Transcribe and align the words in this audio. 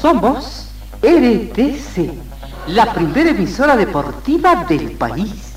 Somos 0.00 0.68
RTC, 1.02 2.12
la 2.68 2.94
primera 2.94 3.30
emisora 3.30 3.74
deportiva 3.74 4.64
del 4.64 4.92
país. 4.92 5.54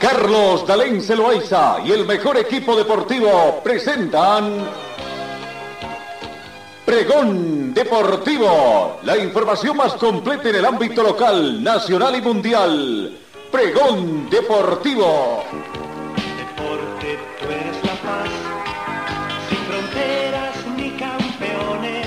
Carlos 0.00 0.66
Dalén 0.66 1.02
Celoaiza 1.02 1.80
y 1.84 1.92
el 1.92 2.06
mejor 2.06 2.38
equipo 2.38 2.74
deportivo 2.74 3.60
presentan 3.62 4.83
Pregón 6.94 7.74
Deportivo, 7.74 9.00
la 9.02 9.16
información 9.18 9.76
más 9.76 9.94
completa 9.94 10.48
en 10.50 10.54
el 10.54 10.64
ámbito 10.64 11.02
local, 11.02 11.60
nacional 11.60 12.14
y 12.14 12.22
mundial. 12.22 13.18
Pregón 13.50 14.30
Deportivo. 14.30 15.42
Deporte, 16.36 17.18
tú 17.40 17.46
eres 17.46 17.84
la 17.84 17.94
paz, 17.96 18.30
sin 19.48 19.58
fronteras 19.58 20.56
ni 20.76 20.90
campeones, 20.90 22.06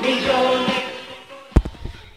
millones. 0.00 0.84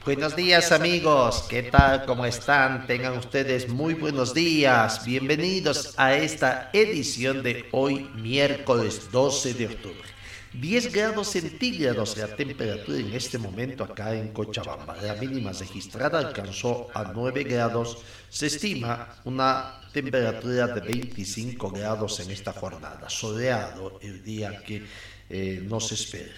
Buenos 0.05 0.33
días 0.37 0.71
amigos, 0.71 1.45
¿qué 1.49 1.63
tal? 1.63 2.05
¿Cómo 2.05 2.25
están? 2.25 2.87
Tengan 2.87 3.17
ustedes 3.17 3.67
muy 3.67 3.95
buenos 3.95 4.33
días. 4.33 5.03
Bienvenidos 5.03 5.93
a 5.97 6.15
esta 6.15 6.69
edición 6.71 7.43
de 7.43 7.67
hoy, 7.73 8.09
miércoles 8.15 9.11
12 9.11 9.53
de 9.55 9.65
octubre. 9.65 10.14
10 10.59 10.91
grados 10.93 11.29
centígrados 11.29 12.17
la 12.17 12.27
temperatura 12.35 12.97
en 12.99 13.13
este 13.13 13.37
momento 13.37 13.83
acá 13.83 14.15
en 14.15 14.29
Cochabamba. 14.29 14.95
La 15.01 15.15
mínima 15.15 15.51
registrada 15.51 16.19
alcanzó 16.19 16.87
a 16.93 17.11
9 17.13 17.43
grados. 17.43 17.97
Se 18.29 18.47
estima 18.47 19.15
una 19.25 19.81
temperatura 19.91 20.67
de 20.67 20.81
25 20.81 21.69
grados 21.71 22.19
en 22.19 22.31
esta 22.31 22.53
jornada. 22.53 23.09
Soleado 23.09 23.99
el 24.01 24.23
día 24.23 24.63
que 24.63 24.85
eh, 25.29 25.61
nos 25.63 25.91
espera. 25.91 26.33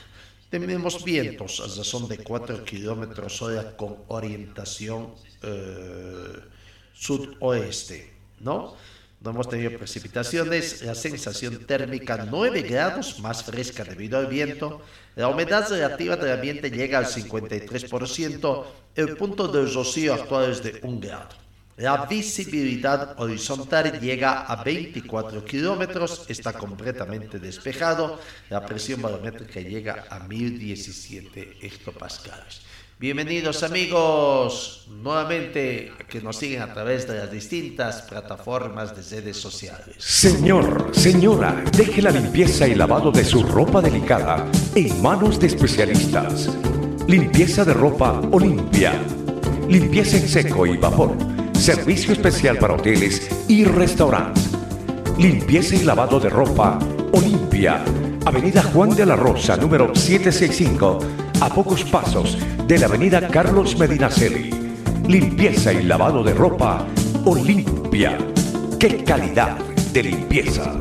Tenemos 0.49 1.03
vientos 1.03 1.59
a 1.59 1.67
razón 1.77 2.07
de 2.07 2.19
4 2.19 2.63
kilómetros 2.63 3.41
hora 3.41 3.75
con 3.75 3.97
orientación 4.07 5.13
eh, 5.43 6.39
sudoeste, 6.93 8.13
¿no? 8.39 8.75
No 9.19 9.31
hemos 9.31 9.49
tenido 9.49 9.77
precipitaciones, 9.77 10.83
la 10.83 10.93
sensación 10.93 11.65
térmica 11.65 12.27
9 12.29 12.61
grados 12.61 13.19
más 13.19 13.43
fresca 13.43 13.83
debido 13.83 14.19
al 14.19 14.27
viento, 14.27 14.81
la 15.15 15.27
humedad 15.27 15.67
relativa 15.69 16.15
del 16.15 16.33
ambiente 16.33 16.69
llega 16.69 16.99
al 16.99 17.07
53%, 17.07 18.65
el 18.95 19.17
punto 19.17 19.47
del 19.47 19.73
rocío 19.73 20.13
actual 20.13 20.51
es 20.51 20.61
de 20.61 20.79
1 20.83 20.99
grado. 20.99 21.47
La 21.77 22.05
visibilidad 22.05 23.19
horizontal 23.19 23.99
llega 23.99 24.41
a 24.41 24.63
24 24.63 25.43
kilómetros, 25.45 26.25
está 26.27 26.53
completamente 26.53 27.39
despejado, 27.39 28.19
la 28.49 28.65
presión 28.65 29.01
barométrica 29.01 29.59
llega 29.61 30.05
a 30.09 30.19
1017 30.19 31.57
hectopascales. 31.61 32.61
Bienvenidos 32.99 33.61
amigos, 33.61 34.87
nuevamente 34.89 35.91
que 36.09 36.19
nos 36.19 36.35
siguen 36.37 36.63
a 36.63 36.73
través 36.73 37.07
de 37.07 37.15
las 37.15 37.29
distintas 37.29 38.01
plataformas 38.01 38.95
de 38.95 39.17
redes 39.17 39.37
sociales. 39.37 39.97
Señor, 39.99 40.89
señora, 40.93 41.63
deje 41.77 42.01
la 42.01 42.09
limpieza 42.09 42.67
y 42.67 42.73
lavado 42.73 43.11
de 43.11 43.23
su 43.23 43.43
ropa 43.43 43.81
delicada 43.81 44.49
en 44.73 44.99
manos 44.99 45.39
de 45.39 45.45
especialistas. 45.45 46.49
Limpieza 47.07 47.63
de 47.63 47.75
ropa 47.75 48.19
Olimpia. 48.31 48.93
Limpieza 49.69 50.17
en 50.17 50.27
seco 50.27 50.65
y 50.65 50.75
vapor. 50.77 51.15
Servicio 51.53 52.13
especial 52.13 52.57
para 52.57 52.73
hoteles 52.73 53.29
y 53.47 53.63
restaurantes. 53.63 54.49
Limpieza 55.19 55.75
y 55.75 55.83
lavado 55.83 56.19
de 56.19 56.31
ropa 56.31 56.79
Olimpia. 57.13 57.83
Avenida 58.25 58.61
Juan 58.61 58.89
de 58.93 59.05
la 59.05 59.15
Rosa, 59.15 59.55
número 59.55 59.95
765, 59.95 60.99
a 61.39 61.49
pocos 61.49 61.83
pasos 61.83 62.37
de 62.65 62.79
la 62.79 62.87
Avenida 62.87 63.27
Carlos 63.27 63.77
Medinaceli. 63.77 64.49
Limpieza 65.07 65.71
y 65.71 65.83
lavado 65.83 66.23
de 66.23 66.33
ropa 66.33 66.87
Olimpia. 67.25 68.17
¡Qué 68.79 69.03
calidad 69.03 69.57
de 69.93 70.03
limpieza! 70.03 70.79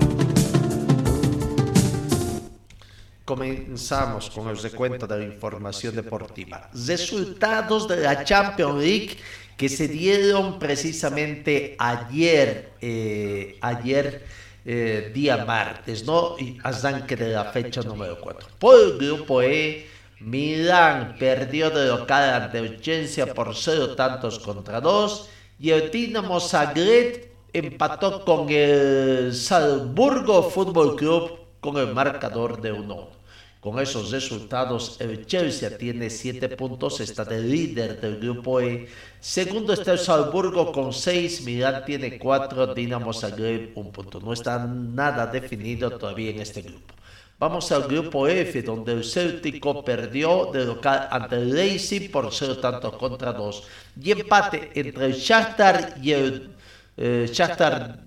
Comenzamos 3.24 4.30
con 4.30 4.48
el 4.48 4.56
recuento 4.56 5.06
de 5.06 5.18
la 5.18 5.24
información 5.24 5.94
deportiva. 5.94 6.70
Resultados 6.72 7.86
de 7.88 7.96
la 7.98 8.24
Champions 8.24 8.82
League 8.82 9.16
que 9.56 9.68
se 9.68 9.88
dieron 9.88 10.58
precisamente 10.58 11.76
ayer, 11.78 12.72
eh, 12.80 13.58
ayer 13.60 14.24
eh, 14.64 15.10
día 15.14 15.44
martes, 15.44 16.04
¿no? 16.04 16.38
Y 16.38 16.58
arranque 16.62 17.14
de 17.16 17.28
la 17.28 17.44
fecha 17.44 17.82
número 17.82 18.20
4. 18.20 18.48
Por 18.58 18.80
el 18.80 18.98
grupo 18.98 19.42
E, 19.42 19.95
Milán 20.26 21.14
perdió 21.20 21.70
de 21.70 21.86
local 21.86 22.42
ante 22.42 22.60
Urgencia 22.60 23.32
por 23.32 23.54
0 23.54 23.94
tantos 23.94 24.40
contra 24.40 24.80
2 24.80 25.28
y 25.60 25.70
el 25.70 25.88
Dinamo 25.88 26.40
Zagreb 26.40 27.30
empató 27.52 28.24
con 28.24 28.48
el 28.50 29.32
Salzburgo 29.32 30.50
Fútbol 30.50 30.96
Club 30.96 31.38
con 31.60 31.76
el 31.76 31.94
marcador 31.94 32.60
de 32.60 32.72
1 32.72 33.16
con 33.60 33.80
esos 33.80 34.12
resultados, 34.12 34.96
el 35.00 35.26
Chelsea 35.26 35.76
tiene 35.76 36.08
7 36.08 36.48
puntos, 36.50 37.00
está 37.00 37.24
de 37.24 37.40
líder 37.40 38.00
del 38.00 38.20
grupo 38.20 38.60
E. 38.60 38.86
Segundo 39.18 39.72
está 39.72 39.92
el 39.92 39.98
Salzburgo 39.98 40.70
con 40.70 40.92
6, 40.92 41.42
Milán 41.42 41.84
tiene 41.84 42.16
4, 42.16 42.74
Dinamo 42.74 43.12
Zagreb 43.12 43.72
1 43.76 43.90
punto. 43.90 44.20
No 44.20 44.32
está 44.32 44.64
nada 44.64 45.26
definido 45.26 45.90
todavía 45.98 46.30
en 46.30 46.40
este 46.40 46.62
grupo. 46.62 46.94
Vamos 47.38 47.70
al 47.70 47.82
grupo 47.82 48.26
F, 48.26 48.62
donde 48.62 48.92
el 48.92 49.04
Céltico 49.04 49.84
perdió 49.84 50.46
de 50.46 50.64
local 50.64 51.06
ante 51.10 51.36
el 51.36 51.52
Leipzig 51.52 52.10
por 52.10 52.32
0 52.32 52.56
tantos 52.58 52.96
contra 52.96 53.34
2. 53.34 53.62
Y 54.00 54.12
empate 54.12 54.70
entre 54.74 55.04
el 55.04 55.12
Shakhtar 55.12 55.96
y 56.00 56.12
el 56.12 56.54
eh, 56.96 57.28
Shakhtar 57.30 58.00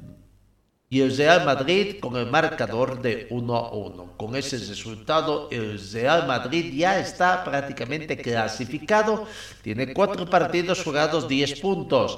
y 0.90 1.02
el 1.02 1.16
Real 1.16 1.46
Madrid 1.46 1.98
con 2.00 2.16
el 2.16 2.26
marcador 2.26 3.00
de 3.04 3.28
1 3.30 3.56
a 3.56 3.72
1. 3.72 4.18
Con 4.18 4.36
ese 4.36 4.58
resultado, 4.58 5.48
el 5.52 5.80
Real 5.92 6.26
Madrid 6.26 6.74
ya 6.74 7.00
está 7.00 7.44
prácticamente 7.44 8.18
clasificado, 8.18 9.28
tiene 9.62 9.94
cuatro 9.94 10.28
partidos 10.28 10.84
jugados, 10.84 11.28
10 11.28 11.60
puntos. 11.62 12.18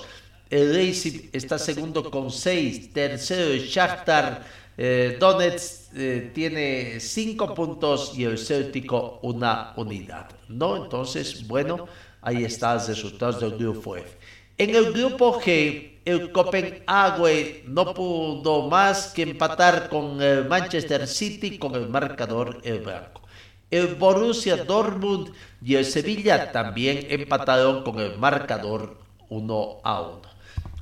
El 0.50 0.72
Leipzig 0.72 1.30
está 1.34 1.60
segundo 1.60 2.10
con 2.10 2.32
6, 2.32 2.94
tercero 2.94 3.52
el 3.52 3.68
Shakhtar 3.68 4.46
eh, 4.78 5.18
Donetsk 5.20 5.81
eh, 5.96 6.32
tiene 6.34 7.00
5 7.00 7.54
puntos 7.54 8.14
y 8.18 8.24
el 8.24 8.38
Céltico 8.38 9.20
una 9.24 9.74
unidad. 9.76 10.30
¿no? 10.48 10.84
Entonces, 10.84 11.48
bueno, 11.48 11.88
ahí 12.22 12.44
están 12.44 12.76
los 12.76 12.88
resultados 12.88 13.40
del 13.40 13.58
grupo 13.58 13.98
F. 13.98 14.18
En 14.58 14.76
el 14.76 14.92
grupo 14.94 15.40
G, 15.42 16.00
el 16.06 16.32
Copenhague 16.32 17.64
no 17.68 17.94
pudo 17.94 18.70
más 18.70 19.08
que 19.08 19.24
empatar 19.24 19.90
con 19.90 20.22
el 20.22 20.46
Manchester 20.46 21.08
City 21.08 21.58
con 21.58 21.76
el 21.76 21.90
marcador 21.90 22.60
el 22.64 22.80
blanco. 22.82 23.22
El 23.70 23.96
Borussia 23.96 24.58
Dortmund 24.58 25.32
y 25.64 25.76
el 25.76 25.86
Sevilla 25.86 26.52
también 26.52 27.08
empataron 27.10 27.84
con 27.84 28.00
el 28.00 28.18
marcador 28.18 28.98
1 29.30 29.78
a 29.84 30.02
1. 30.02 30.31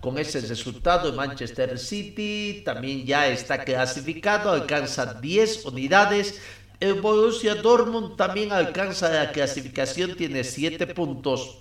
Con 0.01 0.17
ese 0.17 0.39
resultado, 0.41 1.09
el 1.09 1.15
Manchester 1.15 1.77
City 1.77 2.61
también 2.63 3.05
ya 3.05 3.27
está 3.27 3.63
clasificado, 3.63 4.51
alcanza 4.51 5.13
10 5.15 5.65
unidades. 5.65 6.41
El 6.79 6.95
Borussia 7.01 7.55
Dortmund 7.55 8.15
también 8.15 8.53
alcanza 8.53 9.09
la 9.09 9.31
clasificación, 9.31 10.15
tiene 10.15 10.45
7 10.45 10.87
puntos, 10.87 11.59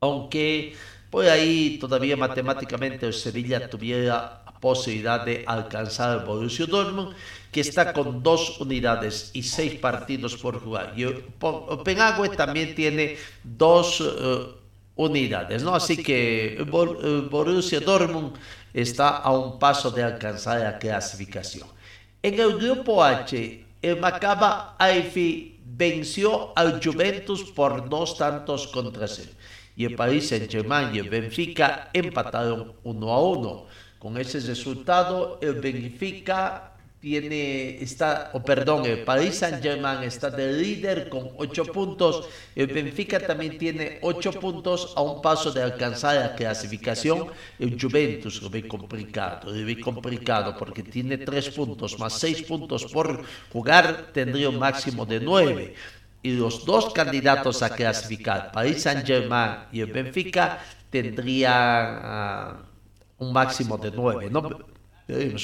aunque 0.00 0.76
por 1.10 1.24
ahí 1.24 1.78
todavía 1.80 2.16
matemáticamente 2.16 3.06
el 3.06 3.14
Sevilla 3.14 3.68
tuviera 3.68 4.44
posibilidad 4.60 5.24
de 5.24 5.44
alcanzar 5.46 6.10
al 6.10 6.24
Borussia 6.26 6.66
Dortmund, 6.66 7.14
que 7.50 7.60
está 7.60 7.92
con 7.92 8.22
dos 8.22 8.60
unidades 8.60 9.30
y 9.32 9.42
seis 9.42 9.74
partidos 9.74 10.36
por 10.36 10.60
jugar. 10.60 10.92
Y 10.96 11.06
Copenhague 11.38 12.28
también 12.30 12.74
tiene 12.74 13.16
dos 13.42 14.00
uh, 14.00 14.54
unidades, 14.98 15.62
¿no? 15.62 15.74
Así 15.74 16.02
que 16.02 16.58
Borussia 17.30 17.80
Dortmund 17.80 18.36
está 18.74 19.16
a 19.16 19.30
un 19.30 19.58
paso 19.58 19.90
de 19.90 20.02
alcanzar 20.02 20.60
la 20.60 20.78
clasificación. 20.78 21.68
En 22.20 22.38
el 22.38 22.58
grupo 22.58 23.02
H, 23.02 23.64
el 23.80 24.00
Macaba 24.00 24.74
Haifa 24.76 25.54
venció 25.64 26.52
al 26.56 26.82
Juventus 26.82 27.44
por 27.44 27.88
dos 27.88 28.18
tantos 28.18 28.66
contra 28.66 29.06
cero 29.06 29.30
y 29.76 29.84
el 29.84 29.94
Paris 29.94 30.30
Saint-Germain 30.30 30.92
y 30.92 30.98
el 30.98 31.08
Benfica 31.08 31.90
empataron 31.92 32.72
1 32.82 33.12
a 33.12 33.22
1. 33.22 33.66
Con 34.00 34.18
ese 34.18 34.40
resultado, 34.40 35.38
el 35.40 35.54
Benfica 35.54 36.72
tiene, 37.00 37.80
está, 37.80 38.30
o 38.32 38.42
perdón, 38.42 38.84
el 38.84 39.04
Paris 39.04 39.36
Saint 39.36 39.62
Germain 39.62 40.02
está 40.02 40.30
de 40.30 40.52
líder 40.52 41.08
con 41.08 41.30
8 41.36 41.66
puntos, 41.66 42.28
el 42.56 42.66
Benfica 42.66 43.20
también 43.20 43.56
tiene 43.56 43.98
8 44.02 44.32
puntos 44.32 44.94
a 44.96 45.02
un 45.02 45.22
paso 45.22 45.52
de 45.52 45.62
alcanzar 45.62 46.16
la 46.16 46.34
clasificación, 46.34 47.28
el 47.58 47.80
Juventus 47.80 48.42
lo 48.42 48.50
ve 48.50 48.66
complicado, 48.66 49.52
lo 49.52 49.64
ve 49.64 49.80
complicado 49.80 50.56
porque 50.58 50.82
tiene 50.82 51.18
3 51.18 51.50
puntos 51.50 51.98
más 51.98 52.14
6 52.18 52.42
puntos 52.42 52.86
por 52.86 53.22
jugar, 53.52 54.10
tendría 54.12 54.48
un 54.48 54.58
máximo 54.58 55.06
de 55.06 55.20
9 55.20 55.74
y 56.22 56.32
los 56.32 56.64
dos 56.64 56.92
candidatos 56.92 57.62
a 57.62 57.70
clasificar, 57.70 58.50
Paris 58.50 58.82
Saint 58.82 59.06
Germain 59.06 59.66
y 59.70 59.80
el 59.80 59.92
Benfica, 59.92 60.58
tendrían 60.90 62.58
uh, 63.18 63.24
un 63.24 63.32
máximo 63.32 63.78
de 63.78 63.92
9, 63.92 64.30
¿no? 64.30 64.77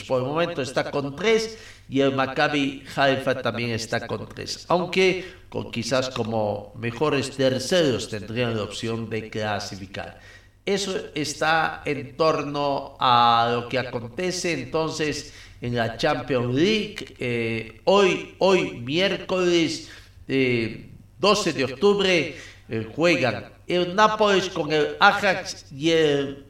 Por 0.06 0.20
el 0.20 0.26
momento 0.26 0.61
está 0.61 0.90
con 0.90 1.16
3 1.16 1.58
y 1.88 2.00
el 2.00 2.14
Maccabi 2.14 2.84
Haifa 2.94 3.40
también 3.40 3.70
está 3.70 4.06
con 4.06 4.28
3, 4.28 4.66
aunque 4.69 5.25
con, 5.49 5.70
quizás 5.70 6.11
como 6.11 6.72
mejores 6.76 7.31
terceros 7.31 8.11
tendrían 8.11 8.56
la 8.56 8.64
opción 8.64 9.08
de 9.08 9.31
clasificar. 9.31 10.20
Eso 10.66 10.94
está 11.14 11.82
en 11.84 12.16
torno 12.16 12.96
a 13.00 13.50
lo 13.52 13.69
que 13.69 13.78
acontece 13.78 14.52
entonces 14.52 15.32
en 15.61 15.75
la 15.75 15.96
Champions 15.96 16.55
League. 16.55 17.17
Eh, 17.19 17.81
hoy, 17.84 18.34
hoy, 18.38 18.81
miércoles 18.81 19.90
12 20.26 20.28
eh, 20.28 21.52
de 21.52 21.64
octubre, 21.64 22.37
eh, 22.69 22.93
juegan 22.94 23.52
el 23.67 23.94
Nápoles 23.94 24.49
con 24.50 24.72
el 24.72 24.96
Ajax 25.00 25.72
y 25.72 25.90
el 25.90 26.44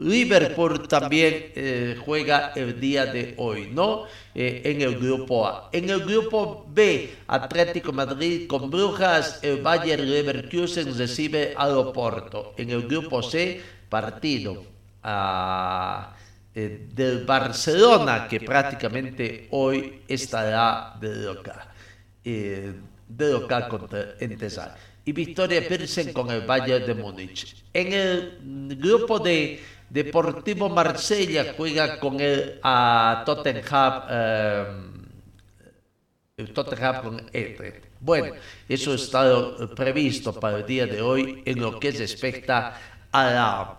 Liverpool 0.00 0.86
también 0.86 1.50
eh, 1.56 1.96
juega 2.04 2.52
el 2.54 2.78
día 2.78 3.06
de 3.06 3.34
hoy, 3.36 3.68
¿no? 3.72 4.04
Eh, 4.32 4.62
en 4.64 4.80
el 4.80 4.96
grupo 4.96 5.44
A. 5.44 5.70
En 5.72 5.90
el 5.90 6.04
grupo 6.04 6.64
B, 6.68 7.16
Atlético 7.26 7.92
Madrid 7.92 8.46
con 8.46 8.70
Brujas, 8.70 9.40
el 9.42 9.60
Bayern 9.60 10.08
Leverkusen 10.08 10.96
recibe 10.96 11.52
al 11.56 11.76
Oporto. 11.76 12.54
En 12.56 12.70
el 12.70 12.86
grupo 12.86 13.24
C, 13.24 13.60
partido 13.88 14.64
ah, 15.02 16.14
eh, 16.54 16.86
del 16.94 17.24
Barcelona, 17.24 18.28
que 18.28 18.38
prácticamente 18.38 19.48
hoy 19.50 20.02
estará 20.06 20.94
de 21.00 21.16
local, 21.16 21.64
de 22.22 23.32
local 23.32 23.66
contra 23.66 24.14
Entesal. 24.20 24.76
Y 25.04 25.10
Victoria 25.10 25.66
Pilsen 25.66 26.12
con 26.12 26.30
el 26.30 26.42
Bayern 26.42 26.86
de 26.86 26.94
Múnich. 26.94 27.64
En 27.72 27.92
el 27.92 28.76
grupo 28.78 29.18
de 29.18 29.58
Deportivo 29.90 30.68
Marsella 30.68 31.54
juega 31.56 31.98
con 31.98 32.20
el 32.20 32.60
a 32.62 33.22
Tottenham. 33.24 34.02
Eh, 34.10 34.66
Tottenham 36.52 37.02
con 37.02 37.30
Bueno, 38.00 38.34
eso 38.68 38.94
está 38.94 39.24
previsto 39.74 40.38
para 40.38 40.58
el 40.58 40.66
día 40.66 40.86
de 40.86 41.00
hoy 41.00 41.42
en 41.44 41.60
lo 41.60 41.80
que 41.80 41.90
respecta 41.90 42.78
a 43.10 43.24
la, 43.24 43.78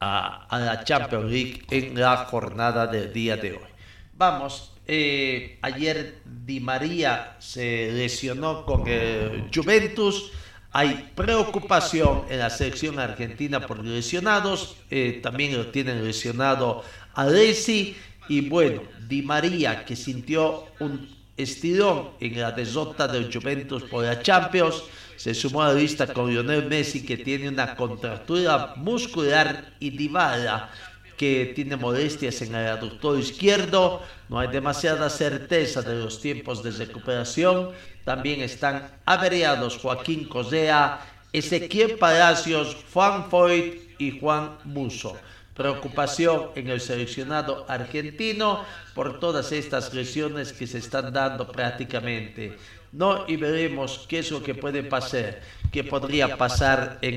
a, 0.00 0.58
la 0.58 0.84
Champions 0.84 1.30
League 1.30 1.62
en 1.70 2.00
la 2.00 2.24
jornada 2.24 2.86
del 2.86 3.12
día 3.12 3.36
de 3.36 3.52
hoy. 3.52 3.68
Vamos, 4.14 4.72
eh, 4.86 5.58
ayer 5.62 6.22
Di 6.24 6.58
María 6.58 7.36
se 7.38 7.92
lesionó 7.92 8.64
con 8.64 8.88
el 8.88 9.50
Juventus. 9.54 10.32
Hay 10.72 11.10
preocupación 11.14 12.24
en 12.28 12.40
la 12.40 12.50
selección 12.50 12.98
argentina 12.98 13.60
por 13.60 13.84
lesionados, 13.84 14.76
eh, 14.90 15.20
también 15.22 15.56
lo 15.56 15.68
tienen 15.68 16.04
lesionado 16.04 16.84
a 17.14 17.26
Desi 17.26 17.96
y 18.28 18.48
bueno, 18.48 18.82
Di 19.08 19.22
María 19.22 19.84
que 19.86 19.96
sintió 19.96 20.66
un 20.78 21.08
estirón 21.38 22.10
en 22.20 22.38
la 22.38 22.52
derrota 22.52 23.08
del 23.08 23.32
Juventus 23.32 23.84
por 23.84 24.04
la 24.04 24.20
Champions, 24.20 24.82
se 25.16 25.34
sumó 25.34 25.62
a 25.62 25.68
la 25.68 25.80
lista 25.80 26.06
con 26.12 26.30
Lionel 26.30 26.66
Messi 26.66 27.04
que 27.04 27.16
tiene 27.16 27.48
una 27.48 27.74
contractura 27.74 28.74
muscular 28.76 29.72
y 29.80 29.90
Dybala 29.90 30.70
que 31.18 31.52
tiene 31.54 31.76
molestias 31.76 32.40
en 32.42 32.54
el 32.54 32.68
aductor 32.68 33.18
izquierdo, 33.18 34.02
no 34.28 34.38
hay 34.38 34.48
demasiada 34.48 35.10
certeza 35.10 35.82
de 35.82 35.96
los 35.96 36.22
tiempos 36.22 36.62
de 36.62 36.70
recuperación, 36.70 37.72
también 38.04 38.40
están 38.40 38.88
averiados 39.04 39.76
Joaquín 39.76 40.28
Cosea, 40.28 41.00
Ezequiel 41.32 41.98
Palacios, 41.98 42.76
Juan 42.94 43.28
Foyt 43.28 43.98
y 43.98 44.18
Juan 44.18 44.58
Muso. 44.64 45.18
Preocupación 45.54 46.50
en 46.54 46.68
el 46.68 46.80
seleccionado 46.80 47.66
argentino 47.68 48.64
por 48.94 49.18
todas 49.18 49.50
estas 49.50 49.92
lesiones 49.92 50.52
que 50.52 50.68
se 50.68 50.78
están 50.78 51.12
dando 51.12 51.48
prácticamente. 51.48 52.56
No, 52.92 53.24
y 53.26 53.36
veremos 53.36 54.06
qué 54.08 54.20
es 54.20 54.30
lo 54.30 54.42
que 54.42 54.54
puede 54.54 54.84
pasar, 54.84 55.40
qué 55.72 55.82
podría 55.82 56.36
pasar 56.36 56.98
en 57.02 57.16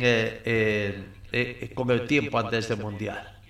eh, 1.32 1.72
con 1.74 1.90
el 1.92 2.08
tiempo 2.08 2.40
antes 2.40 2.68
del 2.68 2.80
Mundial. 2.80 3.41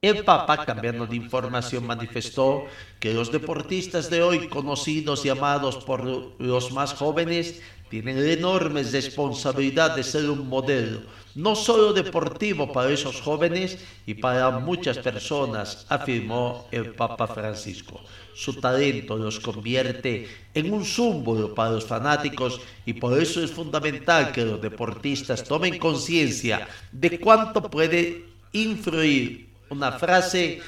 El 0.00 0.22
Papa, 0.22 0.64
cambiando 0.64 1.08
de 1.08 1.16
información, 1.16 1.84
manifestó 1.84 2.66
que 3.00 3.12
los 3.12 3.32
deportistas 3.32 4.08
de 4.08 4.22
hoy, 4.22 4.46
conocidos 4.46 5.24
y 5.24 5.28
amados 5.28 5.78
por 5.78 6.04
los 6.38 6.70
más 6.70 6.94
jóvenes, 6.94 7.60
tienen 7.90 8.24
la 8.24 8.32
enorme 8.32 8.84
responsabilidad 8.84 9.96
de 9.96 10.04
ser 10.04 10.30
un 10.30 10.48
modelo, 10.48 11.00
no 11.34 11.56
solo 11.56 11.92
deportivo 11.92 12.72
para 12.72 12.92
esos 12.92 13.20
jóvenes 13.20 13.84
y 14.06 14.14
para 14.14 14.60
muchas 14.60 14.98
personas, 14.98 15.84
afirmó 15.88 16.68
el 16.70 16.94
Papa 16.94 17.26
Francisco. 17.26 18.00
Su 18.36 18.60
talento 18.60 19.16
los 19.16 19.40
convierte 19.40 20.28
en 20.54 20.72
un 20.72 20.84
símbolo 20.84 21.56
para 21.56 21.72
los 21.72 21.84
fanáticos 21.84 22.60
y 22.86 22.92
por 22.92 23.20
eso 23.20 23.42
es 23.42 23.50
fundamental 23.50 24.30
que 24.30 24.44
los 24.44 24.62
deportistas 24.62 25.42
tomen 25.42 25.76
conciencia 25.76 26.68
de 26.92 27.18
cuánto 27.18 27.68
puede 27.68 28.26
influir 28.52 29.47
una 29.70 29.92
frase, 29.92 30.60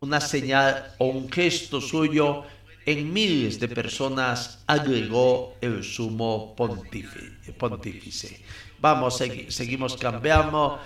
una 0.00 0.20
señal 0.20 0.94
o 0.98 1.06
un 1.06 1.30
gesto 1.30 1.80
suyo 1.80 2.44
en 2.84 3.12
miles 3.12 3.58
de 3.58 3.68
personas, 3.68 4.62
agregó 4.66 5.56
el 5.60 5.82
sumo 5.82 6.54
pontífice. 6.54 8.40
Vamos, 8.78 9.22
seguimos 9.48 9.96
cambiando. 9.96 10.78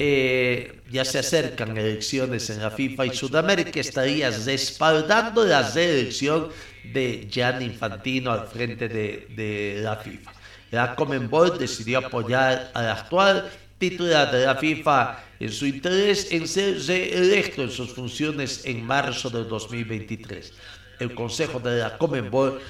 Eh, 0.00 0.82
ya 0.92 1.04
se 1.04 1.18
acercan 1.18 1.76
elecciones 1.76 2.48
en 2.50 2.62
la 2.62 2.70
FIFA 2.70 3.06
y 3.06 3.16
Sudamérica 3.16 3.80
estaría 3.80 4.30
respaldando 4.30 5.44
la 5.44 5.68
reelección 5.68 6.50
de 6.92 7.26
Gianni 7.28 7.64
Infantino 7.64 8.30
al 8.30 8.46
frente 8.46 8.88
de, 8.88 9.26
de 9.34 9.80
la 9.82 9.96
FIFA. 9.96 10.32
La 10.70 10.94
Comenbol 10.94 11.58
decidió 11.58 11.98
apoyar 11.98 12.70
al 12.74 12.90
actual 12.90 13.50
titular 13.78 14.30
de 14.30 14.46
la 14.46 14.56
FIFA 14.56 15.24
en 15.40 15.52
su 15.52 15.66
interés 15.66 16.32
en 16.32 16.48
ser 16.48 16.78
reelecto 16.86 17.62
en 17.62 17.70
sus 17.70 17.94
funciones 17.94 18.62
en 18.64 18.84
marzo 18.84 19.30
del 19.30 19.48
2023. 19.48 20.52
El 20.98 21.14
Consejo 21.14 21.60
de 21.60 21.78
la 21.78 21.96
Comenbol 21.96 22.60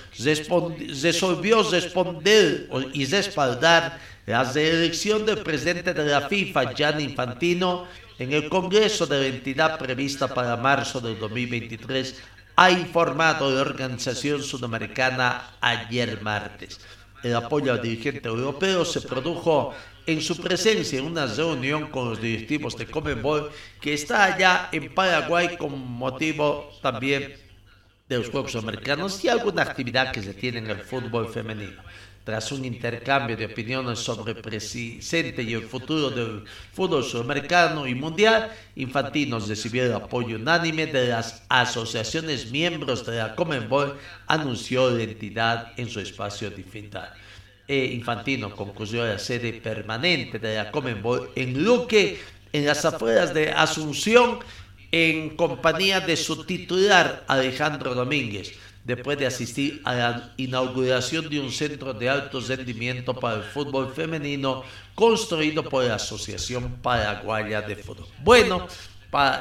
resolvió 1.03 1.63
responder 1.63 2.69
y 2.93 3.07
respaldar 3.07 3.99
la 4.27 4.45
reelección 4.45 5.25
del 5.25 5.39
presidente 5.39 5.95
de 5.95 6.05
la 6.05 6.29
FIFA, 6.29 6.75
Gianni 6.75 7.05
Infantino, 7.05 7.87
en 8.19 8.33
el 8.33 8.51
Congreso 8.51 9.07
de 9.07 9.21
la 9.21 9.27
entidad 9.29 9.79
prevista 9.79 10.33
para 10.35 10.57
marzo 10.57 11.01
del 11.01 11.19
2023, 11.19 12.21
ha 12.57 12.71
informado 12.71 13.51
la 13.51 13.63
Organización 13.63 14.43
Sudamericana 14.43 15.53
ayer 15.61 16.21
martes. 16.21 16.81
El 17.23 17.35
apoyo 17.37 17.73
al 17.73 17.81
dirigente 17.81 18.29
europeo 18.29 18.85
se 18.85 19.01
produjo 19.01 19.75
en 20.09 20.23
su 20.23 20.39
presencia 20.39 20.99
en 20.99 21.05
una 21.05 21.27
reunión 21.27 21.91
con 21.91 22.09
los 22.09 22.21
directivos 22.21 22.75
de 22.79 22.87
Comenbol 22.87 23.51
que 23.79 23.93
está 23.93 24.25
allá 24.25 24.71
en 24.73 24.95
Paraguay 24.95 25.59
con 25.59 25.79
motivo 25.79 26.71
también 26.81 27.37
de 28.09 28.17
los 28.17 28.31
Juegos 28.31 28.57
Americanos 28.57 29.23
y 29.23 29.29
alguna 29.29 29.65
actividad 29.65 30.11
que 30.11 30.23
se 30.23 30.33
tiene 30.33 30.61
en 30.61 30.71
el 30.71 30.79
fútbol 30.79 31.29
femenino. 31.29 31.83
Tras 32.25 32.51
un 32.53 32.65
intercambio 32.65 33.37
de 33.37 33.47
opiniones 33.47 33.99
sobre 33.99 34.33
el 34.33 34.39
presente 34.39 35.43
y 35.43 35.53
el 35.53 35.65
futuro 35.65 36.09
del 36.09 36.45
fútbol 36.73 37.05
sudamericano 37.05 37.87
y 37.87 37.95
mundial, 37.95 38.51
Infantino 38.77 39.39
recibió 39.39 39.85
el 39.85 39.93
apoyo 39.93 40.37
unánime 40.37 40.87
de 40.87 41.09
las 41.09 41.43
asociaciones 41.51 42.51
miembros 42.51 43.05
de 43.05 43.19
la 43.19 43.35
Comenbol, 43.35 43.99
anunció 44.27 44.89
la 44.89 45.03
entidad 45.03 45.73
en 45.77 45.91
su 45.91 46.01
espacio 46.01 46.49
digital 46.49 47.13
e 47.69 47.93
Infantino 47.93 48.51
concluyó 48.57 49.07
la 49.07 49.19
sede 49.19 49.53
permanente 49.53 50.39
de 50.39 50.57
la 50.57 50.71
Comenbol 50.71 51.31
en 51.37 51.63
Luque, 51.63 52.19
en 52.51 52.65
las 52.65 52.85
afueras 52.85 53.35
de 53.35 53.53
Asunción, 53.53 54.39
en 54.91 55.37
compañía 55.37 56.01
de 56.01 56.17
su 56.17 56.45
titular 56.45 57.25
Alejandro 57.29 57.95
Domínguez, 57.95 58.55
después 58.85 59.19
de 59.19 59.27
asistir 59.27 59.83
a 59.85 59.95
la 59.95 60.33
inauguración 60.39 61.29
de 61.29 61.41
un 61.41 61.53
centro 61.53 61.93
de 61.93 62.09
alto 62.09 62.41
rendimiento 62.41 63.13
para 63.13 63.37
el 63.37 63.43
fútbol 63.43 63.93
femenino 63.95 64.65
construido 64.95 65.63
por 65.63 65.85
la 65.85 65.97
Asociación 65.97 66.79
Paraguaya 66.81 67.61
de 67.61 67.77
Fútbol. 67.77 68.07
Bueno, 68.25 68.67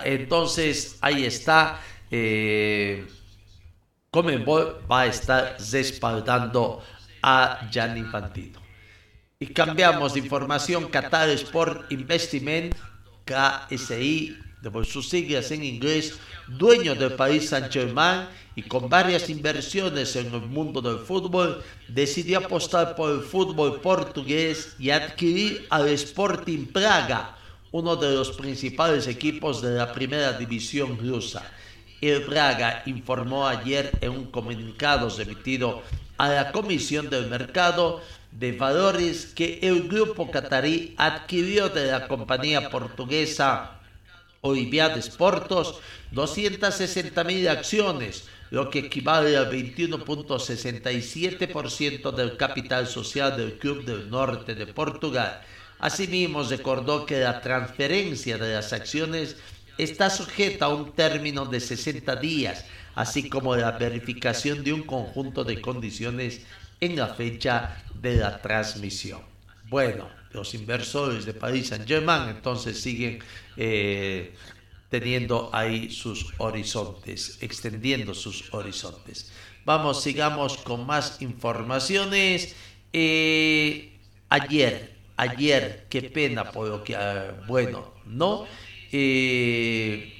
entonces 0.03 0.97
ahí 0.99 1.23
está 1.23 1.79
eh, 2.11 3.05
Comenbol 4.09 4.81
va 4.89 5.01
a 5.01 5.05
estar 5.07 5.57
respaldando 5.71 6.81
a 7.21 7.67
Gianni 7.71 7.99
Infantino. 7.99 8.61
Y 9.39 9.47
cambiamos 9.47 10.13
de 10.13 10.21
información, 10.21 10.89
Qatar 10.89 11.29
Sport 11.29 11.91
Investment, 11.91 12.75
KSI, 13.25 14.37
de 14.61 14.85
sus 14.85 15.09
siglas 15.09 15.51
en 15.51 15.63
inglés, 15.63 16.17
dueño 16.47 16.95
del 16.95 17.13
país 17.13 17.49
Saint-Germain 17.49 18.27
y 18.55 18.63
con 18.63 18.89
varias 18.89 19.29
inversiones 19.29 20.15
en 20.15 20.33
el 20.33 20.41
mundo 20.41 20.81
del 20.81 20.99
fútbol, 21.05 21.61
decidió 21.87 22.39
apostar 22.39 22.95
por 22.95 23.11
el 23.11 23.21
fútbol 23.21 23.79
portugués 23.81 24.75
y 24.79 24.89
adquirir 24.89 25.67
al 25.69 25.87
Sporting 25.89 26.65
Praga, 26.65 27.37
uno 27.71 27.95
de 27.95 28.15
los 28.15 28.31
principales 28.31 29.07
equipos 29.07 29.61
de 29.61 29.75
la 29.75 29.93
primera 29.93 30.33
división 30.33 30.97
rusa. 30.97 31.43
El 32.01 32.25
Braga 32.25 32.83
informó 32.87 33.47
ayer 33.47 33.91
en 34.01 34.11
un 34.11 34.25
comunicado 34.31 35.09
emitido 35.19 35.83
a 36.17 36.29
la 36.29 36.51
Comisión 36.51 37.09
del 37.09 37.27
Mercado 37.27 38.01
de 38.31 38.51
Valores 38.51 39.33
que 39.35 39.59
el 39.61 39.87
grupo 39.87 40.29
catarí 40.29 40.93
adquirió 40.97 41.69
de 41.69 41.91
la 41.91 42.07
compañía 42.07 42.69
portuguesa 42.69 43.79
Oliviades 44.41 45.05
Sportos 45.05 45.79
260 46.11 47.23
mil 47.23 47.47
acciones, 47.47 48.27
lo 48.51 48.69
que 48.69 48.79
equivale 48.79 49.35
al 49.35 49.51
21.67% 49.51 52.11
del 52.11 52.37
capital 52.37 52.85
social 52.87 53.35
del 53.35 53.57
Club 53.57 53.83
del 53.85 54.07
Norte 54.09 54.55
de 54.55 54.67
Portugal. 54.67 55.41
Asimismo, 55.79 56.43
recordó 56.43 57.05
que 57.05 57.19
la 57.19 57.41
transferencia 57.41 58.37
de 58.37 58.53
las 58.53 58.71
acciones 58.73 59.37
está 59.77 60.09
sujeta 60.09 60.65
a 60.65 60.69
un 60.69 60.93
término 60.93 61.45
de 61.45 61.59
60 61.59 62.15
días, 62.15 62.65
así 62.97 63.29
como 63.29 63.55
la 63.55 63.73
verificación 63.73 64.63
de 64.63 64.73
un 64.73 64.81
conjunto 64.81 65.43
de 65.43 65.61
condiciones 65.61 66.41
en 66.81 66.95
la 66.95 67.13
fecha 67.13 67.83
de 67.93 68.15
la 68.15 68.41
transmisión. 68.41 69.21
Bueno, 69.69 70.09
los 70.31 70.55
inversores 70.55 71.23
de 71.23 71.35
Paris 71.35 71.67
Saint-Germain 71.67 72.29
entonces 72.29 72.81
siguen 72.81 73.19
eh, 73.55 74.33
teniendo 74.89 75.51
ahí 75.53 75.91
sus 75.91 76.33
horizontes, 76.39 77.37
extendiendo 77.41 78.15
sus 78.15 78.51
horizontes. 78.51 79.31
Vamos, 79.63 80.01
sigamos 80.01 80.57
con 80.57 80.87
más 80.87 81.21
informaciones. 81.21 82.55
Eh, 82.93 83.95
ayer, 84.27 84.95
ayer, 85.17 85.85
qué 85.87 86.01
pena 86.01 86.51
por 86.51 86.67
lo 86.67 86.83
que, 86.83 86.95
ah, 86.95 87.43
bueno, 87.47 87.93
no. 88.07 88.47
Eh, 88.91 90.16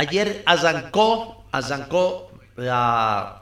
ayer 0.00 0.42
arrancó, 0.46 1.44
la 2.56 3.36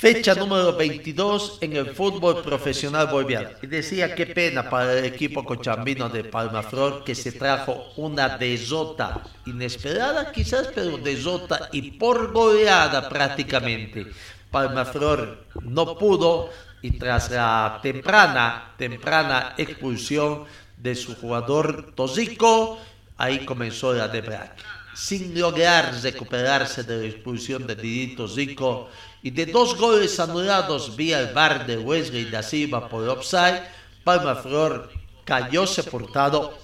Fecha 0.00 0.36
número 0.36 0.76
22 0.76 1.58
en 1.60 1.74
el 1.74 1.92
fútbol 1.92 2.42
profesional 2.42 3.08
boliviano. 3.08 3.50
Y 3.62 3.66
decía 3.66 4.14
qué 4.14 4.26
pena 4.26 4.70
para 4.70 4.96
el 4.96 5.04
equipo 5.04 5.44
cochambino 5.44 6.08
de 6.08 6.22
Palmaflor 6.22 7.02
que 7.02 7.16
se 7.16 7.32
trajo 7.32 7.84
una 7.96 8.38
desota 8.38 9.22
inesperada 9.46 10.30
quizás, 10.30 10.68
pero 10.72 10.98
desota 10.98 11.68
y 11.72 11.98
por 11.98 12.32
goleada 12.32 13.08
prácticamente. 13.08 14.06
Palmaflor 14.52 15.46
no 15.62 15.98
pudo 15.98 16.50
y 16.80 16.92
tras 16.92 17.32
la 17.32 17.80
temprana, 17.82 18.74
temprana 18.78 19.54
expulsión 19.56 20.44
de 20.76 20.94
su 20.94 21.16
jugador 21.16 21.92
Tosico, 21.96 22.78
ahí 23.16 23.44
comenzó 23.44 23.92
la 23.92 24.06
debraque. 24.06 24.62
Sin 24.98 25.38
lograr 25.38 25.94
recuperarse 26.02 26.82
de 26.82 26.98
la 26.98 27.06
expulsión 27.06 27.68
de 27.68 27.76
Didito 27.76 28.26
Zico, 28.26 28.90
y 29.22 29.30
de 29.30 29.46
dos 29.46 29.76
goles 29.76 30.18
anulados 30.18 30.96
vía 30.96 31.20
el 31.20 31.32
bar 31.32 31.68
de 31.68 31.78
Wesley 31.78 32.24
da 32.24 32.42
Silva 32.42 32.88
por 32.88 33.08
offside, 33.08 33.62
Palma 34.02 34.34
Flor 34.34 34.90
cayó 35.24 35.68
sepultado 35.68 36.58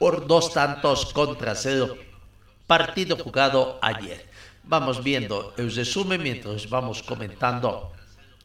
por 0.00 0.26
dos 0.26 0.52
tantos 0.52 1.12
contra 1.12 1.54
cero. 1.54 1.96
Partido 2.66 3.16
jugado 3.16 3.78
ayer. 3.80 4.26
Vamos 4.64 5.04
viendo 5.04 5.54
el 5.56 5.72
resumen 5.72 6.20
mientras 6.20 6.68
vamos 6.68 7.04
comentando 7.04 7.92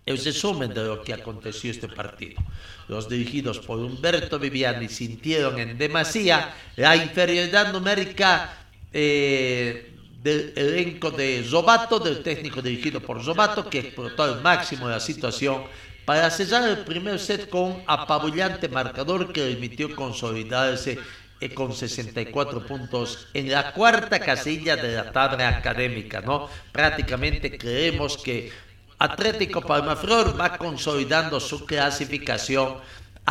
el 0.06 0.24
resumen 0.24 0.72
de 0.72 0.84
lo 0.84 1.02
que 1.02 1.16
aconteció 1.16 1.72
este 1.72 1.88
partido. 1.88 2.40
Los 2.88 3.10
dirigidos 3.10 3.58
por 3.58 3.80
Humberto 3.80 4.38
Viviani 4.38 4.88
sintieron 4.88 5.58
en 5.60 5.80
demasía 5.80 6.54
la 6.76 6.96
inferioridad 6.96 7.74
numérica 7.74 8.61
eh, 8.94 9.96
del 10.22 10.54
elenco 10.56 11.12
de 11.12 11.44
Zobato, 11.44 12.00
del 12.00 12.22
técnico 12.22 12.62
dirigido 12.62 13.02
por 13.02 13.24
Zobato, 13.24 13.70
que 13.70 13.80
explotó 13.80 14.24
al 14.24 14.42
máximo 14.42 14.88
la 14.88 15.00
situación 15.00 15.64
para 16.06 16.30
sellar 16.30 16.68
el 16.68 16.80
primer 16.80 17.20
set 17.20 17.50
con 17.50 17.84
apabullante 17.88 18.68
marcador 18.68 19.32
que 19.32 19.42
permitió 19.42 19.96
consolidarse 19.96 21.00
eh, 21.40 21.54
con 21.54 21.74
64 21.74 22.66
puntos 22.68 23.28
en 23.34 23.50
la 23.52 23.74
cuarta 23.74 24.20
casilla 24.20 24.76
de 24.76 24.96
la 24.96 25.12
tabla 25.12 25.50
académica, 25.50 26.22
¿no? 26.22 26.50
Prácticamente 26.72 27.58
creemos 27.58 28.18
que 28.18 28.52
Atlético 29.00 29.62
Palmaflor 29.62 30.40
va 30.40 30.58
consolidando 30.58 31.40
su 31.40 31.66
clasificación 31.66 32.76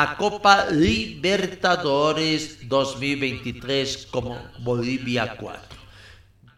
a 0.00 0.16
Copa 0.16 0.70
Libertadores 0.70 2.66
2023 2.66 4.08
como 4.10 4.40
Bolivia 4.60 5.36
4. 5.36 5.60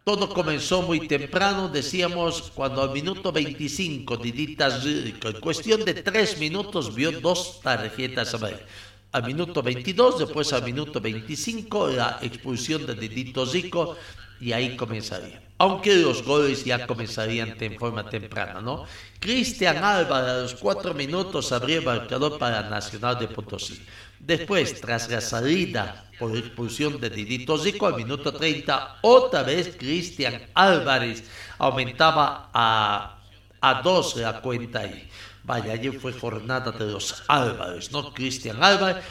Todo 0.04 0.28
comenzó 0.28 0.82
muy 0.82 1.08
temprano, 1.08 1.68
decíamos, 1.68 2.52
cuando 2.54 2.82
al 2.82 2.92
minuto 2.92 3.32
25 3.32 4.16
Didita 4.16 4.70
Zico, 4.70 5.28
en 5.28 5.40
cuestión 5.40 5.84
de 5.84 5.94
tres 5.94 6.38
minutos, 6.38 6.94
vio 6.94 7.10
dos 7.20 7.60
tarjetas 7.60 8.32
amarillas. 8.34 8.62
Al 9.10 9.24
minuto 9.24 9.60
22, 9.60 10.20
después 10.20 10.52
al 10.52 10.62
minuto 10.62 11.00
25, 11.00 11.88
la 11.88 12.20
expulsión 12.22 12.86
de 12.86 12.94
Didito 12.94 13.44
Zico, 13.44 13.96
y 14.40 14.52
ahí 14.52 14.76
comenzaría. 14.76 15.42
Aunque 15.58 15.96
los 15.96 16.22
goles 16.22 16.64
ya 16.64 16.86
comenzarían 16.86 17.56
en 17.58 17.76
forma 17.76 18.08
temprana, 18.08 18.60
¿no? 18.60 18.84
Cristian 19.22 19.84
Álvarez 19.84 20.30
a 20.30 20.38
los 20.38 20.54
cuatro 20.56 20.94
minutos 20.94 21.52
abrió 21.52 21.78
el 21.78 21.84
marcador 21.84 22.40
para 22.40 22.68
Nacional 22.68 23.16
de 23.20 23.28
Potosí. 23.28 23.80
Después, 24.18 24.80
tras 24.80 25.08
la 25.08 25.20
salida 25.20 26.10
por 26.18 26.36
expulsión 26.36 27.00
de 27.00 27.08
Didito 27.08 27.56
Zico 27.56 27.86
al 27.86 27.94
minuto 27.94 28.32
30, 28.32 28.98
otra 29.02 29.44
vez 29.44 29.76
Cristian 29.78 30.42
Álvarez 30.54 31.22
aumentaba 31.58 32.50
a, 32.52 33.20
a 33.60 33.82
dos 33.82 34.16
la 34.16 34.40
cuenta 34.40 34.80
ahí. 34.80 35.08
Vaya, 35.44 35.74
ayer 35.74 36.00
fue 36.00 36.12
jornada 36.12 36.72
de 36.72 36.90
los 36.90 37.22
Álvarez, 37.28 37.92
¿no? 37.92 38.12
Cristian 38.12 38.60
Álvarez. 38.60 39.04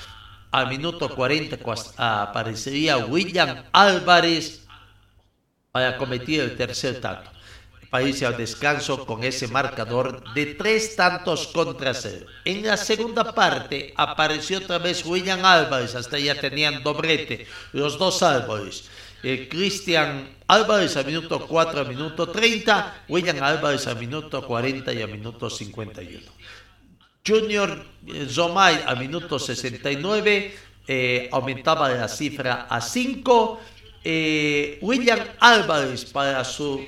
Al 0.51 0.67
minuto 0.67 1.07
40 1.07 1.57
aparecería 1.95 2.97
William 2.97 3.63
Álvarez 3.71 4.67
para 5.71 5.95
cometer 5.95 6.41
el 6.41 6.57
tercer 6.57 6.99
tanto 6.99 7.31
país 7.91 8.23
al 8.23 8.37
descanso 8.37 9.05
con 9.05 9.21
ese 9.23 9.49
marcador 9.49 10.23
de 10.33 10.55
tres 10.55 10.95
tantos 10.95 11.47
contra 11.47 11.93
cero. 11.93 12.25
En 12.45 12.65
la 12.65 12.77
segunda 12.77 13.35
parte 13.35 13.93
apareció 13.97 14.59
otra 14.59 14.79
vez 14.79 15.05
William 15.05 15.43
Álvarez, 15.43 15.93
hasta 15.93 16.17
ya 16.17 16.39
tenían 16.39 16.81
doblete, 16.81 17.45
los 17.73 17.99
dos 17.99 18.23
Álvarez. 18.23 18.85
Eh, 19.23 19.47
Cristian 19.49 20.37
Álvarez 20.47 20.95
a 20.97 21.03
minuto 21.03 21.45
4 21.45 21.81
a 21.81 21.83
minuto 21.83 22.29
30, 22.29 23.05
William 23.09 23.43
Álvarez 23.43 23.85
a 23.85 23.93
minuto 23.93 24.47
40 24.47 24.93
y 24.93 25.01
a 25.01 25.07
minuto 25.07 25.49
51. 25.49 26.25
Junior 27.27 27.85
eh, 28.07 28.25
Zomay 28.27 28.81
a 28.87 28.95
minuto 28.95 29.37
69 29.37 30.55
eh, 30.87 31.29
aumentaba 31.31 31.89
la 31.89 32.07
cifra 32.07 32.67
a 32.69 32.79
5. 32.79 33.59
William 34.81 35.19
Álvarez 35.39 36.05
para 36.05 36.43
su 36.43 36.83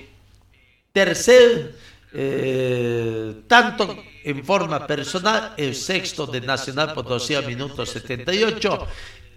Tercer, 0.93 1.73
eh, 2.13 3.41
tanto 3.47 3.97
en 4.23 4.45
forma 4.45 4.85
personal, 4.85 5.55
el 5.57 5.73
sexto 5.73 6.27
de 6.27 6.39
Nacional 6.39 6.93
Potosí 6.93 7.33
a 7.33 7.41
minuto 7.41 7.83
78 7.83 8.87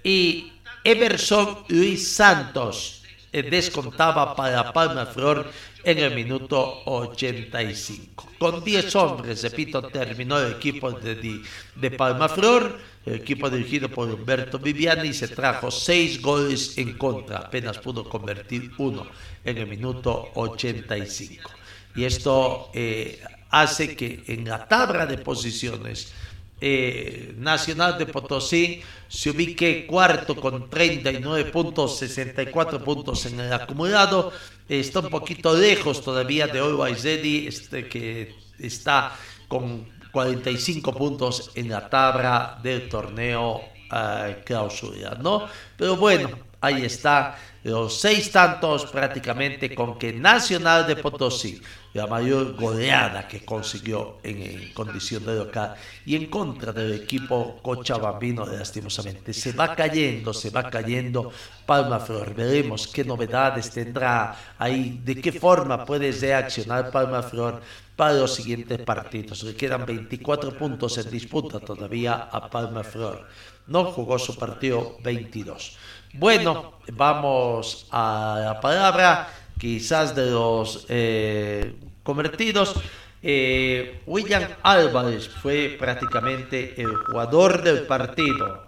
y 0.04 0.52
Emerson 0.84 1.64
Luis 1.68 2.12
Santos 2.12 3.02
eh, 3.32 3.42
descontaba 3.42 4.36
para 4.36 4.70
Palma 4.70 5.06
Flor 5.06 5.50
en 5.82 5.98
el 5.98 6.14
minuto 6.14 6.82
85. 6.84 8.32
Con 8.38 8.62
10 8.62 8.94
hombres, 8.96 9.42
repito, 9.42 9.80
terminó 9.80 10.38
el 10.38 10.52
equipo 10.52 10.92
de, 10.92 11.40
de 11.74 11.90
Palma 11.92 12.28
Flor, 12.28 12.78
el 13.06 13.14
equipo 13.14 13.48
dirigido 13.48 13.88
por 13.88 14.10
Humberto 14.10 14.58
Viviani, 14.58 15.08
y 15.08 15.14
se 15.14 15.28
trajo 15.28 15.70
6 15.70 16.20
goles 16.20 16.76
en 16.76 16.98
contra, 16.98 17.38
apenas 17.38 17.78
pudo 17.78 18.06
convertir 18.06 18.72
uno 18.76 19.06
en 19.46 19.58
el 19.58 19.66
minuto 19.66 20.30
85. 20.34 21.50
Y 21.94 22.04
esto 22.04 22.70
eh, 22.74 23.22
hace 23.50 23.96
que 23.96 24.22
en 24.26 24.46
la 24.46 24.68
tabla 24.68 25.06
de 25.06 25.16
posiciones 25.18 26.12
eh, 26.58 27.34
Nacional 27.36 27.98
de 27.98 28.06
Potosí 28.06 28.80
se 29.08 29.30
ubique 29.30 29.86
cuarto 29.86 30.34
con 30.34 30.70
39 30.70 31.50
puntos, 31.50 31.98
64 31.98 32.82
puntos 32.82 33.26
en 33.26 33.40
el 33.40 33.52
acumulado. 33.52 34.32
Está 34.68 35.00
un 35.00 35.10
poquito 35.10 35.54
lejos 35.54 36.02
todavía 36.02 36.46
de 36.46 36.58
Always 36.58 37.04
este, 37.04 37.88
que 37.88 38.34
está 38.58 39.14
con 39.48 39.86
45 40.10 40.94
puntos 40.94 41.50
en 41.54 41.68
la 41.68 41.90
tabla 41.90 42.58
del 42.62 42.88
torneo 42.88 43.56
uh, 43.56 44.42
clausura, 44.44 45.14
¿no? 45.20 45.46
Pero 45.76 45.96
bueno, 45.96 46.30
ahí 46.60 46.84
está 46.84 47.36
los 47.66 48.00
seis 48.00 48.30
tantos 48.30 48.86
prácticamente 48.86 49.74
con 49.74 49.98
que 49.98 50.12
Nacional 50.12 50.86
de 50.86 50.94
Potosí, 50.94 51.60
la 51.94 52.06
mayor 52.06 52.54
goleada 52.54 53.26
que 53.26 53.44
consiguió 53.44 54.18
en, 54.22 54.72
condición 54.72 55.26
de 55.26 55.34
local 55.34 55.74
y 56.04 56.14
en 56.14 56.26
contra 56.26 56.72
del 56.72 56.92
equipo 56.92 57.58
cochabambino, 57.60 58.46
lastimosamente, 58.46 59.32
se 59.32 59.50
va 59.52 59.74
cayendo, 59.74 60.32
se 60.32 60.50
va 60.50 60.70
cayendo 60.70 61.32
Palma 61.66 61.98
Flor. 61.98 62.34
Veremos 62.34 62.86
qué 62.86 63.02
novedades 63.02 63.70
tendrá 63.70 64.54
ahí, 64.58 65.00
de 65.04 65.20
qué 65.20 65.32
forma 65.32 65.84
puede 65.84 66.12
reaccionar 66.12 66.92
Palma 66.92 67.22
Flor 67.22 67.60
para 67.96 68.12
los 68.12 68.34
siguientes 68.34 68.78
partidos. 68.82 69.42
Le 69.42 69.56
quedan 69.56 69.84
24 69.84 70.56
puntos 70.56 70.98
en 70.98 71.10
disputa 71.10 71.58
todavía 71.58 72.28
a 72.30 72.48
Palma 72.48 72.84
Flor. 72.84 73.26
No 73.66 73.86
jugó 73.86 74.18
su 74.18 74.36
partido 74.36 74.98
22. 75.02 75.76
Bueno, 76.18 76.78
vamos 76.92 77.86
a 77.90 78.40
la 78.42 78.60
palabra 78.60 79.28
quizás 79.58 80.14
de 80.14 80.30
los 80.30 80.86
eh, 80.88 81.74
convertidos. 82.02 82.74
Eh, 83.22 84.00
William 84.06 84.44
Álvarez 84.62 85.28
fue 85.28 85.76
prácticamente 85.78 86.80
el 86.80 86.94
jugador 86.94 87.62
del 87.62 87.82
partido. 87.82 88.66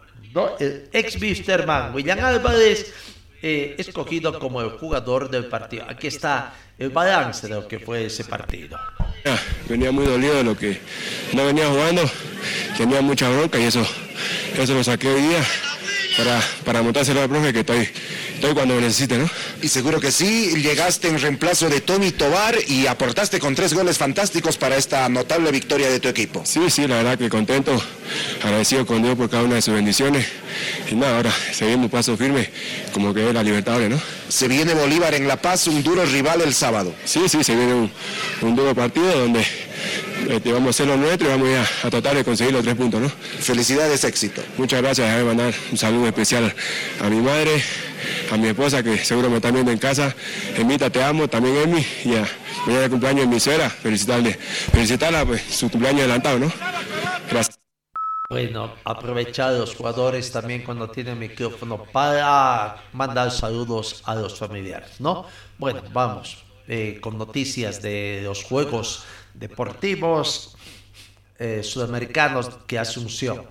El 0.59 0.89
ex 0.93 1.21
Wisterman, 1.21 1.95
William 1.95 2.23
Álvarez, 2.23 2.93
eh, 3.41 3.77
escogido 3.79 4.39
como 4.39 4.61
el 4.61 4.71
jugador 4.71 5.31
del 5.31 5.47
partido. 5.47 5.87
Aquí 5.89 6.09
está 6.09 6.53
el 6.77 6.91
balance 6.91 7.49
de 7.49 7.55
lo 7.55 7.67
que 7.67 7.79
fue 7.79 8.07
ese 8.07 8.25
partido. 8.25 8.79
Venía 9.69 9.91
muy 9.91 10.05
dolido 10.05 10.37
de 10.37 10.45
lo 10.45 10.57
que 10.57 10.81
no 11.33 11.47
venía 11.47 11.69
jugando, 11.69 12.03
tenía 12.77 13.01
mucha 13.01 13.29
bronca 13.31 13.59
y 13.59 13.65
eso, 13.65 13.85
eso 14.57 14.75
lo 14.75 14.85
saqué 14.85 15.09
hoy 15.09 15.23
día 15.23 15.45
para, 16.19 16.43
para 16.65 16.83
montárselo 16.83 17.23
al 17.23 17.29
profe 17.29 17.53
que 17.53 17.61
estoy, 17.61 17.89
estoy 18.35 18.53
cuando 18.53 18.75
me 18.75 18.81
necesite, 18.81 19.17
¿no? 19.17 19.31
Y 19.63 19.69
seguro 19.69 20.01
que 20.01 20.11
sí, 20.11 20.61
llegaste 20.61 21.07
en 21.09 21.21
reemplazo 21.21 21.71
de 21.71 21.81
Tommy 21.81 22.11
Tobar 22.11 22.57
y 22.67 22.89
aportaste 22.89 23.39
con 23.39 23.55
tres 23.55 23.73
goles 23.73 23.99
fantásticos 23.99 24.57
para 24.57 24.77
esta 24.77 25.09
notable 25.09 25.53
victoria 25.53 25.89
de 25.89 26.01
tu 26.01 26.09
equipo. 26.09 26.43
Sí, 26.45 26.71
sí, 26.71 26.89
la 26.89 26.97
verdad 26.97 27.17
que 27.17 27.29
contento, 27.29 27.81
agradecido 28.43 28.85
con 28.85 29.01
Dios 29.01 29.17
por 29.17 29.31
cada 29.31 29.45
una 29.45 29.55
de 29.55 29.63
sus 29.63 29.75
bendiciones. 29.75 30.27
Y 30.91 30.97
nada, 30.97 31.19
ahora 31.19 31.33
seguimos 31.53 31.89
paso 31.89 32.17
firme, 32.17 32.51
como 32.93 33.15
que 33.15 33.33
la 33.33 33.45
Libertadores, 33.45 33.89
¿no? 33.89 34.01
Se 34.29 34.49
viene 34.49 34.75
Bolívar 34.75 35.15
en 35.15 35.29
La 35.29 35.41
Paz, 35.41 35.69
un 35.69 35.85
duro 35.85 36.05
rival 36.05 36.41
el 36.41 36.53
sábado. 36.53 36.93
Sí, 37.05 37.29
sí, 37.29 37.45
se 37.45 37.55
viene 37.55 37.75
un, 37.75 37.93
un 38.43 38.57
duro 38.57 38.75
partido 38.75 39.21
donde 39.21 39.47
este, 40.29 40.53
vamos 40.53 40.67
a 40.67 40.71
hacer 40.71 40.87
lo 40.87 40.97
nuestro 40.97 41.27
y 41.27 41.31
vamos 41.31 41.49
a, 41.49 41.87
a, 41.87 41.91
tratar 41.91 42.15
de 42.15 42.25
conseguir 42.25 42.53
los 42.53 42.63
tres 42.63 42.75
puntos, 42.75 43.01
¿no? 43.01 43.09
Felicidades, 43.09 44.05
éxito. 44.05 44.43
Muchas 44.59 44.83
gracias, 44.83 45.07
déjame 45.07 45.25
mandar 45.25 45.55
un 45.71 45.79
saludo 45.79 46.07
especial 46.07 46.55
a 47.01 47.09
mi 47.09 47.21
madre, 47.21 47.63
a 48.31 48.37
mi 48.37 48.49
esposa 48.49 48.83
que 48.83 48.99
seguro 48.99 49.31
me 49.31 49.37
están 49.37 49.55
viendo 49.55 49.73
en 49.73 49.79
casa. 49.79 50.15
Emita, 50.57 50.91
te 50.91 51.03
amo, 51.03 51.29
también 51.29 51.57
Emi, 51.57 51.87
y 52.05 52.15
a 52.15 52.29
mañana 52.67 52.83
de 52.83 52.91
cumpleaños 52.91 53.21
de 53.23 53.27
mi 53.27 53.41
suegra, 53.41 53.71
felicitarle, 53.71 54.35
felicitarla, 54.35 55.25
pues 55.25 55.43
su 55.43 55.71
cumpleaños 55.71 56.03
adelantado, 56.03 56.39
¿no? 56.39 56.53
Gracias. 57.31 57.59
Bueno, 58.31 58.75
aprovechar 58.85 59.55
los 59.55 59.75
jugadores 59.75 60.31
también 60.31 60.63
cuando 60.63 60.91
tienen 60.91 61.19
micrófono 61.19 61.85
para 61.85 62.77
mandar 62.93 63.31
saludos 63.31 64.03
a 64.05 64.15
los 64.15 64.39
familiares, 64.39 65.01
¿no? 65.01 65.25
Bueno, 65.57 65.81
vamos 65.95 66.37
eh, 66.67 66.99
con 67.01 67.17
noticias 67.17 67.81
de 67.81 68.21
los 68.23 68.45
juegos 68.45 69.05
deportivos 69.39 70.57
eh, 71.39 71.63
sudamericanos 71.63 72.51
que 72.67 72.79
Asunción. 72.79 73.47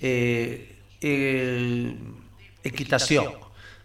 Eh, 0.00 0.78
equitación. 2.62 3.42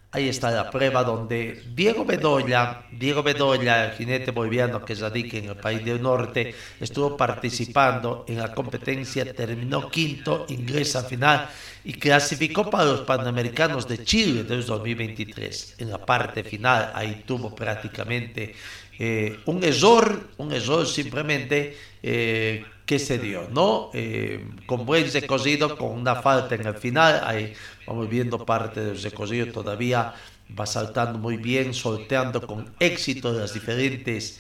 Ahí 0.10 0.30
está 0.30 0.50
la 0.52 0.70
prueba 0.72 1.04
donde 1.04 1.62
Diego 1.76 2.06
Bedoya, 2.06 2.86
Diego 2.92 3.22
Bedoya, 3.22 3.86
el 3.86 3.92
jinete 3.98 4.32
boliviano 4.32 4.84
que 4.86 4.96
radica 4.96 5.38
en 5.38 5.50
el 5.50 5.58
país 5.58 5.84
del 5.84 6.02
norte, 6.02 6.56
estuvo 6.80 7.18
participando 7.18 8.24
en 8.28 8.38
la 8.38 8.54
competencia, 8.54 9.32
terminó 9.34 9.92
quinto, 9.92 10.46
ingresa 10.48 11.04
final 11.04 11.50
y 11.84 11.94
clasificó 11.94 12.70
para 12.70 12.86
los 12.86 13.02
Panamericanos 13.02 13.86
de 13.86 14.04
Chile 14.04 14.44
de 14.44 14.62
2023. 14.62 15.76
En 15.80 15.90
la 15.90 16.04
parte 16.04 16.44
final, 16.44 16.92
ahí 16.96 17.24
tuvo 17.26 17.54
prácticamente 17.54 18.56
eh, 19.00 19.40
un 19.46 19.64
error, 19.64 20.30
un 20.38 20.52
error 20.52 20.88
simplemente 20.88 21.78
eh, 22.02 22.66
que 22.86 22.98
se 22.98 23.20
dio, 23.20 23.48
¿no? 23.52 23.92
Eh, 23.94 24.44
con 24.66 24.86
buen 24.86 25.12
recorrido, 25.12 25.78
con 25.78 25.92
una 25.92 26.16
falta 26.16 26.56
en 26.56 26.66
el 26.66 26.76
final, 26.76 27.22
ahí 27.24 27.54
vamos 27.86 28.10
viendo 28.10 28.44
parte 28.44 28.84
del 28.84 29.02
recorrido 29.02 29.52
todavía, 29.52 30.14
va 30.58 30.66
saltando 30.66 31.20
muy 31.20 31.38
bien, 31.38 31.74
sorteando 31.74 32.42
con 32.42 32.74
éxito 32.80 33.34
las 33.34 33.54
diferentes 33.54 34.40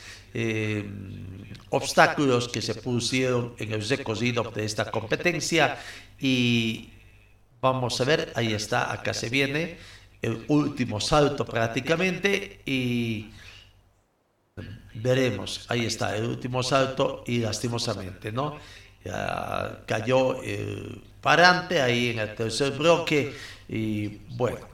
obstáculos 1.69 2.47
que 2.47 2.61
se 2.61 2.75
pusieron 2.75 3.55
en 3.57 3.73
el 3.73 3.87
recorrido 3.87 4.43
de 4.55 4.65
esta 4.65 4.89
competencia. 4.91 5.77
Y 6.19 6.89
vamos 7.59 7.99
a 7.99 8.03
ver, 8.05 8.31
ahí 8.35 8.53
está, 8.53 8.91
acá 8.91 9.13
se 9.13 9.29
viene 9.29 9.77
el 10.21 10.45
último 10.47 10.99
salto 10.99 11.45
prácticamente 11.45 12.61
y 12.65 13.31
veremos, 14.97 15.65
ahí 15.69 15.85
está, 15.85 16.15
el 16.15 16.25
último 16.25 16.63
salto 16.63 17.23
y 17.25 17.39
lastimosamente, 17.39 18.31
¿no? 18.31 18.57
cayó 19.85 20.41
el 20.43 21.01
parante 21.21 21.81
ahí 21.81 22.09
en 22.09 22.19
el 22.19 22.35
tercer 22.35 22.71
bloque 22.71 23.33
y 23.69 24.07
bueno, 24.35 24.67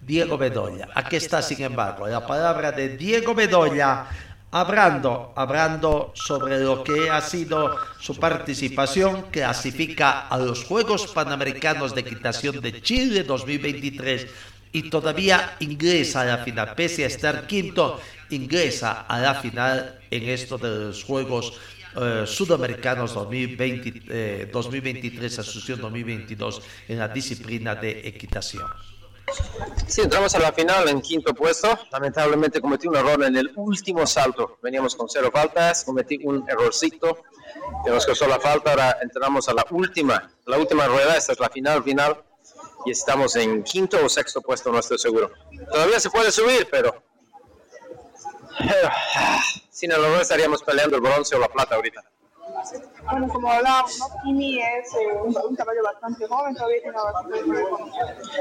Diego 0.00 0.38
Bedoya, 0.38 0.88
aquí 0.94 1.16
está 1.16 1.42
sin 1.42 1.62
embargo 1.62 2.08
la 2.08 2.26
palabra 2.26 2.72
de 2.72 2.96
Diego 2.96 3.34
Bedoya 3.34 4.06
hablando, 4.50 5.32
hablando 5.36 6.12
sobre 6.14 6.60
lo 6.60 6.82
que 6.82 7.10
ha 7.10 7.20
sido 7.20 7.76
su 8.00 8.16
participación, 8.16 9.26
clasifica 9.30 10.28
a 10.28 10.38
los 10.38 10.64
Juegos 10.64 11.08
Panamericanos 11.08 11.94
de 11.94 12.00
Equitación 12.00 12.60
de 12.60 12.80
Chile 12.80 13.24
2023 13.24 14.26
y 14.72 14.90
todavía 14.90 15.56
ingresa 15.60 16.22
a 16.22 16.24
la 16.24 16.38
final, 16.38 16.74
pese 16.74 17.04
a 17.04 17.06
estar 17.06 17.46
quinto, 17.46 18.00
ingresa 18.30 19.02
a 19.02 19.20
la 19.20 19.34
final 19.34 20.00
en 20.10 20.28
esto 20.28 20.58
de 20.58 20.86
los 20.86 21.04
Juegos 21.04 21.58
eh, 21.96 22.24
Sudamericanos 22.26 23.14
2020, 23.14 24.46
2023, 24.52 25.38
Asunción 25.38 25.80
2022, 25.80 26.62
en 26.88 26.98
la 26.98 27.08
disciplina 27.08 27.74
de 27.74 28.06
equitación. 28.06 28.66
Sí, 29.86 30.02
entramos 30.02 30.34
a 30.34 30.38
la 30.38 30.52
final 30.52 30.88
en 30.88 31.00
quinto 31.00 31.34
puesto. 31.34 31.78
Lamentablemente 31.90 32.60
cometí 32.60 32.86
un 32.86 32.96
error 32.96 33.24
en 33.24 33.36
el 33.36 33.50
último 33.56 34.06
salto. 34.06 34.58
Veníamos 34.62 34.94
con 34.94 35.08
cero 35.08 35.30
faltas, 35.32 35.84
cometí 35.84 36.20
un 36.22 36.44
errorcito 36.48 37.24
que 37.84 37.90
nos 37.90 38.06
costó 38.06 38.26
la 38.26 38.38
falta. 38.38 38.70
Ahora 38.70 38.98
entramos 39.02 39.48
a 39.48 39.54
la 39.54 39.64
última, 39.70 40.30
la 40.46 40.58
última 40.58 40.86
rueda. 40.86 41.16
Esta 41.16 41.32
es 41.32 41.40
la 41.40 41.48
final 41.48 41.82
final 41.82 42.22
y 42.86 42.92
estamos 42.92 43.34
en 43.36 43.64
quinto 43.64 43.98
o 44.02 44.08
sexto 44.08 44.40
puesto, 44.40 44.70
no 44.70 44.78
estoy 44.78 44.98
seguro. 44.98 45.30
Todavía 45.70 45.98
se 45.98 46.08
puede 46.08 46.30
subir, 46.30 46.68
pero, 46.70 47.02
sin 49.70 49.90
el 49.90 49.98
honor 49.98 50.22
estaríamos 50.22 50.62
peleando 50.62 50.96
el 50.96 51.02
bronce 51.02 51.34
o 51.34 51.40
la 51.40 51.48
plata 51.48 51.74
ahorita. 51.74 52.02
Bueno, 53.10 53.28
como 53.28 53.50
hablábamos, 53.50 53.98
¿no? 53.98 54.06
Kini 54.24 54.60
es 54.60 54.94
eh, 54.94 55.12
un, 55.22 55.36
un, 55.36 55.56
caballo 55.56 55.82
bastante 55.82 56.26
joven, 56.26 56.54
todavía 56.54 56.80
tiene 56.80 56.96
bastante 56.96 57.42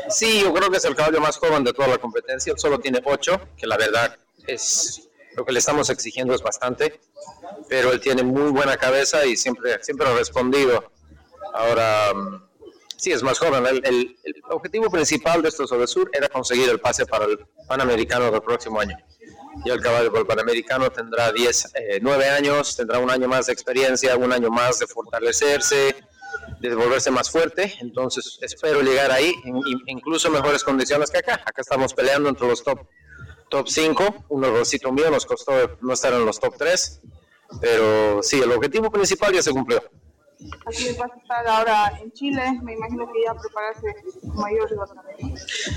Sí, 0.09 0.41
yo 0.41 0.53
creo 0.53 0.69
que 0.69 0.77
es 0.77 0.85
el 0.85 0.95
caballo 0.95 1.19
más 1.19 1.37
joven 1.37 1.63
de 1.63 1.73
toda 1.73 1.87
la 1.89 1.97
competencia, 1.97 2.53
solo 2.55 2.79
tiene 2.79 3.01
ocho, 3.03 3.39
que 3.57 3.67
la 3.67 3.77
verdad 3.77 4.17
es 4.47 5.09
lo 5.35 5.43
que 5.43 5.51
le 5.51 5.59
estamos 5.59 5.89
exigiendo 5.89 6.33
es 6.33 6.41
bastante, 6.41 6.99
pero 7.67 7.91
él 7.91 7.99
tiene 7.99 8.23
muy 8.23 8.51
buena 8.51 8.77
cabeza 8.77 9.25
y 9.25 9.35
siempre, 9.35 9.83
siempre 9.83 10.07
ha 10.07 10.13
respondido. 10.13 10.91
Ahora, 11.53 12.11
Sí, 12.97 13.11
es 13.11 13.23
más 13.23 13.39
joven. 13.39 13.65
El, 13.65 13.85
el, 13.85 14.17
el 14.23 14.35
objetivo 14.49 14.89
principal 14.89 15.41
de 15.41 15.49
estos 15.49 15.69
Sur 15.89 16.09
era 16.13 16.29
conseguir 16.29 16.69
el 16.69 16.79
pase 16.79 17.05
para 17.05 17.25
el 17.25 17.39
Panamericano 17.67 18.31
del 18.31 18.41
próximo 18.41 18.79
año. 18.79 18.97
Y 19.63 19.69
el 19.69 19.81
caballo 19.81 20.09
del 20.09 20.25
Panamericano 20.25 20.89
tendrá 20.91 21.31
10, 21.31 21.73
eh, 21.75 21.99
9 22.01 22.29
años, 22.29 22.75
tendrá 22.75 22.99
un 22.99 23.09
año 23.09 23.27
más 23.27 23.47
de 23.47 23.53
experiencia, 23.53 24.15
un 24.17 24.31
año 24.31 24.49
más 24.49 24.79
de 24.79 24.87
fortalecerse, 24.87 25.95
de 26.59 26.75
volverse 26.75 27.11
más 27.11 27.29
fuerte. 27.29 27.73
Entonces 27.79 28.37
espero 28.41 28.81
llegar 28.81 29.11
ahí, 29.11 29.33
en, 29.45 29.59
incluso 29.87 30.29
mejores 30.29 30.63
condiciones 30.63 31.09
que 31.09 31.19
acá. 31.19 31.41
Acá 31.45 31.61
estamos 31.61 31.93
peleando 31.93 32.29
entre 32.29 32.47
los 32.47 32.63
top, 32.63 32.87
top 33.49 33.67
5. 33.67 34.25
Un 34.29 34.43
errorcito 34.43 34.91
mío 34.91 35.09
nos 35.09 35.25
costó 35.25 35.77
no 35.81 35.93
estar 35.93 36.13
en 36.13 36.25
los 36.25 36.39
top 36.39 36.55
3. 36.57 37.01
Pero 37.61 38.21
sí, 38.23 38.41
el 38.41 38.51
objetivo 38.51 38.91
principal 38.91 39.33
ya 39.33 39.41
se 39.41 39.51
cumplió. 39.51 39.81
Así 40.65 40.95
vas 40.97 41.11
a 41.11 41.17
estar 41.17 41.47
ahora 41.47 41.99
en 42.01 42.11
Chile, 42.11 42.59
me 42.63 42.73
imagino 42.73 43.05
que 43.11 43.23
ya 43.25 43.33
prepararse 43.33 43.87
mayor 44.35 44.69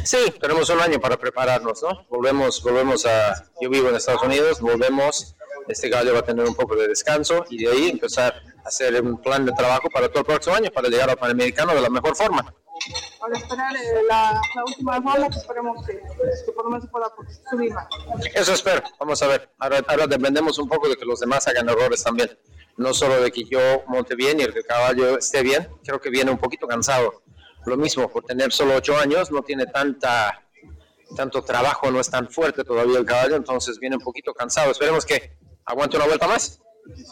Sí, 0.04 0.32
tenemos 0.40 0.68
un 0.70 0.80
año 0.80 1.00
para 1.00 1.16
prepararnos, 1.16 1.82
¿no? 1.82 2.06
Volvemos, 2.08 2.62
volvemos 2.62 3.06
a, 3.06 3.44
yo 3.60 3.70
vivo 3.70 3.88
en 3.88 3.96
Estados 3.96 4.22
Unidos, 4.22 4.60
volvemos, 4.60 5.36
este 5.68 5.88
gallo 5.88 6.14
va 6.14 6.20
a 6.20 6.24
tener 6.24 6.46
un 6.46 6.54
poco 6.54 6.74
de 6.76 6.88
descanso 6.88 7.44
y 7.50 7.64
de 7.64 7.70
ahí 7.70 7.88
empezar 7.90 8.34
a 8.64 8.68
hacer 8.68 9.00
un 9.02 9.20
plan 9.20 9.44
de 9.44 9.52
trabajo 9.52 9.88
para 9.90 10.08
todo 10.08 10.20
el 10.20 10.26
próximo 10.26 10.56
año, 10.56 10.70
para 10.70 10.88
llegar 10.88 11.10
al 11.10 11.16
Panamericano 11.16 11.74
de 11.74 11.80
la 11.80 11.90
mejor 11.90 12.16
forma. 12.16 12.54
Para 13.18 13.36
esperar 13.36 13.76
eh, 13.76 14.02
la, 14.08 14.40
la, 14.54 14.64
última 14.64 15.00
ronda, 15.00 15.28
que 15.28 15.38
esperemos 15.38 15.84
que, 15.86 15.94
que, 15.94 16.52
por 16.52 16.64
lo 16.64 16.70
menos 16.70 16.88
pueda 16.90 17.12
subir 17.50 17.72
más. 17.72 17.86
Eso 18.34 18.52
espero, 18.52 18.82
vamos 18.98 19.20
a 19.22 19.26
ver. 19.26 19.50
Ahora, 19.58 19.84
ahora 19.88 20.06
dependemos 20.06 20.58
un 20.58 20.68
poco 20.68 20.88
de 20.88 20.96
que 20.96 21.04
los 21.04 21.20
demás 21.20 21.46
hagan 21.48 21.68
errores 21.68 22.02
también. 22.02 22.30
No 22.78 22.94
solo 22.94 23.20
de 23.20 23.30
que 23.30 23.44
yo 23.44 23.82
monte 23.86 24.14
bien 24.14 24.40
y 24.40 24.44
el 24.44 24.54
que 24.54 24.62
caballo 24.62 25.18
esté 25.18 25.42
bien, 25.42 25.68
creo 25.84 26.00
que 26.00 26.10
viene 26.10 26.30
un 26.30 26.38
poquito 26.38 26.66
cansado. 26.66 27.22
Lo 27.66 27.76
mismo, 27.76 28.08
por 28.08 28.24
tener 28.24 28.52
solo 28.52 28.76
ocho 28.76 28.96
años, 28.96 29.30
no 29.30 29.42
tiene 29.42 29.66
tanta 29.66 30.44
tanto 31.16 31.42
trabajo, 31.42 31.90
no 31.90 32.00
es 32.00 32.10
tan 32.10 32.28
fuerte 32.28 32.64
todavía 32.64 32.98
el 32.98 33.04
caballo, 33.04 33.36
entonces 33.36 33.78
viene 33.78 33.96
un 33.96 34.02
poquito 34.02 34.34
cansado. 34.34 34.70
Esperemos 34.70 35.04
que 35.04 35.36
aguante 35.64 35.96
una 35.96 36.06
vuelta 36.06 36.26
más. 36.26 36.60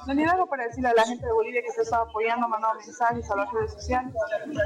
¿Tenía 0.06 0.30
algo 0.30 0.48
para 0.48 0.64
decirle 0.64 0.88
a 0.88 0.94
la 0.94 1.04
gente 1.04 1.26
de 1.26 1.32
Bolivia 1.32 1.60
que 1.62 1.70
se 1.70 1.82
está 1.82 1.98
apoyando, 1.98 2.48
mandando 2.48 2.78
mensajes 2.78 3.30
a 3.30 3.36
las 3.36 3.52
redes 3.52 3.72
sociales? 3.72 4.14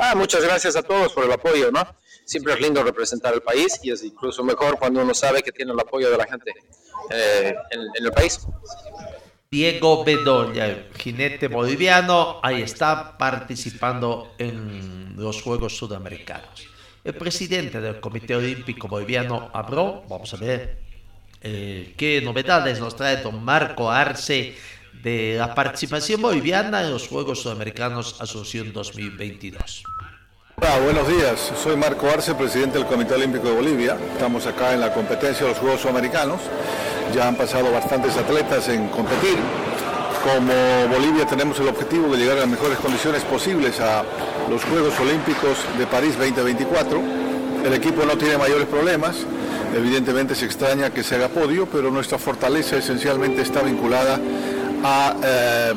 Ah, 0.00 0.14
muchas 0.14 0.44
gracias 0.44 0.76
a 0.76 0.82
todos 0.82 1.12
por 1.12 1.24
el 1.24 1.32
apoyo, 1.32 1.72
¿no? 1.72 1.82
Siempre 2.24 2.52
es 2.52 2.60
lindo 2.60 2.82
representar 2.84 3.34
el 3.34 3.42
país 3.42 3.80
y 3.82 3.90
es 3.90 4.04
incluso 4.04 4.44
mejor 4.44 4.78
cuando 4.78 5.02
uno 5.02 5.12
sabe 5.14 5.42
que 5.42 5.50
tiene 5.50 5.72
el 5.72 5.80
apoyo 5.80 6.10
de 6.10 6.16
la 6.16 6.26
gente 6.26 6.52
eh, 7.10 7.54
en, 7.70 7.80
en, 7.80 8.04
el 8.04 8.12
país. 8.12 8.46
Diego 9.52 10.04
Bedoya, 10.04 10.86
jinete 10.96 11.48
boliviano, 11.48 12.38
ahí 12.40 12.62
está 12.62 13.18
participando 13.18 14.32
en 14.38 15.16
los 15.16 15.42
Juegos 15.42 15.76
Sudamericanos. 15.76 16.68
El 17.02 17.14
presidente 17.14 17.80
del 17.80 17.98
Comité 17.98 18.36
Olímpico 18.36 18.86
Boliviano 18.86 19.50
habló, 19.52 20.04
vamos 20.08 20.32
a 20.34 20.36
ver 20.36 20.78
eh, 21.42 21.94
qué 21.96 22.20
novedades 22.22 22.78
nos 22.78 22.94
trae 22.94 23.16
don 23.16 23.42
Marco 23.42 23.90
Arce 23.90 24.54
de 25.02 25.34
la 25.36 25.52
participación 25.52 26.22
boliviana 26.22 26.82
en 26.82 26.92
los 26.92 27.08
Juegos 27.08 27.42
Sudamericanos 27.42 28.20
Asunción 28.20 28.72
2022. 28.72 29.82
Hola, 30.58 30.78
buenos 30.78 31.08
días. 31.08 31.52
Soy 31.60 31.74
Marco 31.74 32.08
Arce, 32.08 32.36
presidente 32.36 32.78
del 32.78 32.86
Comité 32.86 33.14
Olímpico 33.14 33.48
de 33.48 33.54
Bolivia. 33.56 33.98
Estamos 34.12 34.46
acá 34.46 34.74
en 34.74 34.80
la 34.80 34.94
competencia 34.94 35.44
de 35.44 35.52
los 35.52 35.58
Juegos 35.58 35.80
Sudamericanos. 35.80 36.40
Ya 37.14 37.26
han 37.28 37.34
pasado 37.34 37.72
bastantes 37.72 38.16
atletas 38.16 38.68
en 38.68 38.88
competir. 38.88 39.36
Como 40.22 40.94
Bolivia 40.94 41.26
tenemos 41.26 41.58
el 41.60 41.68
objetivo 41.68 42.12
de 42.12 42.18
llegar 42.18 42.36
a 42.36 42.40
las 42.40 42.48
mejores 42.48 42.78
condiciones 42.78 43.22
posibles 43.24 43.80
a 43.80 44.04
los 44.48 44.62
Juegos 44.64 44.94
Olímpicos 45.00 45.58
de 45.78 45.86
París 45.86 46.16
2024. 46.18 47.00
El 47.64 47.72
equipo 47.72 48.04
no 48.04 48.16
tiene 48.16 48.38
mayores 48.38 48.66
problemas. 48.66 49.16
Evidentemente 49.74 50.34
se 50.34 50.44
extraña 50.44 50.90
que 50.90 51.02
se 51.02 51.16
haga 51.16 51.28
podio, 51.28 51.66
pero 51.66 51.90
nuestra 51.90 52.18
fortaleza 52.18 52.76
esencialmente 52.76 53.42
está 53.42 53.62
vinculada 53.62 54.20
a 54.84 55.14
eh, 55.22 55.74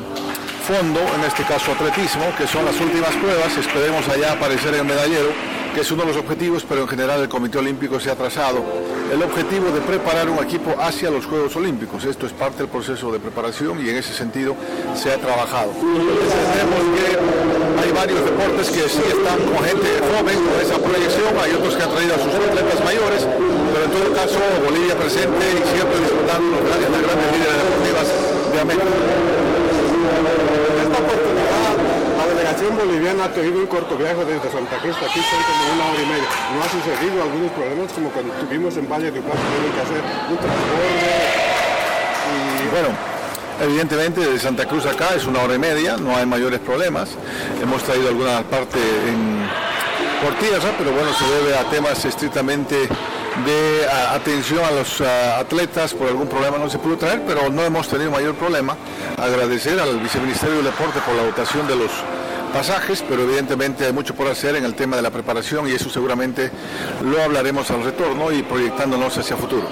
fondo, 0.68 1.00
en 1.00 1.24
este 1.26 1.44
caso 1.44 1.72
atletismo, 1.72 2.26
que 2.38 2.48
son 2.48 2.66
las 2.66 2.80
últimas 2.80 3.12
pruebas. 3.16 3.58
Esperemos 3.58 4.08
allá 4.08 4.34
aparecer 4.34 4.74
en 4.74 4.82
el 4.82 4.86
medallero, 4.86 5.30
que 5.74 5.82
es 5.82 5.92
uno 5.92 6.04
de 6.04 6.10
los 6.10 6.18
objetivos, 6.18 6.64
pero 6.68 6.82
en 6.82 6.88
general 6.88 7.22
el 7.22 7.30
Comité 7.30 7.58
Olímpico 7.58 8.00
se 8.00 8.12
ha 8.12 8.16
trazado 8.16 8.64
el 9.12 9.22
objetivo 9.22 9.72
de 9.72 9.82
preparar 9.82 10.30
un 10.30 10.38
equipo 10.44 10.76
hacia 10.80 11.10
los 11.10 11.26
Juegos 11.26 11.56
Olímpicos. 11.56 12.06
Esto 12.06 12.28
es 12.28 12.34
parte 12.34 12.60
del 12.60 12.68
proceso 12.68 13.12
de 13.12 13.20
preparación 13.20 13.84
y 13.84 13.90
en 13.90 13.98
ese 13.98 14.14
sentido 14.14 14.56
se 14.96 15.12
ha 15.12 15.18
trabajado. 15.18 15.72
Entendemos 15.74 16.82
que 16.94 17.82
hay 17.82 17.92
varios 17.92 18.24
deportes 18.24 18.70
que 18.70 18.88
sí 18.88 19.02
están 19.02 19.40
con 19.50 19.66
gente 19.66 19.90
joven, 20.14 20.38
con 20.46 20.62
esa 20.62 20.78
proyección, 20.78 21.34
hay 21.42 21.52
otros 21.54 21.76
que 21.76 21.84
han 21.84 21.90
traído 21.90 22.16
a 22.16 22.20
sus 22.20 22.34
atletas 22.34 22.84
mayores, 22.86 23.28
pero 23.74 23.86
en 23.86 23.92
todo 23.92 24.14
caso 24.14 24.40
Bolivia 24.64 24.96
presente 24.96 25.42
y 25.42 25.62
siempre 25.74 25.98
disputando 26.00 26.54
los 26.54 26.70
grandes, 26.70 26.90
las 26.90 27.02
grandes 27.02 27.28
líderes 27.34 27.58
deportivas 27.58 28.08
de 28.54 28.60
América. 28.62 28.94
Esta 30.86 30.98
oportunidad, 31.02 31.74
la 32.18 32.43
delegación 32.54 32.78
boliviana 32.78 33.26
ha 33.26 33.30
tenido 33.30 33.60
un 33.60 33.68
corto 33.68 33.98
viaje 33.98 34.26
desde 34.26 34.52
Santa 34.52 34.78
Cruz 34.78 34.96
aquí 34.98 35.20
cerca 35.20 35.52
de 35.58 35.74
una 35.74 35.86
hora 35.92 36.02
y 36.02 36.06
media. 36.06 36.30
¿No 36.54 36.64
ha 36.64 36.70
sucedido 36.70 37.24
algunos 37.24 37.52
problemas 37.52 37.94
como 37.94 38.10
cuando 38.10 38.34
estuvimos 38.34 38.78
en 38.78 38.90
Valle 38.90 39.12
de 39.12 39.20
Ucrania, 39.20 39.44
tuvieron 39.44 39.74
que 39.74 39.82
hacer 39.82 40.02
un 40.30 40.38
transporte? 40.38 40.84
Y 42.26 42.70
bueno, 42.70 43.14
Evidentemente 43.62 44.20
de 44.20 44.40
Santa 44.40 44.66
Cruz 44.66 44.84
acá 44.88 45.10
es 45.16 45.26
una 45.26 45.40
hora 45.42 45.54
y 45.54 45.60
media, 45.60 45.96
no 45.96 46.18
hay 46.18 46.26
mayores 46.26 46.60
problemas. 46.60 47.10
Hemos 47.62 47.84
traído 47.84 48.10
alguna 48.10 48.42
parte 48.42 48.80
en, 48.80 49.48
por 50.24 50.34
tierra, 50.40 50.74
pero 50.76 50.92
bueno, 50.92 51.14
se 51.14 51.24
debe 51.24 51.56
a 51.56 51.64
temas 51.70 52.04
estrictamente 52.04 52.76
de 53.46 53.88
a, 53.88 54.16
atención 54.16 54.66
a 54.66 54.72
los 54.72 55.00
a, 55.02 55.38
atletas, 55.38 55.94
por 55.94 56.08
algún 56.08 56.28
problema 56.28 56.58
no 56.58 56.68
se 56.68 56.80
pudo 56.80 56.98
traer, 56.98 57.22
pero 57.28 57.52
no 57.52 57.64
hemos 57.64 57.88
tenido 57.88 58.10
mayor 58.10 58.34
problema. 58.34 58.76
Agradecer 59.18 59.80
al 59.80 60.00
Viceministerio 60.00 60.56
del 60.56 60.66
Deporte 60.66 61.00
por 61.06 61.14
la 61.16 61.24
votación 61.24 61.68
de 61.68 61.76
los 61.76 61.92
pasajes, 62.54 63.04
pero 63.10 63.24
evidentemente 63.24 63.86
hay 63.86 63.92
mucho 63.92 64.16
por 64.16 64.28
hacer 64.28 64.56
en 64.56 64.64
el 64.64 64.76
tema 64.76 64.96
de 64.96 65.02
la 65.02 65.10
preparación 65.10 65.68
y 65.68 65.72
eso 65.72 65.90
seguramente 65.90 66.52
lo 67.04 67.22
hablaremos 67.22 67.70
al 67.72 67.84
retorno 67.84 68.32
y 68.32 68.44
proyectándonos 68.44 69.18
hacia 69.18 69.36
futuro. 69.36 69.68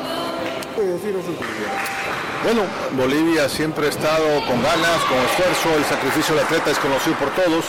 Bueno, 2.43 2.63
Bolivia 2.93 3.47
siempre 3.47 3.85
ha 3.85 3.89
estado 3.89 4.25
con 4.47 4.61
ganas, 4.63 4.99
con 5.07 5.17
esfuerzo, 5.19 5.77
el 5.77 5.85
sacrificio 5.85 6.35
del 6.35 6.43
atleta 6.43 6.71
es 6.71 6.79
conocido 6.79 7.15
por 7.17 7.29
todos, 7.35 7.65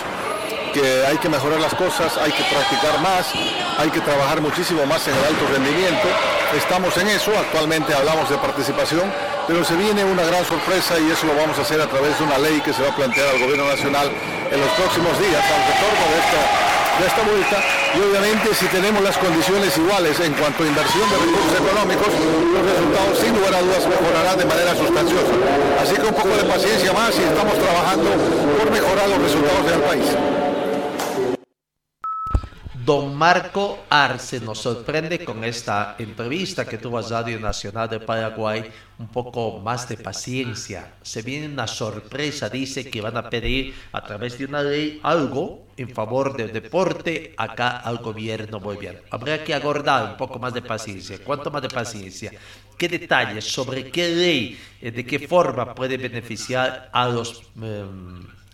que 0.72 1.06
hay 1.06 1.18
que 1.18 1.28
mejorar 1.28 1.60
las 1.60 1.74
cosas, 1.74 2.16
hay 2.16 2.32
que 2.32 2.42
practicar 2.44 3.00
más, 3.00 3.30
hay 3.78 3.90
que 3.90 4.00
trabajar 4.00 4.40
muchísimo 4.40 4.84
más 4.86 5.06
en 5.06 5.14
el 5.14 5.24
alto 5.24 5.46
rendimiento. 5.52 6.08
Estamos 6.56 6.96
en 6.96 7.08
eso, 7.08 7.30
actualmente 7.38 7.94
hablamos 7.94 8.28
de 8.28 8.36
participación, 8.38 9.12
pero 9.46 9.64
se 9.64 9.76
viene 9.76 10.04
una 10.04 10.24
gran 10.24 10.44
sorpresa 10.44 10.98
y 10.98 11.10
eso 11.10 11.26
lo 11.26 11.36
vamos 11.36 11.58
a 11.58 11.62
hacer 11.62 11.80
a 11.80 11.86
través 11.86 12.18
de 12.18 12.24
una 12.24 12.38
ley 12.38 12.60
que 12.60 12.72
se 12.72 12.82
va 12.82 12.88
a 12.88 12.96
plantear 12.96 13.28
al 13.28 13.40
gobierno 13.40 13.68
nacional 13.68 14.08
en 14.08 14.60
los 14.60 14.70
próximos 14.72 15.12
días, 15.20 15.44
al 15.44 15.62
retorno 15.68 16.04
de 16.08 16.18
esta, 16.24 16.40
de 17.00 17.06
esta 17.06 17.22
vuelta. 17.22 17.58
Y 17.92 17.98
obviamente 18.00 18.54
si 18.54 18.66
tenemos 18.66 19.02
las 19.02 19.16
condiciones 19.18 19.76
iguales 19.76 20.20
en 20.20 20.32
cuanto 20.34 20.64
a 20.64 20.66
inversión 20.66 21.04
de 21.08 21.16
recursos 21.20 21.54
económicos, 21.60 22.08
los 22.08 22.62
resultados 22.64 23.14
sin 23.20 23.32
lugar 23.36 23.54
a 23.54 23.60
dudas 23.60 23.84
mejorarán 23.88 24.36
de 24.38 24.46
manera 24.46 24.72
sustanciosa. 24.74 25.34
Así 25.80 25.94
que 25.96 26.06
un 26.08 26.16
poco 26.16 26.32
de 26.36 26.44
paciencia 26.44 26.92
más 26.92 27.12
y 27.16 27.22
estamos 27.22 27.56
trabajando 27.60 28.08
por 28.56 28.70
mejorar 28.72 29.08
los 29.08 29.20
resultados 29.20 29.64
del 29.68 29.80
país. 29.84 30.41
Don 32.84 33.14
Marco 33.14 33.84
Arce 33.90 34.40
nos 34.40 34.58
sorprende 34.58 35.24
con 35.24 35.44
esta 35.44 35.94
entrevista 36.00 36.64
que 36.64 36.78
tuvo 36.78 36.98
a 36.98 37.02
Radio 37.02 37.38
Nacional 37.38 37.88
de 37.88 38.00
Paraguay, 38.00 38.68
un 38.98 39.06
poco 39.06 39.60
más 39.60 39.88
de 39.88 39.96
paciencia. 39.96 40.94
Se 41.00 41.22
viene 41.22 41.46
una 41.46 41.68
sorpresa, 41.68 42.48
dice 42.48 42.90
que 42.90 43.00
van 43.00 43.16
a 43.16 43.30
pedir 43.30 43.72
a 43.92 44.02
través 44.02 44.36
de 44.36 44.46
una 44.46 44.64
ley 44.64 44.98
algo 45.04 45.68
en 45.76 45.90
favor 45.90 46.36
del 46.36 46.52
deporte 46.52 47.34
acá 47.36 47.76
al 47.76 47.98
gobierno 47.98 48.58
boliviano. 48.58 48.98
Habrá 49.10 49.44
que 49.44 49.54
aguardar 49.54 50.10
un 50.10 50.16
poco 50.16 50.40
más 50.40 50.52
de 50.52 50.62
paciencia. 50.62 51.20
¿Cuánto 51.22 51.52
más 51.52 51.62
de 51.62 51.68
paciencia? 51.68 52.32
¿Qué 52.76 52.88
detalles 52.88 53.44
sobre 53.44 53.92
qué 53.92 54.08
ley, 54.08 54.58
de 54.80 55.06
qué 55.06 55.20
forma 55.28 55.72
puede 55.72 55.98
beneficiar 55.98 56.90
a 56.92 57.06
los... 57.06 57.44
Eh, 57.62 57.84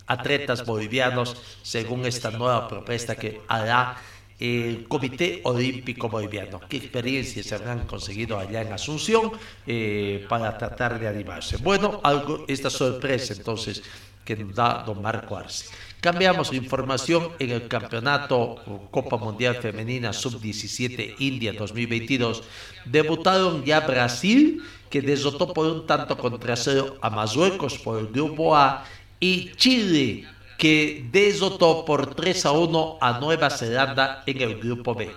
atletas 0.09 0.65
bolivianos 0.65 1.37
según 1.61 2.03
esta 2.05 2.31
nueva 2.31 2.67
propuesta 2.67 3.15
que 3.15 3.41
hará 3.47 3.95
el 4.39 4.87
Comité 4.87 5.41
Olímpico 5.43 6.07
Boliviano. 6.07 6.61
¿Qué 6.67 6.77
experiencias 6.77 7.51
habrán 7.51 7.85
conseguido 7.85 8.39
allá 8.39 8.61
en 8.61 8.71
Asunción 8.71 9.31
eh, 9.67 10.25
para 10.29 10.57
tratar 10.57 10.99
de 10.99 11.07
animarse? 11.07 11.57
Bueno, 11.57 11.99
algo, 12.03 12.45
esta 12.47 12.69
sorpresa 12.69 13.33
entonces 13.33 13.83
que 14.23 14.37
nos 14.37 14.55
da 14.55 14.83
don 14.85 15.01
Marco 15.01 15.35
Arce. 15.35 15.65
Cambiamos 15.99 16.53
información 16.53 17.33
en 17.39 17.49
el 17.49 17.67
campeonato 17.67 18.87
Copa 18.89 19.17
Mundial 19.17 19.55
Femenina 19.55 20.13
Sub-17 20.13 21.15
India 21.19 21.51
2022. 21.51 22.43
Debutaron 22.85 23.65
ya 23.65 23.81
Brasil, 23.81 24.63
que 24.89 25.01
derrotó 25.01 25.51
por 25.51 25.65
un 25.65 25.85
tanto 25.85 26.17
contra 26.17 26.55
cero 26.55 26.97
a 27.01 27.09
Marruecos 27.09 27.77
por 27.79 27.99
el 27.99 28.07
grupo 28.07 28.55
A, 28.55 28.85
y 29.19 29.51
Chile, 29.55 30.25
que 30.59 31.07
derrotó 31.09 31.85
por 31.85 32.13
3 32.13 32.45
a 32.45 32.51
1 32.51 32.97
a 32.99 33.19
Nueva 33.19 33.49
Zelanda 33.49 34.23
en 34.25 34.41
el 34.41 34.59
grupo 34.59 34.93
B. 34.93 35.09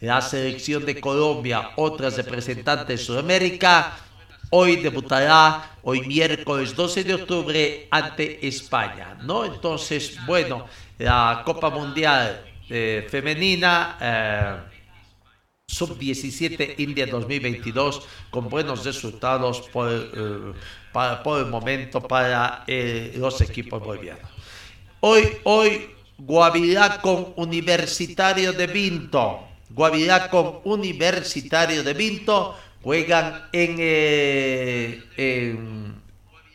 La 0.00 0.22
selección 0.22 0.86
de 0.86 0.98
Colombia, 0.98 1.72
otras 1.76 2.16
representantes 2.16 2.88
de 2.88 2.96
Sudamérica, 2.96 3.94
hoy 4.50 4.76
debutará, 4.76 5.76
hoy 5.82 6.00
miércoles 6.00 6.74
12 6.74 7.04
de 7.04 7.14
octubre, 7.14 7.88
ante 7.90 8.48
España, 8.48 9.18
¿no? 9.22 9.44
Entonces, 9.44 10.16
bueno, 10.26 10.66
la 10.98 11.42
Copa 11.44 11.70
Mundial 11.70 12.42
eh, 12.68 13.06
Femenina. 13.08 13.98
Eh, 14.00 14.72
Sub-17 15.68 16.78
India 16.78 17.06
2022 17.06 18.06
con 18.30 18.48
buenos 18.48 18.84
resultados 18.84 19.62
por, 19.72 19.90
eh, 19.90 20.52
para, 20.92 21.20
por 21.24 21.40
el 21.40 21.46
momento 21.46 22.00
para 22.00 22.64
los 23.16 23.40
equipos 23.40 23.82
bolivianos. 23.82 24.35
Hoy, 25.06 25.22
hoy, 25.44 25.90
Guavirá 26.18 27.00
con 27.00 27.32
Universitario 27.36 28.52
de 28.52 28.66
Vinto. 28.66 29.40
Guavirá 29.70 30.28
con 30.28 30.60
Universitario 30.64 31.84
de 31.84 31.94
Vinto 31.94 32.56
juegan 32.82 33.48
en, 33.52 33.76
eh, 33.78 35.02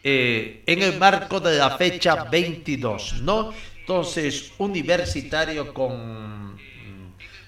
eh, 0.03 0.63
en 0.65 0.81
el 0.81 0.97
marco 0.97 1.39
de 1.39 1.57
la 1.57 1.77
fecha 1.77 2.25
22, 2.25 3.21
¿no? 3.21 3.53
Entonces, 3.79 4.51
Universitario 4.57 5.73
con 5.73 6.57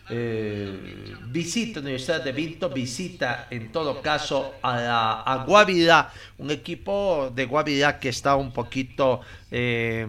eh, 0.10 1.16
visita 1.30 1.80
Universidad 1.80 2.22
de 2.24 2.34
Vinto, 2.34 2.70
visita 2.70 3.48
en 3.50 3.72
todo 3.72 4.02
caso 4.02 4.56
a, 4.62 4.76
la, 4.78 5.22
a 5.22 5.46
Guavirá, 5.46 6.12
un 6.38 6.52
equipo 6.52 7.32
de 7.34 7.46
Guavirá 7.46 8.00
que 8.00 8.10
está 8.10 8.36
un 8.36 8.52
poquito 8.52 9.22
eh, 9.50 10.06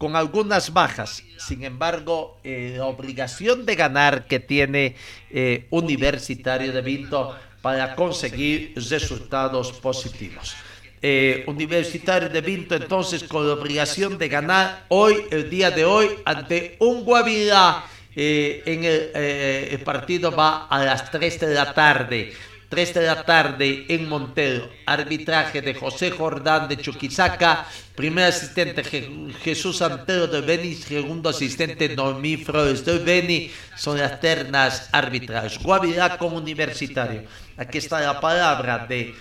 con 0.00 0.16
algunas 0.16 0.72
bajas. 0.72 1.22
Sin 1.36 1.62
embargo, 1.62 2.40
eh, 2.42 2.76
la 2.78 2.86
obligación 2.86 3.66
de 3.66 3.76
ganar 3.76 4.26
que 4.26 4.40
tiene 4.40 4.96
eh, 5.30 5.66
Universitario 5.68 6.72
de 6.72 6.80
Vinto 6.80 7.36
para 7.60 7.94
conseguir 7.94 8.72
resultados 8.76 9.72
positivos. 9.72 10.56
Eh, 11.02 11.44
Universitario 11.46 12.30
de 12.30 12.40
Vinto 12.40 12.74
entonces 12.74 13.24
con 13.24 13.46
la 13.46 13.52
obligación 13.52 14.16
de 14.16 14.30
ganar 14.30 14.86
hoy, 14.88 15.16
el 15.30 15.50
día 15.50 15.70
de 15.70 15.84
hoy, 15.84 16.08
ante 16.24 16.76
un 16.80 17.04
Guavirá. 17.04 17.84
En 18.16 18.84
el, 18.84 19.10
el 19.14 19.80
partido 19.80 20.32
va 20.32 20.66
a 20.66 20.82
las 20.82 21.10
3 21.10 21.40
de 21.40 21.54
la 21.54 21.74
tarde. 21.74 22.32
3 22.70 22.94
de 22.94 23.02
la 23.02 23.24
tarde 23.24 23.84
en 23.88 24.08
Montero. 24.08 24.70
Arbitraje 24.86 25.60
de 25.60 25.74
José 25.74 26.12
Jordán 26.12 26.68
de 26.68 26.76
Chuquisaca. 26.76 27.66
Primer 27.96 28.26
asistente 28.26 28.82
Je- 28.84 29.32
Jesús 29.42 29.82
Antero 29.82 30.28
de 30.28 30.40
Beni. 30.40 30.74
Segundo 30.74 31.28
asistente 31.30 31.94
Noemí 31.96 32.36
Flores 32.36 32.84
de 32.84 32.98
Beni. 32.98 33.50
Son 33.76 33.98
las 33.98 34.20
ternas 34.20 34.88
arbitrales. 34.92 35.58
Guavirá 35.58 36.16
como 36.16 36.36
universitario. 36.36 37.24
Aquí 37.56 37.78
está 37.78 38.00
la 38.00 38.20
palabra 38.20 38.86
de 38.86 39.14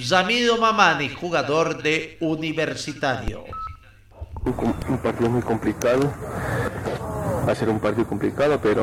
Zamiro 0.00 0.56
Mamani, 0.56 1.10
jugador 1.10 1.82
de 1.82 2.16
universitario. 2.20 3.44
un 4.46 4.98
partido 5.02 5.28
muy 5.30 5.42
complicado, 5.42 6.12
va 7.46 7.52
a 7.52 7.54
ser 7.54 7.68
un 7.68 7.78
partido 7.78 8.06
complicado, 8.06 8.58
pero 8.62 8.82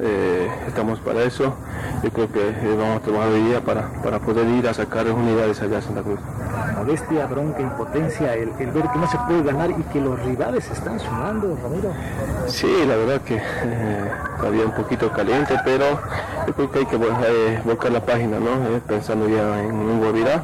eh, 0.00 0.48
estamos 0.66 0.98
para 1.00 1.22
eso. 1.22 1.54
Yo 2.02 2.10
creo 2.10 2.30
que 2.30 2.48
eh, 2.48 2.76
vamos 2.78 2.98
a 2.98 3.00
tomar 3.00 3.28
hoy 3.28 3.42
día 3.42 3.60
para, 3.60 3.88
para 4.02 4.18
poder 4.18 4.46
ir 4.48 4.68
a 4.68 4.74
sacar 4.74 5.06
unidades 5.10 5.60
allá 5.62 5.78
a 5.78 5.82
Santa 5.82 6.02
Cruz. 6.02 6.20
Modestia, 6.76 7.26
bronca, 7.26 7.60
impotencia, 7.62 8.34
el, 8.34 8.50
el 8.58 8.70
ver 8.70 8.84
que 8.90 8.98
no 8.98 9.08
se 9.08 9.18
puede 9.18 9.42
ganar 9.42 9.70
y 9.70 9.82
que 9.92 10.00
los 10.00 10.22
rivales 10.24 10.70
están 10.70 11.00
sumando, 11.00 11.56
Ramiro. 11.62 11.90
Sí, 12.46 12.84
la 12.86 12.96
verdad 12.96 13.20
que 13.22 13.36
eh, 13.36 14.10
todavía 14.38 14.66
un 14.66 14.72
poquito 14.72 15.10
caliente, 15.10 15.56
pero 15.64 15.84
yo 16.46 16.52
creo 16.52 16.70
que 16.70 16.78
hay 16.80 16.86
que 16.86 16.98
vol- 16.98 17.16
eh, 17.26 17.90
la 17.90 18.00
página, 18.04 18.38
¿no? 18.38 18.50
Pensando 18.86 19.28
ya 19.28 19.60
en 19.60 19.74
un 19.74 20.00
Guavirá. 20.00 20.42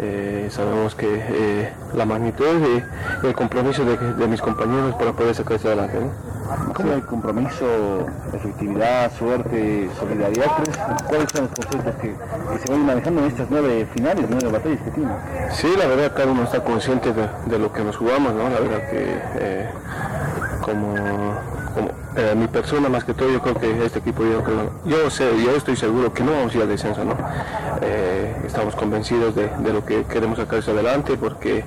Eh, 0.00 0.48
sabemos 0.50 0.94
que 0.96 1.06
eh, 1.14 1.72
la 1.94 2.04
magnitud 2.06 2.44
y 3.22 3.26
el 3.26 3.34
compromiso 3.34 3.84
de, 3.84 3.96
de 3.96 4.26
mis 4.26 4.40
compañeros 4.40 4.94
para 4.96 5.12
poder 5.12 5.34
sacar 5.34 5.56
esto 5.56 5.68
adelante. 5.68 5.98
¿Cómo 6.74 6.92
el 6.92 7.02
compromiso, 7.04 8.06
efectividad, 8.32 9.12
suerte, 9.18 9.88
solidaridad? 9.98 10.46
¿Cuáles 11.06 11.30
son 11.30 11.42
los 11.42 11.50
conceptos 11.50 11.94
que, 12.00 12.14
se 12.64 12.72
van 12.72 12.86
manejando 12.86 13.20
en 13.22 13.26
estas 13.28 13.46
nueve 13.50 13.86
finales, 13.94 14.26
nueve 14.28 14.48
batallas 14.48 14.80
que 14.82 14.90
tienen? 14.90 15.16
Sí, 15.52 15.68
la 15.78 15.86
verdad 15.86 16.12
cada 16.14 16.32
uno 16.32 16.44
está 16.44 16.62
consciente 16.62 17.12
de, 17.12 17.28
de 17.46 17.58
lo 17.58 17.72
que 17.72 17.84
nos 17.84 17.96
jugamos, 17.96 18.34
¿no? 18.34 18.48
La 18.48 18.60
verdad 18.60 18.90
que 18.90 19.20
eh, 19.38 19.70
como, 20.62 20.94
como 21.74 22.01
eh, 22.14 22.34
mi 22.36 22.46
persona 22.46 22.90
más 22.90 23.04
que 23.04 23.14
todo 23.14 23.30
yo 23.30 23.40
creo 23.40 23.54
que 23.54 23.86
este 23.86 24.00
equipo 24.00 24.22
yo 24.84 25.08
sé, 25.08 25.30
yo 25.42 25.56
estoy 25.56 25.76
seguro 25.76 26.12
que 26.12 26.22
no 26.22 26.32
vamos 26.32 26.52
a 26.52 26.56
ir 26.56 26.62
al 26.62 26.68
descenso, 26.68 27.04
¿no? 27.04 27.14
Eh, 27.80 28.36
estamos 28.46 28.74
convencidos 28.74 29.34
de, 29.34 29.50
lo 29.72 29.82
que 29.84 30.04
queremos 30.04 30.36
sacar 30.36 30.58
eso 30.58 30.72
adelante 30.72 31.16
porque 31.16 31.64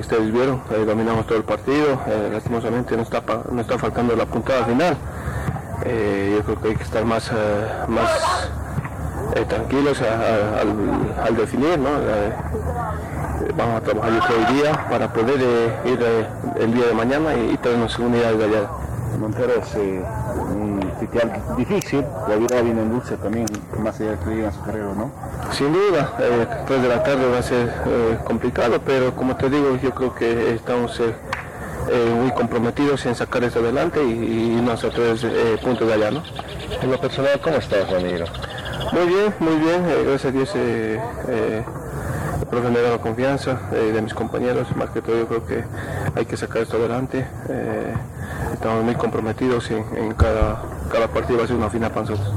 ustedes 0.00 0.32
vieron, 0.32 0.62
eh, 0.70 0.84
dominamos 0.86 1.26
todo 1.26 1.36
el 1.36 1.44
partido, 1.44 2.00
lastimosamente 2.32 2.96
nos 2.96 3.12
está, 3.12 3.22
nos 3.50 3.60
está 3.60 3.78
faltando 3.78 4.16
la 4.16 4.24
puntada 4.24 4.64
final. 4.64 4.96
Yo 5.84 6.42
creo 6.44 6.60
que 6.60 6.68
hay 6.68 6.76
que 6.76 6.84
estar 6.84 7.04
más, 7.04 7.30
más 7.88 8.50
tranquilos 9.48 10.00
al, 10.00 11.26
al 11.26 11.36
definir, 11.36 11.78
¿no? 11.78 11.90
Vamos 13.56 13.76
a 13.76 13.80
trabajar 13.80 14.12
hoy 14.12 14.54
día 14.54 14.86
para 14.88 15.12
poder 15.12 15.40
ir 15.84 15.98
el 16.58 16.72
día 16.72 16.86
de 16.86 16.94
mañana 16.94 17.34
y, 17.34 17.50
y 17.50 17.56
traernos 17.58 17.98
unidades 17.98 18.38
de 18.38 18.44
allá. 18.44 18.68
Montero 19.18 19.52
es 19.60 19.74
eh, 19.76 20.02
un 20.54 20.80
sitial 21.00 21.32
difícil, 21.56 22.04
la 22.28 22.36
vida 22.36 22.60
viene 22.62 22.82
en 22.82 22.90
dulce 22.90 23.16
también, 23.16 23.46
más 23.78 24.00
allá 24.00 24.12
de 24.12 24.18
que 24.18 24.46
a 24.46 24.52
su 24.52 24.60
carrera, 24.62 24.92
¿no? 24.96 25.10
Sin 25.52 25.72
duda, 25.72 26.12
eh, 26.18 26.46
3 26.66 26.82
de 26.82 26.88
la 26.88 27.02
tarde 27.02 27.30
va 27.30 27.38
a 27.38 27.42
ser 27.42 27.68
eh, 27.86 28.18
complicado, 28.24 28.80
pero 28.84 29.14
como 29.14 29.36
te 29.36 29.48
digo, 29.50 29.76
yo 29.82 29.92
creo 29.92 30.14
que 30.14 30.54
estamos 30.54 30.98
eh, 31.00 31.14
eh, 31.90 32.14
muy 32.20 32.32
comprometidos 32.32 33.04
en 33.06 33.14
sacar 33.14 33.44
esto 33.44 33.60
adelante 33.60 34.02
y, 34.02 34.10
y 34.10 34.64
eh, 34.68 35.58
puntos 35.62 35.86
de 35.88 35.94
allá, 35.94 36.10
¿no? 36.10 36.22
En 36.80 36.90
lo 36.90 36.98
personal, 36.98 37.40
¿cómo 37.40 37.56
estás, 37.56 37.88
Ramiro? 37.90 38.26
Muy 38.92 39.06
bien, 39.06 39.34
muy 39.38 39.56
bien, 39.56 39.84
eh, 39.88 40.04
gracias 40.06 40.24
a 40.26 40.30
Dios 40.30 40.52
eh, 40.54 41.00
eh, 41.28 41.64
profe 42.52 42.68
me 42.68 42.80
ha 42.80 42.82
dado 42.82 43.00
confianza 43.00 43.70
eh, 43.72 43.92
de 43.94 44.02
mis 44.02 44.12
compañeros, 44.12 44.76
más 44.76 44.90
que 44.90 45.00
todo 45.00 45.16
yo 45.16 45.26
creo 45.26 45.46
que 45.46 45.64
hay 46.14 46.26
que 46.26 46.36
sacar 46.36 46.60
esto 46.60 46.76
adelante. 46.76 47.26
eh, 47.48 47.94
estamos 48.52 48.84
muy 48.84 48.94
comprometidos 48.94 49.70
en, 49.70 49.82
en 49.96 50.12
cada, 50.12 50.62
cada 50.90 51.08
partido, 51.08 51.38
va 51.38 51.44
a 51.44 51.46
ser 51.46 51.56
una 51.56 51.70
final 51.70 51.90
para 51.90 52.02
nosotros. 52.02 52.28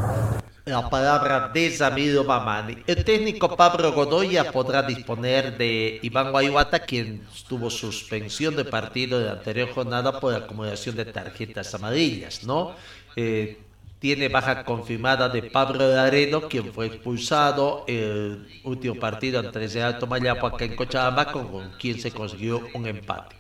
La 0.64 0.90
palabra 0.90 1.50
de 1.54 1.70
Zamiro 1.70 2.24
Mamani. 2.24 2.78
El 2.88 3.04
técnico 3.04 3.58
Pablo 3.58 3.92
Godoya 3.92 4.54
podrá 4.54 4.84
disponer 4.84 5.58
de 5.58 6.00
Iván 6.02 6.32
Guayuata, 6.32 6.80
quien 6.80 7.28
tuvo 7.50 7.70
suspensión 7.70 8.56
de 8.56 8.64
partido 8.64 9.20
de 9.20 9.26
la 9.26 9.34
anterior 9.34 9.70
jornada 9.74 10.18
por 10.22 10.34
acumulación 10.34 10.96
de 10.96 11.06
tarjetas 11.06 11.76
amarillas, 11.76 12.46
¿no? 12.46 12.74
Eh, 13.18 13.65
tiene 14.06 14.30
baja 14.30 14.64
confirmada 14.64 15.28
de 15.30 15.42
Pablo 15.42 15.90
Laredo, 15.90 16.48
quien 16.48 16.72
fue 16.72 16.86
expulsado 16.86 17.86
el 17.88 18.46
último 18.64 18.94
partido 19.00 19.40
ante 19.40 19.66
el 19.66 19.82
Alto 19.82 20.06
Mayapo 20.06 20.46
acá 20.46 20.64
en 20.64 20.76
Cochabamba, 20.76 21.32
con, 21.32 21.72
quien 21.80 22.00
se 22.00 22.12
consiguió 22.12 22.62
un 22.76 22.86
empate. 22.86 23.36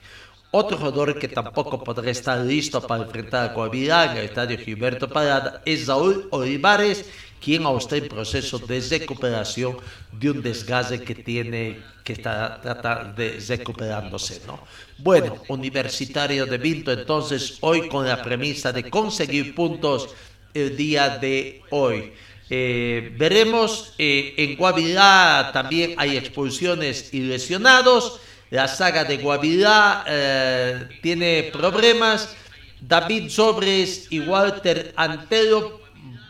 Otro 0.50 0.76
jugador 0.76 1.20
que 1.20 1.28
tampoco 1.28 1.84
podrá 1.84 2.10
estar 2.10 2.40
listo 2.40 2.82
para 2.82 3.04
enfrentar 3.04 3.52
a 3.52 3.54
Guavirá 3.54 4.12
en 4.12 4.18
el 4.18 4.26
estadio 4.26 4.58
Gilberto 4.58 5.08
Parada 5.08 5.62
es 5.66 5.86
Saúl 5.86 6.28
Olivares, 6.32 7.06
quien 7.40 7.64
aún 7.64 7.78
está 7.78 7.98
en 7.98 8.08
proceso 8.08 8.58
de 8.58 8.80
recuperación 8.80 9.78
de 10.14 10.32
un 10.32 10.42
desgaste 10.42 11.00
que 11.04 11.14
tiene, 11.14 11.78
que 12.04 12.14
está 12.14 12.60
tratando 12.60 13.14
de 13.14 13.40
recuperándose, 13.48 14.42
¿no? 14.48 14.62
Bueno, 14.98 15.36
Universitario 15.48 16.48
de 16.48 16.58
Vinto, 16.58 16.92
entonces, 16.92 17.60
hoy 17.62 17.88
con 17.88 18.08
la 18.08 18.24
premisa 18.24 18.72
de 18.72 18.90
conseguir 18.90 19.54
puntos 19.54 20.10
el 20.56 20.76
día 20.76 21.18
de 21.18 21.62
hoy. 21.70 22.14
Eh, 22.50 23.14
veremos, 23.18 23.94
eh, 23.98 24.36
en 24.38 24.56
Guavirá 24.56 25.50
también 25.52 25.96
hay 25.98 26.18
expulsiones 26.18 27.14
y 27.14 27.22
lesionados. 27.22 28.20
La 28.52 28.68
saga 28.68 29.04
de 29.04 29.18
Guavirá 29.18 30.06
eh, 30.08 30.88
tiene 31.02 31.50
problemas. 31.52 32.36
David 32.80 33.30
Sobres 33.30 34.08
y 34.12 34.20
Walter 34.20 34.94
Antero 34.96 35.82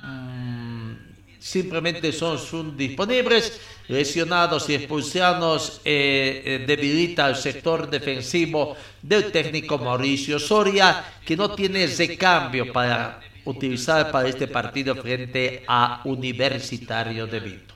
mm, 0.04 0.94
simplemente 1.40 2.12
son, 2.12 2.76
disponibles. 2.76 3.60
Lesionados 3.88 4.68
y 4.68 4.74
expulsados 4.74 5.80
debilita 5.84 7.30
el 7.30 7.36
sector 7.36 7.88
defensivo 7.88 8.76
del 9.00 9.32
técnico 9.32 9.78
Mauricio 9.78 10.40
Soria, 10.40 11.06
que 11.24 11.38
no 11.38 11.54
tiene 11.54 11.86
recambio 11.86 12.74
para 12.74 13.20
utilizar 13.46 14.12
para 14.12 14.28
este 14.28 14.48
partido 14.48 14.96
frente 14.96 15.64
a 15.68 16.02
Universitario 16.04 17.28
de 17.28 17.40
Vinto. 17.40 17.76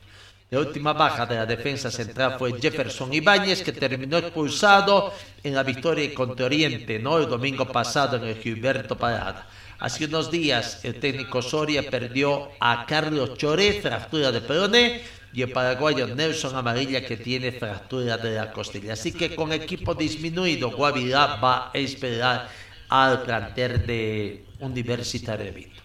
La 0.52 0.60
última 0.60 0.94
baja 0.94 1.28
de 1.28 1.36
la 1.36 1.46
defensa 1.46 1.92
central 1.92 2.36
fue 2.40 2.60
Jefferson 2.60 3.14
Ibáñez, 3.14 3.62
que 3.62 3.72
terminó 3.72 4.18
expulsado 4.18 5.14
en 5.44 5.54
la 5.54 5.62
victoria 5.62 6.12
contra 6.14 6.48
Oriente, 6.48 6.98
¿no? 6.98 7.20
El 7.20 7.30
domingo 7.30 7.66
pasado 7.66 8.18
en 8.18 8.24
el 8.24 8.36
Gilberto 8.36 8.98
Parada. 8.98 9.48
Hace 9.78 10.06
unos 10.06 10.32
días 10.32 10.84
el 10.84 11.00
técnico 11.00 11.44
Soria 11.44 11.88
perdió 11.90 12.50
a 12.60 12.86
Carlos 12.88 13.38
Choré, 13.38 13.80
fractura 13.80 14.32
de 14.32 14.42
peroné, 14.42 15.02
y 15.32 15.44
el 15.44 15.52
paraguayo 15.52 16.08
Nelson 16.08 16.56
Amarilla, 16.56 17.06
que 17.06 17.18
tiene 17.18 17.52
fractura 17.52 18.18
de 18.18 18.36
la 18.36 18.52
costilla. 18.52 18.94
Así 18.94 19.12
que 19.12 19.36
con 19.36 19.54
equipo 19.54 19.94
disminuido, 19.94 20.72
Guavirá 20.72 21.36
va 21.36 21.70
a 21.72 21.78
esperar 21.78 22.50
al 22.90 23.22
plantel 23.24 23.86
de 23.86 24.46
Universitario 24.60 25.46
de 25.46 25.52
Vinto. 25.52 25.82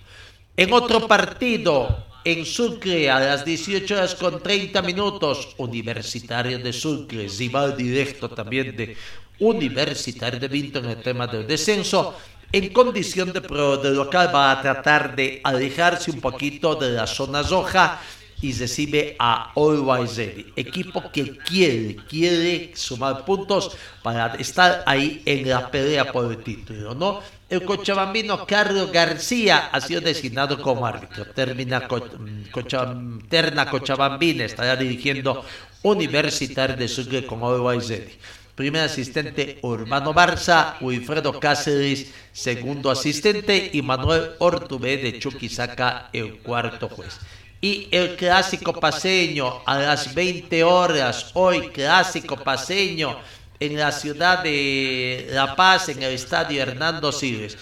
En 0.57 0.73
otro 0.73 1.07
partido, 1.07 2.05
en 2.25 2.45
Sucre, 2.47 3.11
a 3.11 3.21
las 3.21 3.45
18 3.45 3.95
horas 3.95 4.15
con 4.15 4.43
30 4.43 4.81
minutos, 4.83 5.55
Universitario 5.59 6.59
de 6.59 6.73
Sucre, 6.73 7.29
rival 7.39 7.77
directo 7.77 8.29
también 8.31 8.75
de 8.77 8.97
Universitario 9.41 10.39
de 10.41 10.49
Vinto 10.49 10.79
en 10.79 10.87
el 10.87 11.03
tema 11.03 11.27
del 11.27 11.47
descenso. 11.47 12.15
En 12.53 12.69
condición 12.73 13.33
de, 13.33 13.41
pro- 13.41 13.77
de 13.79 13.91
local 13.91 14.31
va 14.33 14.53
a 14.53 14.63
tratar 14.63 15.17
de 15.17 15.41
alejarse 15.43 16.11
un 16.13 16.21
poquito 16.21 16.77
de 16.77 16.91
la 16.91 17.07
zona 17.07 17.43
roja 17.43 18.01
y 18.45 18.53
recibe 18.53 19.17
a 19.19 19.53
Always 19.57 20.17
Ready, 20.19 20.53
equipo 20.55 21.11
que 21.11 21.37
quiere, 21.39 21.97
quiere 22.09 22.73
sumar 22.75 23.25
puntos 23.25 23.75
para 24.03 24.35
estar 24.35 24.83
ahí 24.87 25.23
en 25.25 25.49
la 25.49 25.71
pelea 25.71 26.13
por 26.13 26.31
el 26.31 26.43
título, 26.45 26.95
¿no? 26.95 27.21
El 27.49 27.65
cochabambino 27.65 28.47
Carlos 28.47 28.91
García 28.93 29.69
ha 29.73 29.81
sido 29.81 30.01
designado 30.03 30.61
como 30.61 30.87
árbitro. 30.87 31.25
Termina 31.33 31.89
Co- 31.89 32.05
mm, 32.19 33.29
Terna 33.29 33.71
Cochabambina 33.71 34.45
estará 34.45 34.77
dirigiendo 34.77 35.45
Universitario 35.83 36.77
de 36.77 36.89
Sucre 36.89 37.25
con 37.25 37.43
Always 37.43 37.89
Ready. 37.89 38.13
Primer 38.55 38.83
asistente 38.83 39.59
Urbano 39.63 40.13
Barza, 40.13 40.77
Wilfredo 40.81 41.41
Cáceres, 41.41 42.13
segundo 42.33 42.91
asistente 42.91 43.71
y 43.73 43.83
Manuel 43.83 44.33
Ortubé 44.39 44.97
de 44.99 45.19
Chuquisaca, 45.19 46.09
el 46.13 46.39
cuarto 46.39 46.89
juez. 46.89 47.19
Y 47.61 47.89
el 47.91 48.17
clásico 48.17 48.73
paseño 48.73 49.63
a 49.65 49.79
las 49.79 50.15
20 50.15 50.65
horas, 50.65 51.31
hoy 51.35 51.69
clásico 51.69 52.37
paseño 52.37 53.19
en 53.59 53.79
la 53.79 53.91
ciudad 53.93 54.43
de 54.43 55.29
La 55.31 55.57
Paz, 55.57 55.89
en 55.89 56.03
el 56.03 56.13
estadio 56.13 56.61
Hernando 56.61 57.11
Siles. 57.13 57.57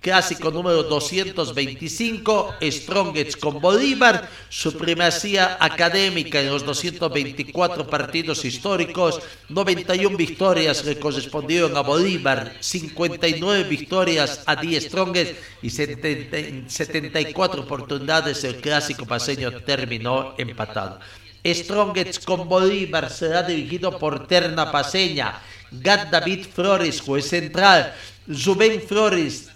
Clásico 0.00 0.50
número 0.50 0.84
225, 0.84 2.54
Strongets 2.62 3.36
con 3.36 3.60
Bolívar, 3.60 4.28
supremacía 4.48 5.56
académica 5.58 6.40
en 6.40 6.50
los 6.50 6.64
224 6.64 7.86
partidos 7.86 8.44
históricos, 8.44 9.20
91 9.48 10.16
victorias 10.16 10.84
le 10.84 10.98
correspondieron 10.98 11.76
a 11.76 11.80
Bolívar, 11.80 12.56
59 12.60 13.64
victorias 13.64 14.42
a 14.46 14.56
10 14.56 14.84
Strongets 14.84 15.34
y 15.62 15.70
70 15.70 16.36
en 16.38 16.70
74 16.70 17.62
oportunidades 17.62 18.44
el 18.44 18.56
clásico 18.56 19.06
paseño 19.06 19.50
terminó 19.62 20.34
empatado. 20.38 21.00
Strongets 21.44 22.18
con 22.18 22.48
Bolívar 22.48 23.10
será 23.10 23.42
dirigido 23.42 23.98
por 23.98 24.26
Terna 24.26 24.70
Paseña, 24.72 25.40
Gat 25.70 26.10
David 26.10 26.46
Flores, 26.52 27.00
juez 27.00 27.28
central, 27.28 27.94
Rubén 28.26 28.82
Flores, 28.82 29.48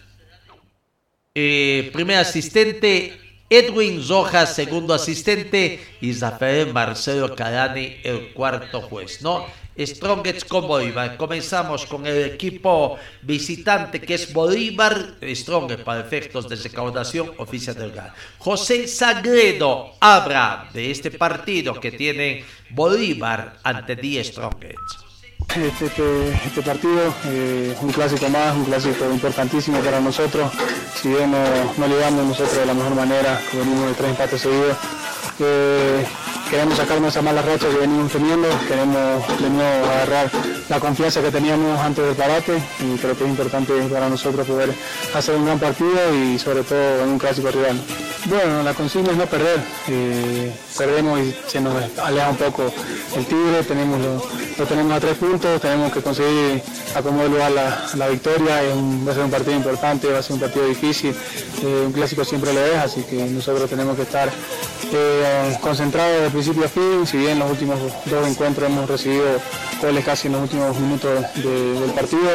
eh, 1.35 1.91
primer 1.93 2.17
asistente, 2.17 3.17
Edwin 3.49 4.07
Rojas, 4.07 4.55
segundo 4.55 4.95
asistente, 4.95 5.79
y 6.01 6.13
Rafael 6.15 6.73
Marcelo 6.73 7.35
Carani, 7.37 7.99
el 8.03 8.33
cuarto 8.33 8.81
juez, 8.81 9.23
¿no? 9.23 9.47
Strongets 9.79 10.45
con 10.45 10.67
Bolívar. 10.67 11.17
Comenzamos 11.17 11.87
con 11.87 12.07
el 12.07 12.25
equipo 12.25 12.99
visitante 13.23 14.01
que 14.01 14.15
es 14.15 14.33
Bolívar, 14.33 15.15
Strongets 15.23 15.85
para 15.85 16.01
efectos 16.01 16.49
de 16.49 16.57
recaudación 16.57 17.33
oficial 17.39 17.77
del 17.77 17.93
GAL. 17.93 18.13
José 18.39 18.89
Sagredo 18.89 19.93
habla 20.01 20.69
de 20.75 20.91
este 20.91 21.13
partido 21.13 21.75
que 21.81 21.93
tiene 21.93 22.45
Bolívar 22.71 23.59
ante 23.63 23.97
10 23.97 24.27
Strongets. 24.27 25.10
Este, 25.57 25.87
este- 25.87 26.33
este 26.47 26.63
partido, 26.63 27.13
eh, 27.27 27.75
un 27.81 27.91
clásico 27.93 28.29
más, 28.29 28.55
un 28.55 28.65
clásico 28.65 29.05
importantísimo 29.11 29.81
para 29.81 30.01
nosotros. 30.01 30.51
Si 31.01 31.09
bien 31.09 31.31
no, 31.33 31.39
no 31.77 31.87
llegamos 31.89 32.25
nosotros 32.25 32.57
de 32.57 32.67
la 32.67 32.75
mejor 32.75 32.95
manera, 32.95 33.41
venimos 33.53 33.89
de 33.89 33.95
tres 33.95 34.11
empates 34.11 34.41
seguidos, 34.41 34.77
queremos 36.51 36.77
sacarnos 36.77 37.09
esa 37.11 37.23
mala 37.23 37.43
racha 37.43 37.69
que 37.69 37.77
venimos 37.77 38.11
teniendo, 38.13 38.49
queremos 38.69 39.23
nuevo 39.41 39.85
agarrar 39.87 40.31
la 40.69 40.81
confianza 40.81 41.21
que 41.23 41.31
teníamos 41.31 41.79
antes 41.81 42.05
del 42.05 42.15
parate 42.15 42.59
y 42.81 42.97
creo 42.99 43.17
que 43.17 43.25
es 43.25 43.31
importante 43.31 43.73
para 43.93 44.09
nosotros 44.09 44.47
poder 44.47 44.73
hacer 45.15 45.35
un 45.37 45.45
gran 45.47 45.59
partido 45.59 46.15
y 46.15 46.39
sobre 46.39 46.63
todo 46.63 47.03
en 47.03 47.09
un 47.11 47.19
clásico 47.19 47.51
rival. 47.51 47.81
Bueno, 48.27 48.63
la 48.63 48.75
consigna 48.75 49.13
es 49.13 49.17
no 49.17 49.27
perder. 49.27 49.61
eh, 49.89 50.53
perdemos 50.77 51.21
y 51.21 51.35
se 51.49 51.61
nos 51.61 51.75
aleja 51.99 52.29
un 52.31 52.37
poco 52.37 52.73
el 53.17 53.27
Tigre, 53.27 53.63
tenemos 53.67 54.01
lo, 54.01 54.23
lo 54.59 54.67
tenemos 54.67 54.93
a 54.93 55.01
tres 55.01 55.17
puntos, 55.19 55.61
tenemos 55.61 55.93
que 55.93 56.01
conseguir 56.03 56.63
acomodar 56.95 57.29
lugar 57.31 57.51
la, 57.51 57.85
la 57.97 58.09
victoria, 58.09 58.63
es 58.63 58.75
un- 58.75 59.07
va 59.07 59.13
a 59.13 59.15
ser 59.15 59.25
un 59.25 59.31
partido 59.31 59.57
importante, 59.57 60.11
va 60.13 60.19
a 60.19 60.23
ser 60.23 60.35
un 60.35 60.41
partido 60.41 60.67
difícil, 60.67 61.15
eh, 61.63 61.83
un 61.87 61.93
clásico 61.93 62.25
siempre 62.25 62.53
lo 62.53 62.65
es, 62.65 62.77
así 62.77 63.03
que 63.03 63.17
nosotros 63.27 63.69
tenemos 63.69 63.97
que 63.97 64.03
estar 64.03 64.31
eh, 64.93 65.57
concentrados 65.61 66.23
de 66.23 66.31
principio 66.31 66.65
a 66.65 66.69
fin, 66.69 67.07
si 67.07 67.17
bien 67.19 67.33
en 67.33 67.39
los 67.41 67.51
últimos 67.51 67.79
dos 68.07 68.27
encuentros 68.29 68.69
hemos 68.71 68.89
recibido 68.89 69.25
goles 69.81 70.05
casi 70.05 70.27
en 70.29 70.33
los 70.35 70.43
últimos 70.43 70.77
minutos 70.79 71.21
de- 71.37 71.81
del 71.81 71.91
partido, 71.93 72.31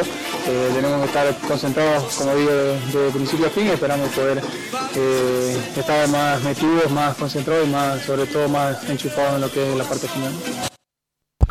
eh, 0.48 0.70
tenemos 0.74 1.00
que 1.00 1.06
estar 1.06 1.34
concentrados, 1.48 2.14
como 2.14 2.34
digo, 2.34 2.50
de, 2.50 2.76
de 3.04 3.10
principio 3.10 3.46
a 3.46 3.50
fin, 3.50 3.66
esperamos 3.68 4.08
poder 4.10 4.42
eh, 4.96 5.56
estar 5.76 6.08
más 6.08 6.42
metidos, 6.42 6.90
más 6.90 7.14
concentrados 7.16 7.66
y 7.66 7.70
más, 7.70 8.02
sobre 8.02 8.26
todo 8.26 8.48
más 8.48 8.82
enchufados 8.88 9.34
en 9.34 9.40
lo 9.42 9.50
que 9.52 9.70
es 9.72 9.76
la 9.76 9.84
parte 9.84 10.08
final. 10.08 10.32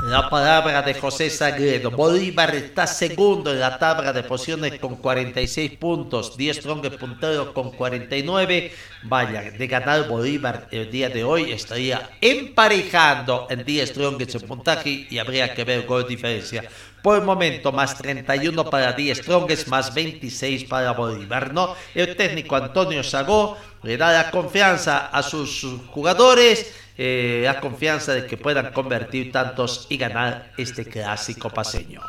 La 0.07 0.29
palabra 0.29 0.83
de 0.83 0.93
José 0.93 1.31
Sagredo. 1.31 1.89
Bolívar 1.89 2.53
está 2.53 2.85
segundo 2.85 3.51
en 3.51 3.59
la 3.59 3.79
tabla 3.79 4.13
de 4.13 4.21
posiciones 4.21 4.79
con 4.79 4.97
46 4.97 5.71
puntos. 5.77 6.37
10 6.37 6.57
Strongest 6.57 6.97
puntero 6.97 7.51
con 7.55 7.71
49. 7.71 8.71
Vaya, 9.01 9.49
de 9.49 9.67
ganar 9.67 10.07
Bolívar 10.07 10.67
el 10.69 10.91
día 10.91 11.09
de 11.09 11.23
hoy 11.23 11.51
estaría 11.51 12.07
emparejando 12.21 13.47
en 13.49 13.65
10 13.65 13.89
Strongest 13.89 14.35
en 14.35 14.47
puntaje 14.47 15.07
y 15.09 15.17
habría 15.17 15.55
que 15.55 15.63
ver 15.63 15.87
gol 15.87 16.07
diferencia. 16.07 16.63
Por 17.01 17.17
el 17.17 17.23
momento, 17.23 17.71
más 17.71 17.97
31 17.97 18.69
para 18.69 18.93
10 18.93 19.17
Strongest, 19.17 19.67
más 19.69 19.91
26 19.91 20.65
para 20.65 20.91
Bolívar, 20.91 21.51
¿no? 21.51 21.75
El 21.95 22.15
técnico 22.15 22.55
Antonio 22.55 23.03
Sagó 23.03 23.57
le 23.81 23.97
da 23.97 24.11
la 24.11 24.29
confianza 24.29 25.07
a 25.07 25.23
sus 25.23 25.65
jugadores, 25.89 26.84
eh, 26.97 27.41
la 27.43 27.59
confianza 27.59 28.13
de 28.13 28.25
que 28.25 28.37
puedan 28.37 28.71
convertir 28.73 29.31
tantos 29.31 29.85
y 29.89 29.97
ganar 29.97 30.51
este 30.57 30.85
clásico 30.85 31.49
paseño. 31.49 32.01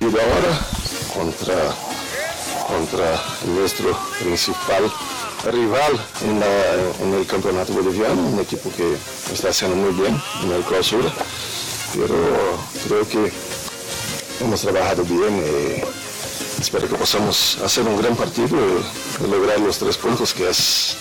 Y 0.00 0.04
ahora 0.04 0.60
contra, 1.14 1.54
contra 2.66 3.22
nuestro 3.54 3.96
principal 4.20 4.84
rival 5.50 5.92
en, 6.24 6.40
la- 6.40 7.04
en 7.04 7.14
el 7.14 7.26
campeonato 7.26 7.72
boliviano, 7.72 8.14
un 8.20 8.40
equipo 8.40 8.70
que 8.76 8.96
está 9.32 9.50
haciendo 9.50 9.76
muy 9.76 9.92
bien 9.94 10.20
en 10.42 10.52
el 10.52 10.62
clausura, 10.64 11.10
pero 11.94 12.58
creo 12.86 13.08
que 13.08 13.32
hemos 14.40 14.60
trabajado 14.60 15.02
bien 15.04 15.40
y 16.66 16.68
espero 16.68 16.88
que 16.88 16.96
podamos 16.96 17.58
hacer 17.64 17.84
un 17.84 17.96
gran 17.96 18.16
partido 18.16 18.56
y, 18.58 19.30
lograr 19.30 19.60
los 19.60 19.78
tres 19.78 19.96
puntos 19.96 20.34
que 20.34 20.48
es, 20.50 20.96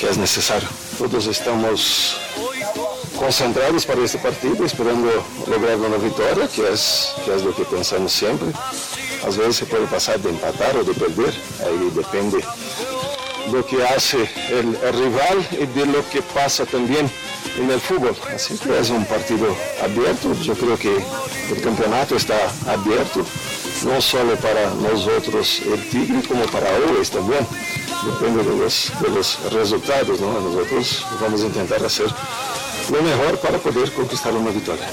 que 0.00 0.08
es 0.08 0.16
necesario. 0.16 0.68
Todos 0.96 1.26
estamos 1.26 2.16
concentrados 3.18 3.84
para 3.84 4.02
este 4.02 4.18
partido, 4.18 4.64
esperando 4.64 5.10
lograr 5.46 5.76
una 5.76 5.98
victoria, 5.98 6.48
que 6.48 6.72
es, 6.72 7.12
que 7.24 7.34
es 7.34 7.42
lo 7.42 7.54
que 7.54 7.64
pensamos 7.64 8.12
siempre. 8.12 8.48
A 9.22 9.26
veces 9.26 9.56
se 9.56 9.66
puede 9.66 9.86
pasar 9.86 10.18
de 10.20 10.30
empatar 10.30 10.74
o 10.76 10.84
de 10.84 10.94
perder, 10.94 11.34
ahí 11.66 11.90
depende 11.94 12.42
lo 13.52 13.66
que 13.66 13.86
hace 13.86 14.28
el 14.48 14.74
rival 14.94 15.46
y 15.52 15.66
de 15.66 15.86
lo 15.86 16.08
que 16.08 16.22
pasa 16.22 16.64
también 16.64 17.10
en 17.58 17.70
el 17.70 17.80
fútbol. 17.80 18.16
Así 18.34 18.56
que 18.56 18.78
es 18.78 18.90
un 18.90 19.04
partido 19.04 19.54
abierto, 19.82 20.32
yo 20.42 20.54
creo 20.54 20.78
que 20.78 20.96
el 21.50 21.60
campeonato 21.60 22.16
está 22.16 22.38
abierto, 22.66 23.24
no 23.84 24.00
solo 24.00 24.34
para 24.36 24.70
nosotros 24.74 25.60
el 25.64 25.88
Tigre, 25.90 26.22
como 26.26 26.44
para 26.46 26.74
Always 26.74 27.10
también. 27.10 27.46
Depende 28.04 28.42
de 28.42 28.56
los, 28.56 28.92
de 29.00 29.08
los 29.08 29.52
resultados, 29.52 30.20
¿no? 30.20 30.40
Nosotros 30.40 31.06
vamos 31.20 31.42
a 31.42 31.44
intentar 31.46 31.84
hacer 31.84 32.06
lo 32.90 33.02
mejor 33.02 33.38
para 33.38 33.58
poder 33.58 33.92
conquistar 33.92 34.34
una 34.34 34.50
victoria. 34.50 34.86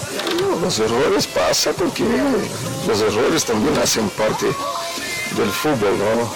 Los 0.62 0.80
errores 0.80 1.28
pasan 1.28 1.74
porque 1.78 2.06
los 2.88 3.02
errores 3.02 3.44
también 3.44 3.78
hacen 3.80 4.10
parte 4.10 4.46
del 4.46 5.50
fútbol, 5.50 5.98
¿no? 5.98 6.32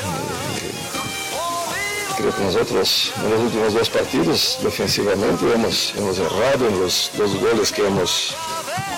Creo 2.18 2.36
que 2.36 2.43
nosotros 2.43 3.12
en 3.24 3.32
los 3.32 3.39
últimos 3.41 3.74
dos 3.74 3.89
partidos 3.89 4.58
defensivamente 4.64 5.53
hemos, 5.53 5.93
hemos 5.97 6.18
errado 6.18 6.68
en 6.68 6.80
los 6.80 7.12
dos 7.18 7.36
goles 7.39 7.72
que 7.72 7.86
hemos, 7.86 8.36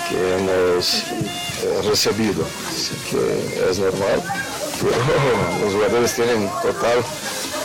que 0.09 0.35
hemos 0.35 0.93
eh, 0.93 1.46
recibido. 1.83 2.45
Así 2.67 2.95
que 3.09 3.69
es 3.69 3.79
normal. 3.79 4.23
Pero 4.79 5.61
los 5.61 5.73
jugadores 5.73 6.13
tienen 6.13 6.49
total 6.61 7.03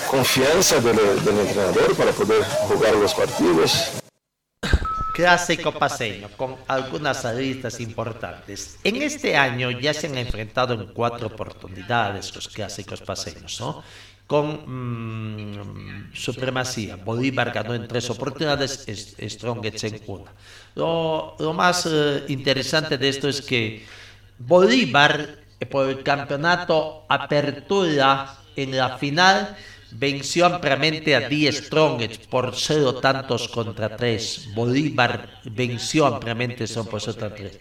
confianza 0.09 0.81
del, 0.81 0.97
del 1.25 1.39
entrenador 1.39 1.95
para 1.97 2.13
poder 2.13 2.45
jugar 2.69 2.95
los 2.97 3.15
partidos. 3.15 3.93
Clásico 5.15 5.73
paseño 5.73 6.29
con 6.37 6.57
algunas 6.69 7.25
aristas 7.27 7.81
importantes. 7.81 8.79
En 8.83 9.03
este 9.03 9.37
año 9.37 9.71
ya 9.71 9.93
se 9.93 10.07
han 10.07 10.17
enfrentado 10.17 10.73
en 10.73 10.87
cuatro 10.87 11.27
oportunidades 11.27 12.35
los 12.35 12.49
clásicos 12.49 13.03
paseños, 13.03 13.61
¿no? 13.61 13.83
Con 14.27 14.47
mm, 14.67 16.13
supremacía. 16.15 16.97
Bolívar 16.97 17.53
ganó 17.53 17.75
en 17.75 17.87
tres 17.87 18.09
oportunidades, 18.11 18.85
es- 18.89 19.15
Strongets 19.35 19.85
en 19.85 20.01
una. 20.07 20.33
Lo, 20.75 21.37
lo 21.39 21.53
más 21.53 21.87
eh, 21.91 22.25
interesante 22.29 22.97
de 22.99 23.09
esto 23.09 23.29
es 23.29 23.43
que 23.43 23.85
Bolívar 24.39 25.39
por 25.71 25.89
el 25.89 26.03
campeonato 26.03 27.05
Apertura 27.09 28.39
en 28.57 28.77
la 28.77 28.99
final 28.99 29.57
venció 29.91 30.47
ampliamente 30.47 31.15
a 31.15 31.21
Die 31.29 31.53
Strongest 31.53 32.27
por 32.29 32.55
cero 32.57 32.95
tantos 32.97 33.49
contra 33.49 33.95
tres. 33.95 34.49
Bolívar 34.55 35.41
venció 35.45 36.07
ampliamente 36.07 36.67
por 36.91 37.01
cero 37.01 37.33
tres. 37.37 37.59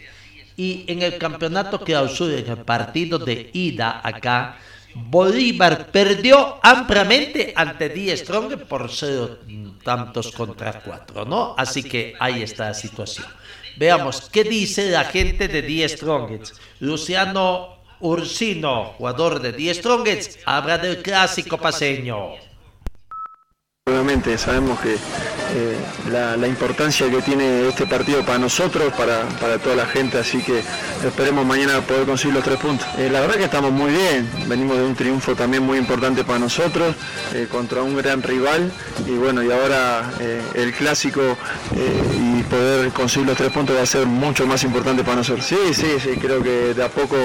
Y 0.56 0.84
en 0.88 1.02
el 1.02 1.18
campeonato 1.18 1.82
clausura, 1.84 2.36
en 2.38 2.48
el 2.48 2.58
partido 2.58 3.18
de 3.18 3.50
ida 3.52 4.00
acá, 4.02 4.58
Bolívar 4.94 5.90
perdió 5.90 6.58
ampliamente 6.62 7.52
ante 7.56 7.88
Die 7.88 8.16
Strongest 8.16 8.62
por 8.62 8.90
cero 8.90 9.38
tantos 9.82 10.30
contra 10.32 10.80
cuatro, 10.80 11.24
¿no? 11.24 11.54
Así 11.56 11.82
que 11.82 12.14
ahí 12.18 12.42
está 12.42 12.68
la 12.68 12.74
situación. 12.74 13.26
Veamos 13.76 14.28
qué 14.30 14.44
dice 14.44 14.90
la 14.90 15.04
gente 15.04 15.48
de 15.48 15.62
Die 15.62 15.88
Strongest. 15.88 16.56
Luciano 16.80 17.78
Ursino, 18.00 18.94
jugador 18.98 19.40
de 19.40 19.52
Die 19.52 19.74
Strongest, 19.74 20.40
habla 20.44 20.78
del 20.78 21.02
clásico 21.02 21.58
paseño. 21.58 22.34
Obviamente 23.84 24.38
sabemos 24.38 24.78
que 24.78 24.94
eh, 24.94 25.76
la, 26.10 26.46
importancia 26.46 27.10
que 27.10 27.20
tiene 27.20 27.68
este 27.68 27.84
partido 27.84 28.24
para 28.24 28.38
nosotros, 28.38 28.92
para, 28.94 29.28
para, 29.40 29.58
toda 29.58 29.74
la 29.74 29.86
gente, 29.86 30.18
así 30.18 30.38
que 30.38 30.62
esperemos 31.04 31.44
mañana 31.44 31.80
poder 31.80 32.06
conseguir 32.06 32.34
los 32.36 32.44
tres 32.44 32.58
puntos. 32.58 32.86
Eh, 32.96 33.10
la 33.10 33.20
verdad 33.20 33.34
que 33.34 33.44
estamos 33.44 33.72
muy 33.72 33.90
bien, 33.90 34.30
venimos 34.46 34.78
de 34.78 34.84
un 34.84 34.94
triunfo 34.94 35.34
también 35.34 35.64
muy 35.64 35.78
importante 35.78 36.22
para 36.22 36.38
nosotros, 36.38 36.94
eh, 37.34 37.48
contra 37.50 37.82
un 37.82 37.96
gran 37.96 38.22
rival, 38.22 38.70
y 39.04 39.16
bueno, 39.16 39.42
y 39.42 39.50
ahora 39.50 40.12
el 40.54 40.72
clásico 40.74 41.36
y 41.74 42.42
poder 42.44 42.90
conseguir 42.92 43.26
los 43.26 43.36
tres 43.36 43.50
puntos 43.50 43.76
va 43.76 43.82
a 43.82 43.86
ser 43.86 44.06
mucho 44.06 44.46
más 44.46 44.62
importante 44.62 45.02
para 45.02 45.16
nosotros. 45.16 45.44
Sí, 45.44 45.74
sí, 45.74 45.96
sí, 46.00 46.10
creo 46.20 46.40
que 46.40 46.72
de 46.72 46.84
a 46.84 46.88
poco, 46.88 47.16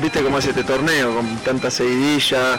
viste 0.00 0.22
cómo 0.22 0.38
es 0.38 0.46
este 0.46 0.64
torneo, 0.64 1.14
con 1.14 1.36
tanta 1.38 1.70
seguidilla, 1.70 2.58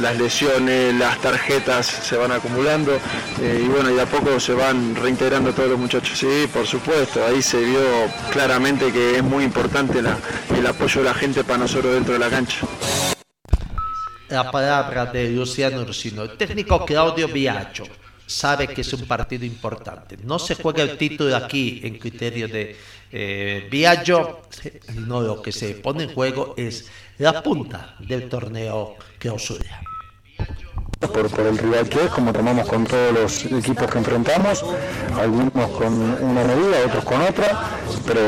las 0.00 0.18
lesiones, 0.18 0.94
las 0.94 1.20
tarjetas, 1.20 1.67
se 1.82 2.16
van 2.16 2.32
acumulando 2.32 2.98
eh, 3.40 3.62
y 3.62 3.68
bueno, 3.68 3.90
y 3.90 3.94
de 3.94 4.02
a 4.02 4.06
poco 4.06 4.40
se 4.40 4.54
van 4.54 4.96
reintegrando 4.96 5.52
todos 5.52 5.68
los 5.68 5.78
muchachos. 5.78 6.18
Sí, 6.18 6.48
por 6.52 6.66
supuesto, 6.66 7.24
ahí 7.24 7.42
se 7.42 7.60
vio 7.60 7.80
claramente 8.32 8.90
que 8.90 9.16
es 9.16 9.22
muy 9.22 9.44
importante 9.44 9.98
el 9.98 10.66
apoyo 10.66 11.02
de 11.02 11.08
la 11.08 11.14
gente 11.14 11.44
para 11.44 11.58
nosotros 11.58 11.92
dentro 11.92 12.14
de 12.14 12.20
la 12.20 12.30
cancha. 12.30 12.66
La 14.30 14.50
palabra 14.50 15.06
de 15.06 15.30
Luciano 15.30 15.82
Ursino, 15.82 16.22
el 16.22 16.36
técnico 16.36 16.84
Claudio 16.84 17.28
Biacho 17.28 17.84
sabe 18.26 18.68
que 18.68 18.80
es 18.80 18.92
un 18.92 19.06
partido 19.06 19.44
importante. 19.44 20.18
No 20.22 20.38
se 20.38 20.54
juega 20.54 20.82
el 20.82 20.96
título 20.98 21.34
aquí 21.36 21.80
en 21.82 21.98
criterio 21.98 22.48
de 22.48 22.76
eh, 23.10 23.68
Biagio, 23.70 24.42
no 24.94 25.20
lo 25.20 25.40
que 25.40 25.52
se 25.52 25.74
pone 25.74 26.04
en 26.04 26.14
juego 26.14 26.54
es 26.56 26.90
la 27.18 27.42
punta 27.42 27.96
del 28.00 28.28
torneo 28.28 28.96
clausura 29.18 29.82
por, 31.00 31.46
el 31.46 31.58
rival 31.58 31.88
que 31.88 32.04
es, 32.04 32.10
como 32.10 32.32
tomamos 32.32 32.68
con 32.68 32.84
todos 32.84 33.12
los 33.12 33.44
equipos 33.44 33.88
que 33.90 33.98
enfrentamos, 33.98 34.64
algunos 35.20 35.70
con 35.70 35.92
una 35.94 36.44
medida, 36.44 36.78
otros 36.86 37.04
con 37.04 37.22
otra, 37.22 37.78
pero 38.04 38.20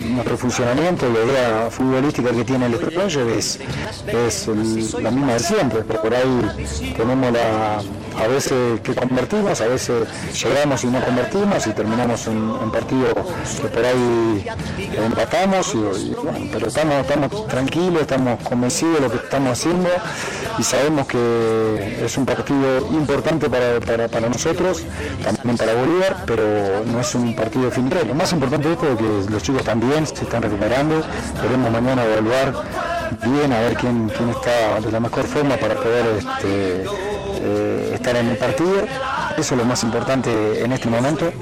nuestro 0.00 0.38
funcionamiento, 0.38 1.06
la 1.10 1.32
idea 1.32 1.70
futbolística 1.70 2.30
que 2.30 2.44
tiene 2.44 2.66
el 2.66 2.76
Stronger 2.76 3.28
es, 3.28 3.58
es 4.06 4.48
la 4.94 5.10
misma 5.10 5.34
de 5.34 5.40
siempre, 5.40 5.82
por 5.82 6.14
ahí 6.14 6.94
tenemos 6.96 7.32
la, 7.32 7.82
a 8.22 8.28
veces 8.28 8.80
que 8.80 8.94
convertimos, 8.94 9.60
a 9.60 9.66
veces 9.66 10.06
llegamos 10.42 10.82
y 10.84 10.86
no 10.86 11.04
convertimos 11.04 11.66
y 11.66 11.70
terminamos 11.72 12.26
en, 12.26 12.38
un 12.38 12.70
partido 12.70 13.08
que 13.60 13.68
por 13.68 13.84
ahí 13.84 14.46
empatamos, 14.96 15.74
y, 15.74 16.14
pero 16.52 16.68
estamos, 16.68 16.94
estamos 17.00 17.46
tranquilos, 17.48 18.02
estamos 18.02 18.40
convencidos 18.40 18.94
de 18.94 19.00
lo 19.00 19.10
que 19.10 19.16
estamos 19.18 19.58
haciendo 19.58 19.90
y 20.58 20.62
sabemos 20.62 21.06
que 21.06 22.04
es 22.04 22.16
un 22.16 22.26
partido 22.26 22.78
importante 22.92 23.48
para, 23.48 24.08
para, 24.08 24.28
nosotros, 24.28 24.82
también 25.22 25.56
para 25.56 25.74
Bolívar, 25.74 26.24
pero 26.26 26.84
no 26.86 27.00
es 27.00 27.14
un 27.14 27.34
partido 27.34 27.66
de 27.66 27.70
fin 27.70 27.88
de 27.88 28.04
Lo 28.04 28.14
más 28.14 28.32
importante 28.32 28.68
de 28.68 28.74
esto 28.74 28.92
es 28.92 28.98
que 28.98 29.30
los 29.30 29.42
chicos 29.42 29.62
bien, 29.76 30.06
se 30.06 30.24
están 30.24 30.42
recuperando, 30.42 31.02
queremos 31.40 31.70
mañana 31.70 32.04
evaluar 32.04 32.52
bien 33.22 33.52
a 33.52 33.60
ver 33.60 33.74
quién, 33.74 34.08
quién 34.08 34.28
está 34.30 34.80
de 34.80 34.90
la 34.90 35.00
mejor 35.00 35.24
forma 35.24 35.56
para 35.56 35.74
poder 35.74 36.06
este, 36.18 36.84
eh, 37.40 37.90
estar 37.94 38.16
en 38.16 38.28
el 38.28 38.36
partido. 38.36 38.86
Eso 39.36 39.54
es 39.54 39.60
lo 39.60 39.64
más 39.64 39.82
importante 39.82 40.64
en 40.64 40.72
este 40.72 40.88
momento. 40.88 41.32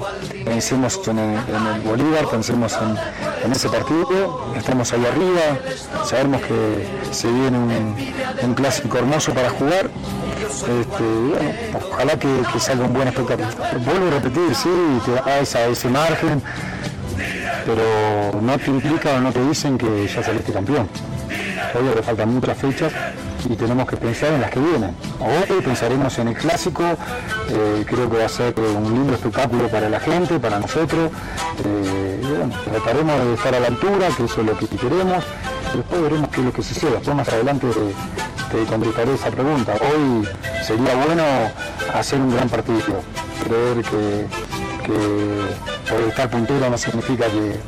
Pensemos 0.43 0.99
en 1.07 1.19
el, 1.19 1.81
Bolívar, 1.85 2.27
pensemos 2.27 2.75
en, 3.45 3.51
ese 3.51 3.69
partido. 3.69 4.53
Estamos 4.55 4.91
ahí 4.93 5.05
arriba, 5.05 6.03
sabemos 6.03 6.41
que 6.41 6.87
se 7.11 7.31
viene 7.31 7.57
un, 7.57 8.53
clásico 8.55 8.97
hermoso 8.97 9.33
para 9.33 9.49
jugar. 9.51 9.89
Este, 10.43 11.87
ojalá 11.91 12.17
que, 12.17 12.59
salga 12.59 12.85
un 12.85 12.93
buen 12.93 13.07
espectáculo. 13.07 13.47
Vuelvo 13.85 14.07
a 14.07 14.09
repetir, 14.11 14.55
sí, 14.55 14.69
te 15.05 15.71
ese 15.71 15.89
margen, 15.89 16.41
pero 17.65 18.41
no 18.41 18.57
te 18.57 18.71
implica 18.71 19.13
o 19.13 19.21
no 19.21 19.31
te 19.31 19.45
dicen 19.47 19.77
que 19.77 20.07
ya 20.07 20.23
saliste 20.23 20.51
campeón. 20.51 20.89
Todavía 21.71 21.95
le 21.95 22.03
faltan 22.03 22.33
muchas 22.33 22.57
fechas 22.57 22.91
y 23.49 23.55
tenemos 23.55 23.87
que 23.87 23.97
pensar 23.97 24.33
en 24.33 24.41
las 24.41 24.51
que 24.51 24.59
vienen. 24.59 24.95
Hoy 25.19 25.61
pensaremos 25.61 26.17
en 26.19 26.29
el 26.29 26.35
clásico, 26.35 26.83
eh, 26.83 27.85
creo 27.85 28.09
que 28.09 28.17
va 28.17 28.25
a 28.25 28.29
ser 28.29 28.53
un 28.59 28.93
lindo 28.93 29.13
espectáculo 29.13 29.67
para 29.67 29.89
la 29.89 29.99
gente, 29.99 30.39
para 30.39 30.59
nosotros. 30.59 31.11
Eh, 31.65 32.21
trataremos 32.65 33.25
de 33.25 33.33
estar 33.33 33.55
a 33.55 33.59
la 33.59 33.67
altura, 33.67 34.07
que 34.15 34.25
eso 34.25 34.41
es 34.41 34.47
lo 34.47 34.57
que 34.57 34.67
queremos. 34.67 35.23
Después 35.73 36.01
veremos 36.01 36.29
qué 36.29 36.39
es 36.39 36.45
lo 36.45 36.53
que 36.53 36.63
sucede. 36.63 36.91
Después 36.91 37.15
más 37.15 37.27
adelante 37.29 37.67
te, 38.51 38.65
contestaré 38.65 39.13
esa 39.13 39.31
pregunta. 39.31 39.73
Hoy 39.73 40.27
sería 40.63 40.95
bueno 40.95 41.23
hacer 41.93 42.19
un 42.19 42.33
gran 42.33 42.49
partido. 42.49 43.01
Creer 43.43 43.83
que, 43.83 44.27
por 45.89 46.01
estar 46.01 46.29
puntero 46.29 46.69
no 46.69 46.77
significa 46.77 47.25
que, 47.25 47.59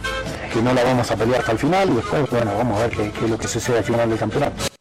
que 0.54 0.62
no 0.62 0.74
la 0.74 0.84
vamos 0.84 1.10
a 1.10 1.16
pelear 1.16 1.40
hasta 1.40 1.54
el 1.54 1.58
final 1.58 1.90
y 1.90 1.96
después, 1.96 2.30
bueno, 2.30 2.52
vamos 2.58 2.80
a 2.80 2.88
ver 2.88 3.12
qué 3.12 3.26
es 3.26 3.30
lo 3.30 3.38
que 3.38 3.48
sucede 3.48 3.80
al 3.80 3.84
final 3.84 4.10
del 4.10 4.20
campeonato. 4.20 4.75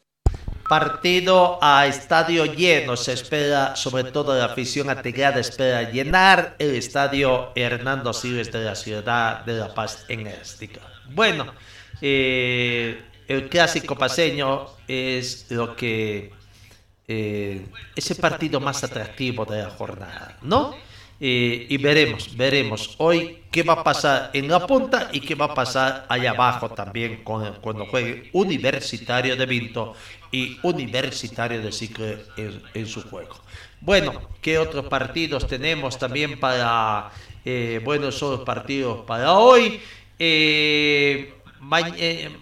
Partido 0.68 1.58
a 1.60 1.86
estadio 1.86 2.46
lleno, 2.46 2.96
se 2.96 3.12
espera, 3.12 3.76
sobre 3.76 4.04
todo 4.04 4.36
la 4.36 4.46
afición 4.46 4.88
ategada, 4.88 5.38
espera 5.38 5.90
llenar 5.90 6.56
el 6.58 6.74
estadio 6.74 7.52
Hernando 7.54 8.12
Siles 8.14 8.50
de 8.50 8.64
la 8.64 8.74
ciudad 8.74 9.44
de 9.44 9.54
La 9.54 9.74
Paz 9.74 10.06
en 10.08 10.26
Estica. 10.26 10.80
Bueno, 11.10 11.52
eh, 12.00 13.02
el 13.28 13.48
clásico 13.48 13.96
paseño 13.96 14.66
es 14.88 15.46
lo 15.50 15.76
que 15.76 16.32
eh, 17.06 17.66
ese 17.94 18.14
partido 18.14 18.58
más 18.58 18.82
atractivo 18.82 19.44
de 19.44 19.62
la 19.62 19.70
jornada, 19.70 20.38
¿no? 20.40 20.74
Eh, 21.26 21.68
y 21.70 21.78
veremos, 21.78 22.36
veremos 22.36 22.96
hoy 22.98 23.38
qué 23.50 23.62
va 23.62 23.72
a 23.72 23.82
pasar 23.82 24.28
en 24.34 24.46
la 24.46 24.66
punta 24.66 25.08
y 25.10 25.20
qué 25.20 25.34
va 25.34 25.46
a 25.46 25.54
pasar 25.54 26.04
allá 26.06 26.32
abajo 26.32 26.68
también 26.68 27.22
cuando 27.24 27.86
juegue 27.86 28.28
Universitario 28.34 29.34
de 29.34 29.46
Vinto 29.46 29.94
y 30.30 30.58
Universitario 30.62 31.62
de 31.62 31.72
Sicle 31.72 32.18
en, 32.74 32.86
su 32.86 33.00
juego. 33.08 33.36
Bueno, 33.80 34.20
¿qué 34.42 34.58
otros 34.58 34.84
partidos 34.84 35.46
tenemos 35.46 35.96
también 35.96 36.38
para, 36.38 37.10
eh, 37.42 37.80
bueno, 37.82 38.12
son 38.12 38.44
partidos 38.44 39.06
para 39.06 39.32
hoy? 39.32 39.80
Eh, 40.18 41.32
eh 41.96 42.36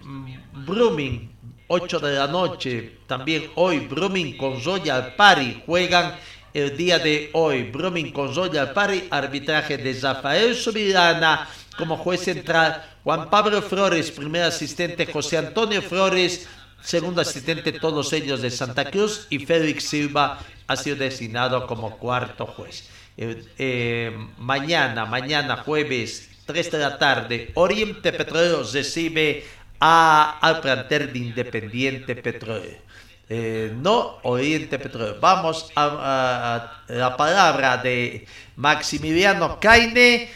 Brumming, 0.67 1.31
8 1.69 2.01
de 2.01 2.17
la 2.17 2.27
noche, 2.27 2.99
también 3.07 3.49
hoy 3.55 3.79
Brumming 3.79 4.37
con 4.37 4.61
Royal 4.61 5.15
Party 5.15 5.63
juegan 5.65 6.17
el 6.55 6.77
día 6.77 6.99
de 6.99 7.31
hoy. 7.33 7.65
Brumming 7.65 8.13
con 8.13 8.35
Royal 8.35 8.73
Party, 8.73 9.05
arbitraje 9.11 9.79
de 9.79 9.99
Rafael 10.01 10.55
Subirana 10.55 11.49
como 11.77 11.97
juez 11.97 12.23
central, 12.23 12.85
Juan 13.03 13.31
Pablo 13.31 13.63
Flores, 13.63 14.11
primer 14.11 14.43
asistente, 14.43 15.07
José 15.07 15.39
Antonio 15.39 15.81
Flores, 15.83 16.47
segundo 16.83 17.21
asistente 17.23 17.73
todos 17.73 18.13
ellos 18.13 18.43
de 18.43 18.51
Santa 18.51 18.91
Cruz 18.91 19.27
y 19.31 19.39
Félix 19.39 19.85
Silva 19.85 20.39
ha 20.67 20.77
sido 20.77 20.97
designado 20.97 21.67
como 21.67 21.99
cuarto 21.99 22.47
juez. 22.47 22.89
Eh, 23.17 23.45
eh, 23.59 24.17
mañana, 24.39 25.05
mañana 25.07 25.59
jueves 25.59 26.31
3 26.47 26.73
de 26.73 26.79
la 26.79 26.99
tarde, 26.99 27.51
Oriente 27.55 28.13
Petróleo 28.13 28.63
recibe 28.71 29.45
a, 29.81 30.39
al 30.41 30.61
plantel 30.61 31.13
de 31.13 31.19
Independiente 31.19 32.17
Petróleo. 32.17 32.79
Eh, 33.35 33.73
no 33.75 34.19
Oriente 34.25 34.79
Petróleo. 34.79 35.17
Vamos 35.19 35.73
a, 35.75 36.83
la 36.89 37.17
palabra 37.17 37.79
de 37.79 38.27
Maximiliano 38.57 39.59
Caine, 39.59 40.29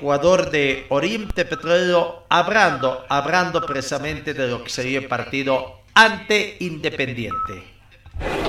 jugador 0.00 0.50
de 0.50 0.86
Oriente 0.88 1.44
Petróleo, 1.44 2.24
hablando, 2.30 3.04
hablando 3.10 3.60
precisamente 3.66 4.32
de 4.32 4.48
lo 4.48 4.64
que 4.64 4.70
sería 4.70 5.00
el 5.00 5.06
partido 5.06 5.82
ante 5.92 6.56
Independiente. 6.60 7.74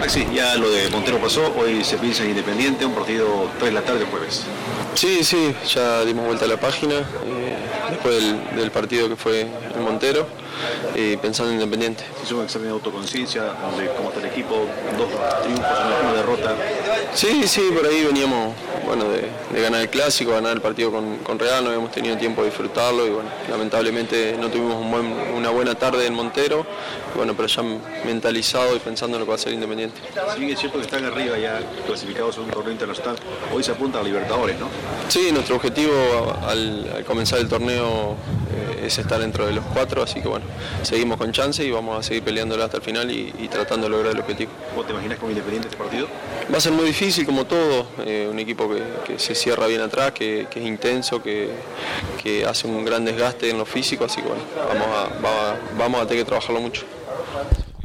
Sí, 0.07 0.25
ya 0.33 0.55
lo 0.55 0.71
de 0.71 0.89
Montero 0.89 1.19
pasó, 1.19 1.53
hoy 1.57 1.83
se 1.83 1.97
piensa 1.97 2.23
en 2.23 2.29
Independiente, 2.29 2.85
un 2.85 2.95
partido 2.95 3.49
3 3.59 3.73
de 3.73 3.77
la 3.77 3.81
tarde 3.81 4.05
jueves. 4.05 4.45
Sí, 4.93 5.21
sí, 5.25 5.53
ya 5.67 6.05
dimos 6.05 6.27
vuelta 6.27 6.45
a 6.45 6.47
la 6.47 6.57
página. 6.57 6.99
Eh, 6.99 7.57
después 7.89 8.23
del, 8.55 8.71
partido 8.71 9.09
que 9.09 9.17
fue 9.17 9.41
en 9.41 9.83
Montero 9.83 10.44
y 10.95 11.17
pensando 11.17 11.51
en 11.51 11.59
Independiente. 11.59 12.03
Es 12.23 12.31
un 12.31 12.43
examen 12.43 12.67
de 12.67 12.73
autoconciencia, 12.73 13.43
de 13.43 13.89
cómo 13.95 14.09
está 14.09 14.21
el 14.21 14.27
equipo, 14.27 14.67
dos 14.97 15.09
triunfos, 15.43 15.77
una 16.01 16.13
derrota. 16.13 16.55
Sí, 17.13 17.47
sí, 17.47 17.69
por 17.73 17.85
ahí 17.87 18.03
veníamos 18.03 18.53
bueno, 18.85 19.05
de, 19.09 19.61
ganar 19.61 19.81
el 19.81 19.89
clásico, 19.89 20.31
ganar 20.31 20.53
el 20.53 20.61
partido 20.61 20.91
con, 20.91 21.39
Real, 21.39 21.63
no 21.63 21.69
habíamos 21.69 21.91
tenido 21.91 22.17
tiempo 22.17 22.41
de 22.41 22.49
disfrutarlo 22.49 23.05
y 23.05 23.09
bueno, 23.09 23.29
lamentablemente 23.49 24.37
no 24.39 24.49
tuvimos 24.49 24.85
una 25.35 25.49
buena 25.49 25.75
tarde 25.75 26.05
en 26.05 26.13
Montero, 26.13 26.65
bueno, 27.15 27.33
pero 27.35 27.47
ya 27.47 27.63
mentalizado 28.05 28.75
y 28.75 28.79
pensando 28.79 29.17
en 29.17 29.21
lo 29.21 29.25
que 29.25 29.29
va 29.29 29.35
a 29.35 29.39
ser 29.39 29.53
Independiente. 29.53 29.99
Si 30.33 30.39
bien 30.39 30.51
es 30.51 30.59
cierto 30.59 30.77
que 30.77 30.85
están 30.85 31.03
arriba 31.05 31.37
ya 31.37 31.59
clasificados 31.85 32.37
en 32.37 32.43
un 32.43 32.51
torneo 32.51 32.71
internacional, 32.71 33.15
hoy 33.53 33.63
se 33.63 33.71
apunta 33.71 33.99
a 33.99 34.03
Libertadores, 34.03 34.59
¿no? 34.59 34.69
Sí, 35.07 35.31
nuestro 35.31 35.55
objetivo 35.55 35.93
al, 36.47 37.03
comenzar 37.05 37.39
el 37.39 37.47
torneo 37.47 38.15
eh, 38.51 38.85
es 38.85 38.97
estar 38.97 39.19
dentro 39.19 39.45
de 39.45 39.53
los 39.53 39.65
cuatro, 39.65 40.03
así 40.03 40.21
que 40.21 40.27
bueno, 40.27 40.44
seguimos 40.83 41.17
con 41.17 41.31
chance 41.31 41.63
y 41.63 41.71
vamos 41.71 41.99
a 41.99 42.03
seguir 42.03 42.23
peleándolo 42.23 42.63
hasta 42.63 42.77
el 42.77 42.83
final 42.83 43.11
y, 43.11 43.31
tratando 43.49 43.87
de 43.87 43.91
lograr 43.91 44.13
el 44.13 44.19
objetivo. 44.19 44.51
¿Vos 44.75 44.85
te 44.85 44.93
imaginas 44.93 45.19
con 45.19 45.29
Independiente 45.29 45.67
este 45.69 45.77
partido? 45.77 46.07
Va 46.51 46.57
a 46.57 46.61
ser 46.61 46.73
muy 46.73 46.85
difícil 46.85 47.25
como 47.25 47.45
todo, 47.45 47.87
eh, 48.05 48.27
un 48.29 48.39
equipo 48.39 48.69
que, 49.05 49.19
se 49.19 49.35
cierra 49.35 49.67
bien 49.67 49.81
atrás, 49.81 50.11
que, 50.11 50.47
es 50.53 50.57
intenso, 50.57 51.21
que, 51.21 51.49
hace 52.47 52.67
un 52.67 52.83
gran 52.83 53.05
desgaste 53.05 53.49
en 53.49 53.57
lo 53.57 53.65
físico, 53.65 54.05
así 54.05 54.21
que 54.21 54.27
bueno, 54.27 54.43
vamos 54.67 54.87
a, 54.87 55.55
vamos 55.77 56.01
a 56.01 56.07
tener 56.07 56.23
que 56.23 56.27
trabajarlo 56.27 56.61
mucho 56.61 56.85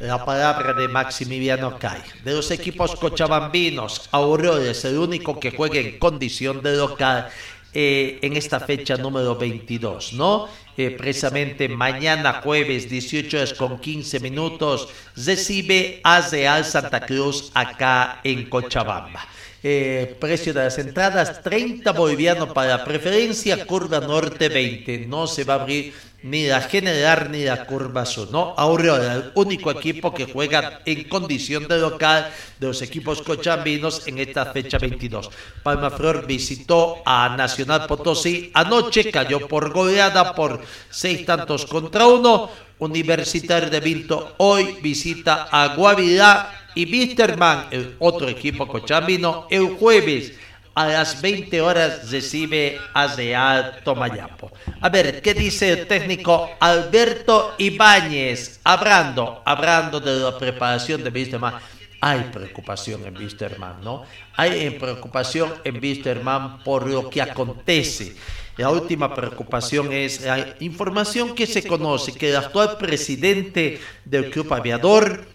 la 0.01 0.25
palabra 0.25 0.73
de 0.73 0.89
Maximiliano 0.89 1.79
Cay. 1.79 2.01
De 2.25 2.33
los 2.33 2.51
equipos 2.51 2.97
cochabambinos, 2.97 4.09
Aurora 4.13 4.71
es 4.71 4.85
el 4.87 4.97
único 4.97 5.39
que 5.39 5.51
juega 5.51 5.79
en 5.79 5.99
condición 5.99 6.63
de 6.63 6.75
local 6.77 7.29
eh, 7.73 8.19
en 8.23 8.37
esta 8.37 8.61
fecha 8.61 8.97
número 8.97 9.37
22, 9.37 10.15
¿no? 10.15 10.49
Eh, 10.77 10.91
precisamente 10.97 11.69
mañana 11.69 12.41
jueves 12.43 12.89
18 12.89 13.37
horas 13.37 13.55
con 13.55 13.79
15 13.79 14.21
minutos 14.21 14.89
recibe 15.15 16.01
a 16.03 16.21
Real 16.21 16.65
Santa 16.65 17.01
Cruz 17.01 17.51
acá 17.55 18.21
en 18.25 18.49
Cochabamba. 18.49 19.27
Eh, 19.63 20.17
precio 20.19 20.55
de 20.55 20.65
las 20.65 20.79
entradas 20.79 21.43
30 21.43 21.93
bolivianos 21.93 22.49
para 22.55 22.83
preferencia, 22.83 23.67
curva 23.67 24.01
norte 24.01 24.49
20. 24.49 25.07
No 25.07 25.27
se 25.27 25.45
va 25.45 25.55
a 25.55 25.61
abrir 25.61 25.93
ni 26.23 26.47
la 26.47 26.61
general 26.61 27.31
ni 27.31 27.45
la 27.45 27.65
curva 27.65 28.05
sur, 28.05 28.31
¿no? 28.31 28.55
Aurora, 28.57 29.15
el 29.15 29.33
único 29.35 29.71
equipo 29.71 30.13
que 30.13 30.27
juega 30.27 30.81
en 30.85 31.09
condición 31.09 31.67
de 31.67 31.79
local 31.79 32.31
de 32.59 32.67
los 32.67 32.83
equipos 32.83 33.23
cochambinos 33.23 34.07
en 34.07 34.19
esta 34.19 34.53
fecha 34.53 34.79
22. 34.79 35.31
Palma 35.63 35.91
Flor 35.91 36.27
visitó 36.27 37.03
a 37.07 37.35
Nacional 37.37 37.87
Potosí 37.87 38.51
anoche, 38.55 39.11
cayó 39.11 39.49
por 39.49 39.73
goleada 39.73 40.35
por 40.35 40.61
seis 40.91 41.25
tantos 41.25 41.67
contra 41.67 42.07
uno. 42.07 42.51
Universitario 42.81 43.69
de 43.69 43.81
Vinto 43.81 44.35
hoy 44.39 44.79
visita 44.81 45.49
a 45.51 45.75
Guavirá 45.75 46.69
y 46.75 46.91
Wisterman, 46.91 47.67
el 47.71 47.97
otro 47.99 48.27
equipo 48.27 48.67
cochambino, 48.67 49.47
el 49.51 49.69
jueves 49.75 50.33
a 50.75 50.87
las 50.87 51.21
20 51.21 51.61
horas 51.61 52.11
recibe 52.11 52.79
a 52.95 53.07
Real 53.15 53.81
Tomayapo. 53.85 54.51
A 54.81 54.89
ver, 54.89 55.21
¿qué 55.21 55.35
dice 55.35 55.73
el 55.73 55.87
técnico 55.87 56.51
Alberto 56.61 57.55
Ibáñez? 57.59 58.61
Hablando, 58.65 59.43
hablando 59.45 60.01
de 60.01 60.21
la 60.21 60.39
preparación 60.39 61.03
de 61.03 61.11
Wisterman. 61.11 61.55
Hay 62.03 62.31
preocupación 62.33 63.05
en 63.05 63.17
Wisterman, 63.17 63.83
¿no? 63.83 64.05
Hay 64.37 64.71
preocupación 64.71 65.53
en 65.65 65.77
Wisterman 65.83 66.63
por 66.63 66.89
lo 66.89 67.11
que 67.11 67.21
acontece. 67.21 68.17
La 68.57 68.71
última 68.71 69.15
preocupación 69.15 69.93
es 69.93 70.23
la 70.23 70.55
información 70.61 71.35
que 71.35 71.47
se 71.47 71.67
conoce 71.67 72.13
que 72.13 72.31
el 72.31 72.37
actual 72.37 72.79
presidente 72.79 73.81
del 74.05 74.31
Club 74.31 74.53
Aviador 74.53 75.27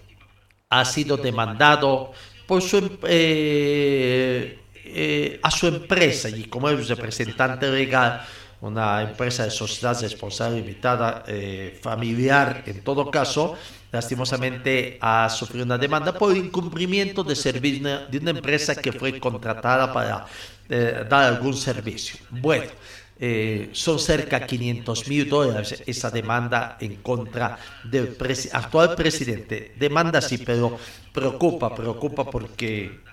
ha 0.70 0.86
sido 0.86 1.18
demandado 1.18 2.12
por 2.48 2.62
su, 2.62 2.98
eh, 3.04 4.60
eh, 4.96 5.40
a 5.44 5.52
su 5.52 5.68
empresa 5.68 6.30
y 6.30 6.46
como 6.46 6.70
es 6.70 6.88
representante 6.88 7.70
legal, 7.70 8.26
una 8.62 9.02
empresa 9.02 9.44
de 9.44 9.52
sociedad 9.52 10.00
responsable 10.02 10.62
limitada, 10.62 11.24
eh, 11.28 11.78
familiar 11.82 12.64
en 12.66 12.82
todo 12.82 13.12
caso, 13.12 13.56
lastimosamente 13.92 14.98
ha 15.02 15.30
sufrido 15.30 15.66
una 15.66 15.78
demanda 15.78 16.14
por 16.14 16.36
incumplimiento 16.36 17.24
de 17.24 17.36
servicio 17.36 18.08
de 18.08 18.18
una 18.18 18.32
empresa 18.32 18.76
que 18.76 18.94
fue 18.94 19.20
contratada 19.20 19.92
para 19.92 20.26
dar 20.68 21.24
algún 21.34 21.54
servicio. 21.54 22.18
Bueno. 22.30 22.72
Eh, 23.18 23.70
son 23.72 23.98
cerca 23.98 24.42
de 24.42 24.46
500 24.46 25.08
mil 25.08 25.30
dólares 25.30 25.82
esa 25.88 26.12
demanda 26.12 26.76
en 26.82 26.98
contra 26.98 27.58
del 27.86 28.18
actual 28.52 28.94
presidente. 28.94 29.74
Demanda 29.78 30.20
sí, 30.20 30.38
pero 30.40 30.78
preocupa, 31.14 31.74
preocupa 31.74 32.30
porque 32.30 33.05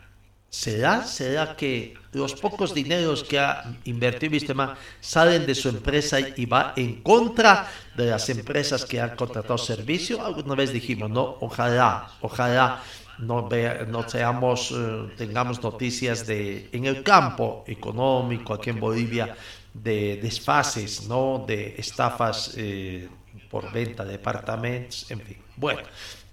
¿será, 0.52 1.06
será 1.06 1.56
que 1.56 1.94
los 2.12 2.34
pocos 2.34 2.74
dineros 2.74 3.24
que 3.24 3.38
ha 3.40 3.64
invertido 3.84 4.32
Vistema 4.32 4.76
salen 5.00 5.46
de 5.46 5.54
su 5.54 5.70
empresa 5.70 6.20
y 6.20 6.44
va 6.44 6.74
en 6.76 7.02
contra 7.02 7.66
de 7.96 8.06
las 8.06 8.28
empresas 8.28 8.84
que 8.84 9.00
han 9.00 9.16
contratado 9.16 9.56
servicio? 9.56 10.24
Alguna 10.24 10.54
vez 10.54 10.70
dijimos, 10.70 11.10
no, 11.10 11.38
ojalá, 11.40 12.06
ojalá 12.20 12.82
no, 13.18 13.48
no 13.88 14.08
seamos, 14.08 14.72
eh, 14.72 15.08
tengamos 15.16 15.62
noticias 15.62 16.26
de 16.26 16.68
en 16.72 16.84
el 16.84 17.02
campo 17.02 17.64
económico 17.66 18.52
aquí 18.52 18.70
en 18.70 18.78
Bolivia 18.78 19.34
de 19.72 20.18
desfases, 20.20 21.08
¿no? 21.08 21.44
de 21.46 21.76
estafas 21.78 22.52
eh, 22.58 23.08
por 23.50 23.72
venta 23.72 24.04
de 24.04 24.12
departamentos, 24.12 25.10
en 25.10 25.20
fin. 25.22 25.38
Bueno, 25.56 25.80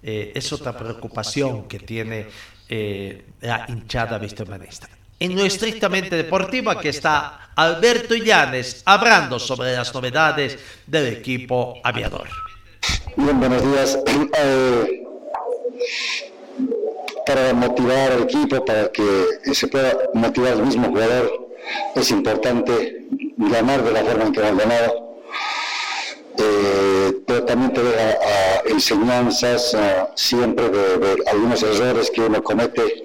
eh, 0.02 0.32
es 0.34 0.50
otra 0.52 0.76
preocupación 0.76 1.68
que 1.68 1.78
tiene 1.78 2.26
eh, 2.70 3.24
la 3.40 3.66
hinchada 3.68 4.18
vistomanista. 4.18 4.88
En 5.18 5.36
lo 5.36 5.44
estrictamente 5.44 6.16
deportivo, 6.16 6.70
aquí 6.70 6.88
está 6.88 7.50
Alberto 7.54 8.14
Illanes 8.14 8.82
hablando 8.86 9.38
sobre 9.38 9.74
las 9.74 9.92
novedades 9.92 10.58
del 10.86 11.08
equipo 11.08 11.74
aviador. 11.82 12.28
Bien, 13.16 13.38
buenos 13.38 13.62
días. 13.62 13.98
para 17.26 17.52
motivar 17.54 18.12
al 18.12 18.22
equipo, 18.22 18.64
para 18.64 18.90
que 18.90 19.26
se 19.52 19.68
pueda 19.68 19.96
motivar 20.14 20.54
el 20.54 20.62
mismo 20.62 20.88
jugador, 20.88 21.50
es 21.94 22.10
importante 22.10 23.06
ganar 23.36 23.82
de 23.84 23.92
la 23.92 24.02
forma 24.04 24.24
en 24.24 24.32
que 24.32 24.40
hemos 24.40 24.58
ganado, 24.58 25.09
eh, 26.38 27.20
pero 27.26 27.44
también 27.44 27.72
te 27.72 27.82
deja 27.82 28.18
enseñanzas 28.66 29.76
siempre 30.14 30.68
de, 30.68 31.22
algunos 31.26 31.62
errores 31.62 32.10
que 32.10 32.22
uno 32.22 32.42
comete, 32.42 33.04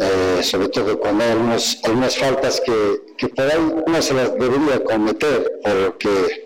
eh, 0.00 0.42
sobre 0.42 0.68
todo 0.68 0.98
cuando 0.98 1.24
hay 1.24 1.30
algunas 1.30 2.16
faltas 2.16 2.60
que, 2.64 3.02
que 3.16 3.28
por 3.28 3.44
ahí 3.44 3.58
uno 3.86 4.02
se 4.02 4.14
las 4.14 4.32
debería 4.34 4.82
cometer, 4.84 5.60
porque 5.62 6.42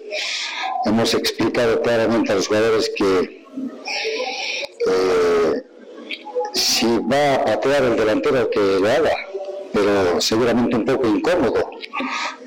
hemos 0.87 1.15
explicado 1.15 1.83
claramente 1.83 2.33
a 2.33 2.37
los 2.37 2.49
jugadores 2.49 2.91
que 2.97 3.47
eh, 4.87 5.63
si 6.53 6.87
va 6.99 7.35
a 7.35 7.45
patear 7.45 7.85
el 7.85 7.97
delantero 7.97 8.49
que 8.51 8.61
lo 8.61 8.89
haga, 8.89 9.13
pero 9.73 10.21
seguramente 10.21 10.77
un 10.77 10.85
poco 10.85 11.07
incómodo. 11.07 11.71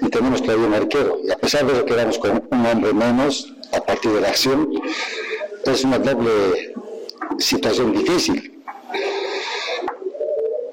Y 0.01 0.09
tenemos 0.09 0.41
todavía 0.41 0.67
un 0.67 0.73
arquero. 0.73 1.19
Y 1.23 1.31
a 1.31 1.37
pesar 1.37 1.65
de 1.65 1.73
que 1.73 1.85
quedamos 1.85 2.17
con 2.19 2.43
un 2.51 2.65
hombre 2.65 2.93
menos 2.93 3.53
a 3.71 3.81
partir 3.81 4.11
de 4.11 4.21
la 4.21 4.29
acción, 4.29 4.69
es 5.65 5.83
una 5.83 5.99
doble 5.99 6.73
situación 7.37 7.93
difícil. 7.93 8.63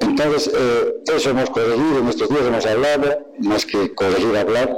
Entonces, 0.01 0.51
eh, 0.55 0.95
eso 1.14 1.31
hemos 1.31 1.51
corregido, 1.51 1.99
en 1.99 2.09
estos 2.09 2.29
días 2.29 2.43
hemos 2.47 2.64
hablado, 2.64 3.27
más 3.41 3.66
que 3.66 3.95
corregir, 3.95 4.37
hablar, 4.37 4.77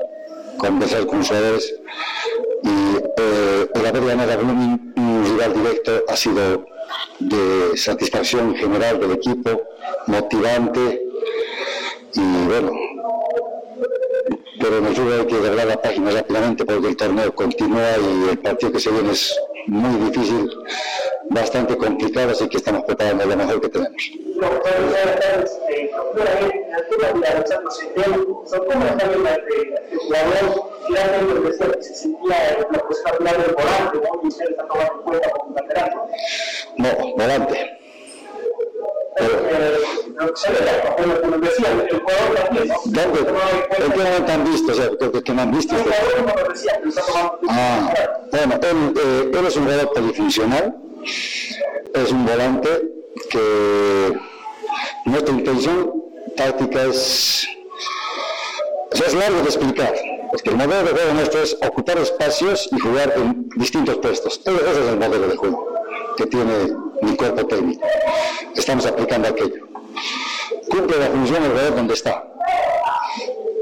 conversar 0.58 1.06
con 1.06 1.18
los 1.18 1.28
jugadores. 1.28 1.74
Y 2.64 2.96
eh, 3.20 3.68
el 3.72 3.86
haber 3.86 4.04
ganado 4.04 4.40
un, 4.42 4.92
un 4.96 5.24
rival 5.24 5.54
directo 5.54 6.04
ha 6.08 6.16
sido 6.16 6.66
de 7.20 7.76
satisfacción 7.76 8.56
general 8.56 8.98
del 8.98 9.12
equipo, 9.12 9.62
motivante, 10.06 11.02
y 12.14 12.46
bueno, 12.46 12.72
pero 14.60 14.80
nos 14.80 14.98
hay 14.98 15.26
que 15.26 15.36
doblar 15.36 15.66
la 15.66 15.80
página 15.80 16.10
rápidamente 16.10 16.64
porque 16.64 16.88
el 16.88 16.96
torneo 16.96 17.34
continúa 17.34 17.96
y 17.98 18.30
el 18.30 18.38
partido 18.38 18.72
que 18.72 18.80
se 18.80 18.90
viene 18.90 19.12
es 19.12 19.38
muy 19.66 20.10
difícil, 20.10 20.50
bastante 21.30 21.76
complicado, 21.76 22.32
así 22.32 22.48
que 22.48 22.56
estamos 22.56 22.84
preparando 22.84 23.26
lo 23.26 23.36
mejor 23.36 23.60
que 23.60 23.68
tenemos. 23.68 24.10
No, 36.76 36.88
volante. 37.16 37.78
¿Dónde? 42.84 43.20
¿En 43.78 43.92
qué 43.92 43.98
momento 43.98 44.32
han 44.32 44.44
visto? 44.44 44.72
O 44.72 44.74
sea, 44.74 44.90
¿qué, 44.98 45.22
qué 45.22 45.32
no 45.32 45.42
han 45.42 45.50
visto? 45.52 45.74
Ah, 47.48 47.94
bueno, 48.30 48.54
él, 48.62 48.94
eh, 48.96 49.30
él 49.32 49.46
es 49.46 49.56
un 49.56 49.64
jugador 49.64 49.92
polifuncional, 49.92 50.76
es 51.94 52.12
un 52.12 52.26
volante 52.26 52.68
que 53.30 54.18
nuestra 55.06 55.34
intención 55.34 55.92
táctica 56.36 56.84
es, 56.84 57.46
es 58.92 59.14
largo 59.14 59.38
de 59.38 59.44
explicar, 59.44 59.94
porque 60.30 60.50
el 60.50 60.56
modelo 60.56 60.82
de 60.84 60.90
juego 60.90 61.14
nuestro 61.14 61.42
es 61.42 61.56
ocupar 61.66 61.98
espacios 61.98 62.68
y 62.72 62.78
jugar 62.78 63.14
en 63.16 63.48
distintos 63.56 63.96
puestos. 63.98 64.40
Ese 64.44 64.70
es 64.70 64.88
el 64.88 64.98
modelo 64.98 65.28
de 65.28 65.36
juego 65.36 65.66
que 66.16 66.26
tiene 66.26 66.74
mi 67.02 67.16
cuerpo 67.16 67.46
técnico. 67.46 67.86
Estamos 68.54 68.86
aplicando 68.86 69.28
aquello. 69.28 69.66
Cumple 70.68 70.98
la 70.98 71.06
función 71.06 71.44
el 71.44 71.50
jugador 71.50 71.76
donde 71.76 71.94
está. 71.94 72.24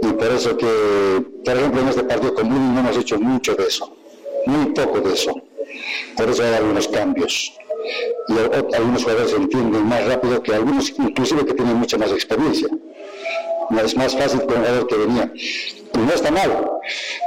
Y 0.03 0.07
por 0.09 0.28
eso 0.28 0.57
que, 0.57 1.24
por 1.45 1.57
ejemplo, 1.57 1.80
en 1.80 1.89
este 1.89 2.05
partido 2.05 2.34
con 2.34 2.49
Muni 2.51 2.74
no 2.74 2.80
hemos 2.80 2.97
hecho 2.97 3.18
mucho 3.18 3.55
de 3.55 3.64
eso, 3.64 3.97
muy 4.47 4.66
poco 4.66 5.01
de 5.01 5.14
eso. 5.14 5.34
Por 6.16 6.30
eso 6.30 6.43
hay 6.43 6.55
algunos 6.55 6.89
cambios. 6.89 7.53
Y 8.28 8.74
algunos 8.74 9.03
jugadores 9.05 9.32
entienden 9.32 9.87
más 9.87 10.05
rápido 10.07 10.43
que 10.43 10.55
algunos, 10.55 10.91
inclusive 10.99 11.47
que 11.47 11.55
tienen 11.55 11.76
mucha 11.76 11.97
más 11.97 12.11
experiencia. 12.11 12.68
No 13.70 13.80
es 13.80 13.97
más 13.97 14.16
fácil 14.16 14.41
que 14.41 14.55
un 14.55 14.61
jugador 14.61 14.87
que 14.87 14.97
venía. 14.97 15.32
Y 15.95 15.99
no 15.99 16.12
está 16.12 16.30
mal. 16.30 16.70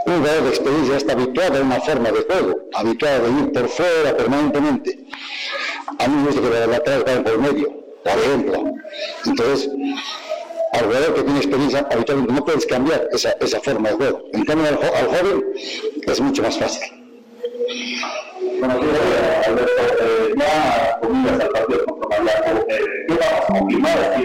Un 0.06 0.18
jugador 0.18 0.44
de 0.44 0.50
experiencia 0.50 0.98
está 0.98 1.14
habituado 1.14 1.58
a 1.58 1.62
una 1.62 1.82
forma 1.82 2.12
de 2.12 2.22
juego, 2.22 2.56
habituado 2.74 3.26
a 3.26 3.42
ir 3.42 3.52
por 3.52 3.68
fuera 3.70 4.16
permanentemente. 4.16 5.00
A 6.00 6.08
mí 6.08 6.16
me 6.16 6.26
gusta 6.28 6.42
que 6.42 6.68
laterales 6.68 7.06
vayan 7.06 7.24
por 7.24 7.38
medio, 7.40 7.68
por 8.04 8.14
ejemplo. 8.14 8.64
Entonces, 9.26 9.70
al 10.74 10.86
jugador 10.86 11.14
que 11.16 11.24
tiene 11.24 11.40
experiencia, 11.40 11.88
habitualmente 11.92 12.34
no 12.34 12.46
puedes 12.46 12.66
cambiar 12.66 13.08
esa, 13.12 13.32
esa 13.40 13.60
forma 13.60 13.90
de 13.90 13.96
juego. 13.96 14.22
En 14.34 14.46
cambio, 14.46 14.68
al, 14.68 14.76
jo- 14.76 14.96
al 14.96 15.06
joven 15.08 15.44
es 16.06 16.22
mucho 16.22 16.44
más 16.44 16.58
fácil. 16.58 16.84
Buenos 18.60 18.82
días, 18.82 19.48
Alberto. 19.48 19.72
Eh, 20.02 20.34
ya 20.38 21.00
comidas 21.02 21.40
al 21.42 21.50
partido 21.50 21.86
contra 21.86 22.18
eh, 22.68 22.80
¿qué 23.08 23.14
confirmadas 23.16 23.46
tiene 23.58 23.82
para? 23.82 24.22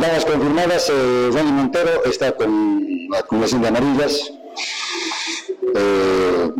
Dadas 0.00 0.24
confirmadas, 0.24 0.90
eh, 0.90 1.28
Ronnie 1.32 1.52
Montero 1.52 2.04
está 2.04 2.32
con 2.32 2.86
la 3.10 3.18
acumulación 3.18 3.62
de 3.62 3.68
amarillas. 3.68 4.32
Eh, 5.74 6.50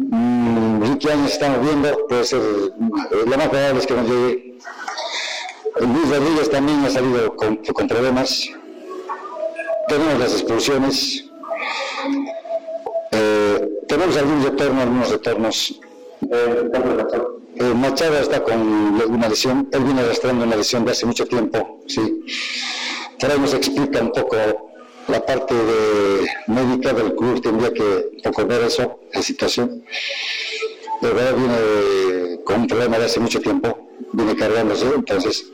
Ricky 1.01 1.13
Áñez 1.15 1.33
estamos 1.33 1.65
viendo, 1.65 2.07
puede 2.09 2.25
ser, 2.25 2.43
eh, 2.43 3.25
lo 3.27 3.39
más 3.39 3.49
probable 3.49 3.81
es 3.81 3.87
que 3.87 3.95
no 3.95 4.03
llegue. 4.03 4.55
Luis 5.81 6.11
Rodríguez 6.11 6.51
también 6.51 6.85
ha 6.85 6.91
salido 6.91 7.35
con, 7.37 7.57
con 7.57 7.89
problemas. 7.89 8.51
Tenemos 9.89 10.19
las 10.19 10.33
expulsiones. 10.33 11.25
Eh, 13.13 13.69
tenemos 13.89 14.15
algunos 14.19 14.45
retornos, 14.45 14.85
algunos 14.85 15.09
retornos. 15.11 15.81
Eh, 17.57 17.75
Machado 17.75 18.19
está 18.19 18.45
con 18.45 18.61
una 18.61 19.29
lesión, 19.31 19.71
él 19.73 19.85
viene 19.85 20.03
arrastrando 20.03 20.45
una 20.45 20.57
lesión 20.57 20.85
de 20.85 20.91
hace 20.91 21.07
mucho 21.07 21.25
tiempo, 21.27 21.81
sí. 21.87 22.25
Por 23.19 23.39
nos 23.39 23.55
explica 23.55 24.01
un 24.01 24.13
poco 24.13 24.37
la 25.09 25.25
parte 25.25 25.55
de 25.55 26.29
médica 26.47 26.93
del 26.93 27.15
club, 27.15 27.41
tendría 27.41 27.73
que 27.73 28.11
poco 28.23 28.43
eso, 28.53 29.01
la 29.15 29.23
situación. 29.23 29.83
De 31.01 31.11
verdad 31.11 31.35
viene 31.35 32.45
con 32.45 32.63
un 32.63 32.67
problema 32.67 32.99
de 32.99 33.07
hace 33.07 33.21
mucho 33.21 33.41
tiempo, 33.41 33.89
viene 34.13 34.37
cargándose, 34.37 34.87
entonces 34.95 35.47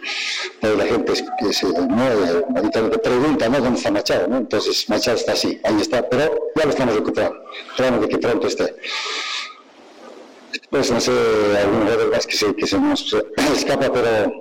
la 0.60 0.84
gente 0.84 1.12
que 1.38 1.52
se, 1.52 1.66
¿no? 1.66 3.00
Pregunta, 3.02 3.48
¿no? 3.48 3.60
¿Dónde 3.60 3.78
está 3.78 3.90
Machado? 3.90 4.26
¿no? 4.28 4.38
Entonces 4.38 4.88
Machado 4.88 5.16
está 5.16 5.32
así, 5.32 5.60
ahí 5.62 5.80
está, 5.80 6.08
pero 6.08 6.52
ya 6.56 6.64
lo 6.64 6.70
estamos 6.70 6.94
recuperando, 6.94 7.38
esperamos 7.70 8.00
de 8.00 8.08
que 8.08 8.18
pronto 8.18 8.46
esté. 8.46 8.74
Pues 10.70 10.90
no 10.90 11.00
sé, 11.00 11.12
algún 11.62 11.82
jugador 11.82 12.10
más 12.10 12.26
que 12.26 12.36
se, 12.36 12.54
que 12.54 12.66
se 12.66 12.78
nos 12.80 13.14
escapa, 13.54 13.92
pero 13.92 14.32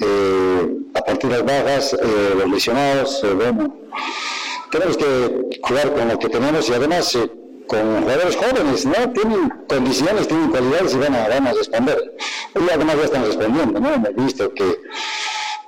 eh, 0.00 0.76
a 0.94 1.00
partir 1.02 1.30
de 1.30 1.36
las 1.36 1.44
bajas, 1.44 1.92
eh, 1.92 2.34
los 2.36 2.50
lesionados, 2.50 3.22
eh, 3.22 3.32
bueno, 3.34 3.76
tenemos 4.70 4.96
que 4.96 5.60
jugar 5.62 5.92
con 5.94 6.08
lo 6.08 6.18
que 6.18 6.28
tenemos 6.28 6.68
y 6.68 6.72
además 6.72 7.14
eh, 7.14 7.30
con 7.66 8.02
jugadores 8.02 8.36
jóvenes, 8.36 8.86
¿no? 8.86 9.12
Tienen 9.12 9.48
condiciones, 9.68 10.28
tienen 10.28 10.50
cualidades 10.50 10.94
y 10.94 10.98
van 10.98 11.14
a, 11.14 11.28
van 11.28 11.46
a 11.46 11.52
responder. 11.52 12.14
Y 12.54 12.70
además 12.72 12.96
ya 12.96 13.04
están 13.04 13.24
respondiendo, 13.26 13.80
¿no? 13.80 13.94
Hemos 13.94 14.14
visto 14.14 14.52
que, 14.54 14.78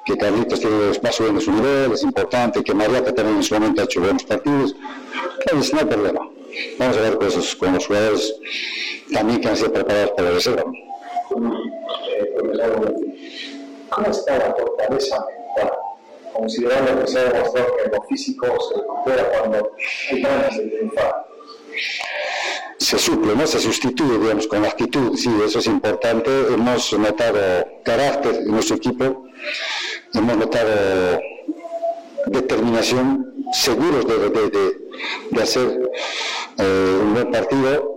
que 0.05 0.17
Carlitos 0.17 0.61
tiene, 0.61 0.77
va 1.05 1.13
subiendo 1.13 1.41
su 1.41 1.53
nivel, 1.53 1.93
es 1.93 2.03
importante, 2.03 2.63
que 2.63 2.75
Mariata 2.75 3.15
también 3.15 3.39
en 3.39 3.43
su 3.43 3.55
momento 3.55 3.81
ha 3.81 3.85
hecho 3.85 4.01
buenos 4.01 4.25
partidos. 4.25 4.75
Entonces, 5.41 5.73
no 5.73 5.81
hay 5.81 5.87
problema. 5.87 6.31
Vamos 6.79 6.97
a 6.97 7.01
ver 7.01 7.19
con, 7.19 7.29
con 7.59 7.75
los 7.75 7.87
jugadores 7.87 8.35
también 9.13 9.41
que 9.41 9.49
han 9.49 9.57
sido 9.57 9.73
preparados 9.73 10.11
para 10.13 10.29
la 10.29 10.35
reserva. 10.35 10.65
¿Cómo 13.91 14.11
está 14.11 14.39
la 14.39 14.55
fortaleza 14.55 15.25
mental? 15.57 15.73
Considerando 16.33 17.01
que 17.01 17.07
se 17.07 17.19
ha 17.19 17.25
demostrado 17.25 17.77
que 17.77 17.97
lo 17.97 18.03
físico 18.03 18.47
se 18.69 18.81
recupera 18.81 19.31
cuando 19.31 19.73
hay 20.11 20.23
ganas 20.23 20.57
de 20.57 20.67
triunfar. 20.67 21.27
Se 22.79 22.99
suple, 22.99 23.35
no 23.35 23.47
se 23.47 23.59
sustituye, 23.61 24.19
digamos, 24.19 24.47
con 24.47 24.65
actitud, 24.65 25.17
sí, 25.17 25.31
eso 25.45 25.59
es 25.59 25.67
importante. 25.67 26.31
Hemos 26.53 26.93
notado 26.99 27.67
carácter 27.85 28.35
en 28.37 28.49
nuestro 28.51 28.77
equipo, 28.77 29.25
hemos 30.15 30.37
notado 30.37 31.21
determinación, 32.27 33.33
seguros 33.53 34.07
de, 34.07 34.19
de- 34.19 34.51
de- 34.51 34.77
de 35.31 35.43
hacer 35.43 35.91
eh, 36.59 36.99
un 37.03 37.15
buen 37.15 37.31
partido. 37.31 37.93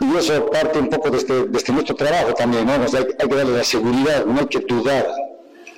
Y 0.00 0.16
eso 0.16 0.46
parte 0.50 0.78
un 0.78 0.88
poco 0.88 1.10
de 1.10 1.18
este, 1.18 1.44
de 1.44 1.58
este 1.58 1.72
nuestro 1.72 1.94
trabajo 1.94 2.32
también, 2.34 2.66
¿no? 2.66 2.72
Hay, 2.72 2.80
hay 3.18 3.28
que 3.28 3.34
darle 3.34 3.56
la 3.58 3.64
seguridad, 3.64 4.24
no 4.24 4.40
hay 4.40 4.46
que 4.46 4.60
dudar 4.60 5.06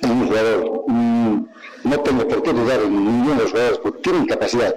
en 0.01 0.11
un 0.11 0.27
jugador. 0.27 0.83
Mm, 0.87 1.45
no 1.83 1.99
tengo 1.99 2.27
por 2.27 2.41
qué 2.41 2.53
dudar 2.53 2.81
en 2.81 2.93
ninguno 3.05 3.35
de 3.35 3.41
los 3.43 3.51
jugadores, 3.51 3.79
porque 3.79 3.99
tienen 3.99 4.25
capacidad 4.25 4.73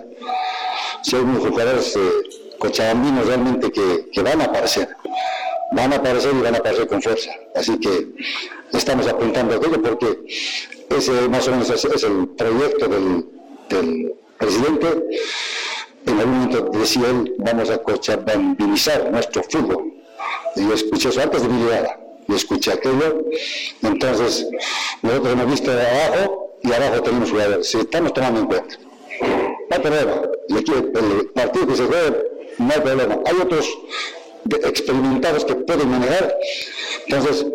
si 1.03 1.17
hay 1.17 1.23
unos 1.23 1.47
jugadores 1.47 1.97
eh, 1.97 2.11
cochabambinos 2.59 3.27
realmente 3.27 3.71
que, 3.71 4.09
que 4.13 4.23
van 4.23 4.41
a 4.41 4.45
aparecer, 4.45 4.89
van 5.73 5.93
a 5.93 5.97
aparecer 5.97 6.33
y 6.35 6.43
van 6.43 6.55
a 6.55 6.59
aparecer 6.59 6.87
con 6.87 7.03
fuerza. 7.03 7.31
Así 7.55 7.79
que 7.79 8.09
estamos 8.73 9.07
apuntando 9.07 9.55
a 9.55 9.57
aquello 9.59 9.83
porque 9.83 10.19
ese 10.91 11.29
más 11.29 11.47
o 11.49 11.51
menos 11.53 11.71
es, 11.71 11.85
es 11.85 12.03
el 12.05 12.29
proyecto 12.29 12.89
del, 12.89 13.27
del 13.69 14.15
presidente. 14.39 14.87
En 16.07 16.21
algún 16.21 16.35
momento 16.35 16.71
decía 16.79 17.09
él, 17.09 17.35
vamos 17.39 17.69
a 17.71 17.79
cochabambinizar 17.79 19.11
nuestro 19.11 19.43
fútbol. 19.43 19.93
Y 20.55 20.63
yo 20.63 20.75
escuché 20.75 21.09
eso 21.09 21.21
antes 21.21 21.43
de 21.43 21.49
mi 21.49 21.63
llegada. 21.65 22.01
Yo 22.29 22.37
escuché 22.37 22.73
aquello. 22.73 23.25
Entonces, 23.83 24.47
nosotros 25.03 25.33
hemos 25.33 25.51
visto 25.51 25.71
abajo 25.71 26.59
y 26.63 26.73
abajo 26.73 27.03
tenemos 27.03 27.31
jugadores. 27.31 27.69
Si 27.69 27.79
estamos 27.79 28.15
tomando 28.15 28.41
en 28.41 28.47
cuenta. 28.47 28.77
No 29.69 29.77
hay 29.77 29.81
problema. 29.83 30.13
Aquí 30.57 30.73
el 30.73 31.31
partido 31.35 31.67
que 31.67 31.77
se 31.77 31.85
juegue, 31.87 32.25
no 32.59 32.73
hay 32.73 32.81
problema. 32.81 33.19
Hay 33.27 33.37
otros 33.41 33.69
de- 34.45 34.69
experimentados 34.69 35.45
que 35.45 35.55
pueden 35.55 35.91
manejar. 35.91 36.37
Entonces, 37.09 37.47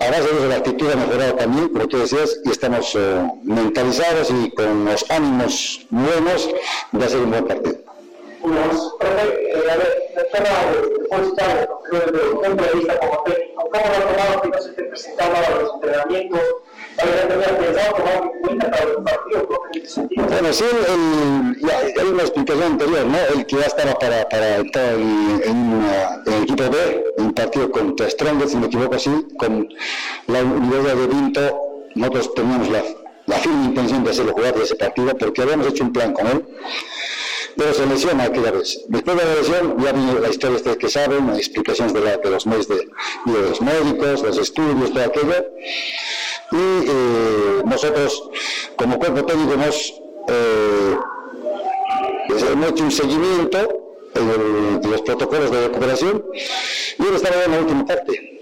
a 0.00 0.06
base 0.10 0.22
de 0.22 0.28
eso, 0.38 0.46
la 0.48 0.56
actitud 0.56 0.90
ha 0.90 0.96
mejorado 0.96 1.34
también, 1.34 1.68
como 1.68 1.86
tú 1.88 1.98
decías, 1.98 2.38
y 2.44 2.50
estamos 2.50 2.94
eh, 2.94 3.30
mentalizados 3.42 4.30
y 4.30 4.50
con 4.52 4.84
los 4.86 5.04
ánimos 5.10 5.86
buenos 5.90 6.48
de 6.92 7.04
hacer 7.04 7.18
un 7.20 7.30
buen 7.30 7.46
partido. 7.46 7.76
Unos, 8.42 8.94
profe, 8.98 9.50
eh, 9.50 9.70
a 9.70 9.76
ver, 9.76 10.12
doctora, 10.16 10.50
después 10.98 11.32
ya, 11.38 11.68
desde 11.90 12.28
un 12.30 12.40
punto 12.42 12.64
de 12.64 12.72
vista 12.78 12.98
como 13.00 13.22
técnico, 13.24 13.70
¿cómo 13.70 13.84
lo 13.84 13.94
ha 13.94 14.12
tomado 14.16 14.42
que 14.42 14.48
no 14.48 14.62
se 14.62 14.70
te 14.72 14.82
presentaba 14.84 15.38
a 15.38 15.50
los 15.50 15.74
entrenamientos? 15.74 16.40
Bueno, 20.16 20.52
sí, 20.52 20.64
el- 20.64 21.70
hay 22.00 22.06
una 22.08 22.22
explicación 22.22 22.62
anterior, 22.72 23.06
¿no? 23.06 23.18
El 23.38 23.46
que 23.46 23.56
ya 23.56 23.66
estaba 23.66 23.94
para, 23.98 24.28
para 24.28 24.56
entrar 24.56 24.94
en, 24.94 25.82
el 26.26 26.42
equipo 26.42 26.64
B, 26.70 27.04
un 27.18 27.32
partido 27.34 27.70
contra 27.70 28.08
Strongest, 28.10 28.50
si 28.52 28.56
me 28.56 28.66
equivoco 28.66 28.94
así, 28.96 29.10
con 29.38 29.68
la 30.26 30.42
Universidad 30.42 30.96
de 30.96 31.06
Vinto, 31.06 31.60
nosotros 31.94 32.34
teníamos 32.34 32.68
la, 32.70 32.82
la 33.26 33.36
firme 33.36 33.64
intención 33.66 34.04
de 34.04 34.10
hacerlo 34.10 34.32
jugar 34.32 34.54
de 34.54 34.64
ese 34.64 34.74
partido, 34.76 35.16
porque 35.16 35.42
habíamos 35.42 35.66
hecho 35.68 35.84
un 35.84 35.92
plan 35.92 36.12
con 36.12 36.26
él, 36.26 36.44
pero 37.56 37.74
se 37.74 37.86
lesiona 37.86 38.24
aquella 38.24 38.52
vez. 38.52 38.84
Después 38.88 39.16
de 39.16 39.24
la 39.24 39.34
lesión, 39.34 39.76
ya 39.82 39.92
viene 39.92 40.20
la 40.20 40.28
historia 40.28 40.56
ustedes 40.56 40.76
que 40.76 40.88
saben, 40.88 41.26
las 41.28 41.38
explicaciones 41.38 41.92
de, 41.94 42.00
la- 42.00 42.16
de 42.16 42.30
los 42.30 42.46
medios 42.46 42.68
de, 42.68 42.76
de 42.76 43.42
los 43.48 43.60
médicos, 43.60 44.22
los 44.22 44.38
estudios, 44.38 44.92
todo 44.92 45.04
aquello, 45.04 45.44
y 46.52 46.56
eh, 46.88 47.62
nosotros, 47.64 48.30
como 48.76 48.98
cuerpo 48.98 49.24
técnico, 49.24 49.52
hemos 49.54 49.94
eh, 50.28 50.96
pues 52.28 52.42
hemos 52.42 52.70
hecho 52.70 52.84
un 52.84 52.90
seguimiento 52.90 53.58
en 54.14 54.28
el- 54.30 54.80
de 54.80 54.88
los 54.88 55.02
protocolos 55.02 55.50
de 55.50 55.68
recuperación 55.68 56.24
y 56.34 57.14
estamos 57.14 57.44
en 57.46 57.52
la 57.52 57.58
última 57.60 57.86
parte. 57.86 58.38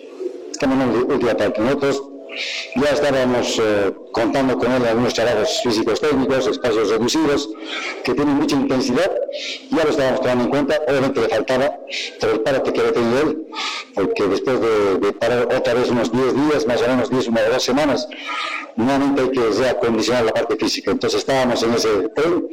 Estamos 0.50 0.84
en 0.84 0.92
la 1.08 1.14
última 1.14 1.34
parte. 1.34 1.60
Nosotros 1.60 2.02
Ya 2.76 2.90
estábamos 2.90 3.58
eh, 3.58 3.92
contando 4.12 4.58
con 4.58 4.72
él 4.72 4.84
algunos 4.84 5.14
trabajos 5.14 5.60
físicos 5.62 6.00
técnicos, 6.00 6.46
espacios 6.46 6.90
reducidos, 6.90 7.48
que 8.04 8.14
tienen 8.14 8.34
mucha 8.34 8.56
intensidad. 8.56 9.10
Ya 9.70 9.84
lo 9.84 9.90
estábamos 9.90 10.20
tomando 10.20 10.44
en 10.44 10.50
cuenta. 10.50 10.80
Obviamente 10.88 11.20
le 11.20 11.28
faltaba 11.28 11.78
por 12.20 12.30
el 12.30 12.40
párate 12.40 12.72
que 12.72 12.80
había 12.80 12.92
tenido 12.92 13.20
él, 13.20 13.46
porque 13.94 14.24
después 14.24 14.60
de, 14.60 15.12
parar 15.14 15.48
otra 15.54 15.74
vez 15.74 15.90
unos 15.90 16.12
10 16.12 16.34
días, 16.34 16.66
más 16.66 16.82
o 16.82 16.88
menos 16.88 17.10
10, 17.10 17.28
una 17.28 17.40
o 17.42 17.52
dos 17.52 17.62
semanas, 17.62 18.08
nuevamente 18.76 19.22
hay 19.22 19.30
que 19.30 19.40
reacondicionar 19.40 20.24
la 20.24 20.32
parte 20.32 20.56
física. 20.56 20.90
Entonces 20.90 21.20
estábamos 21.20 21.62
en 21.62 21.74
ese 21.74 22.08
tren 22.14 22.48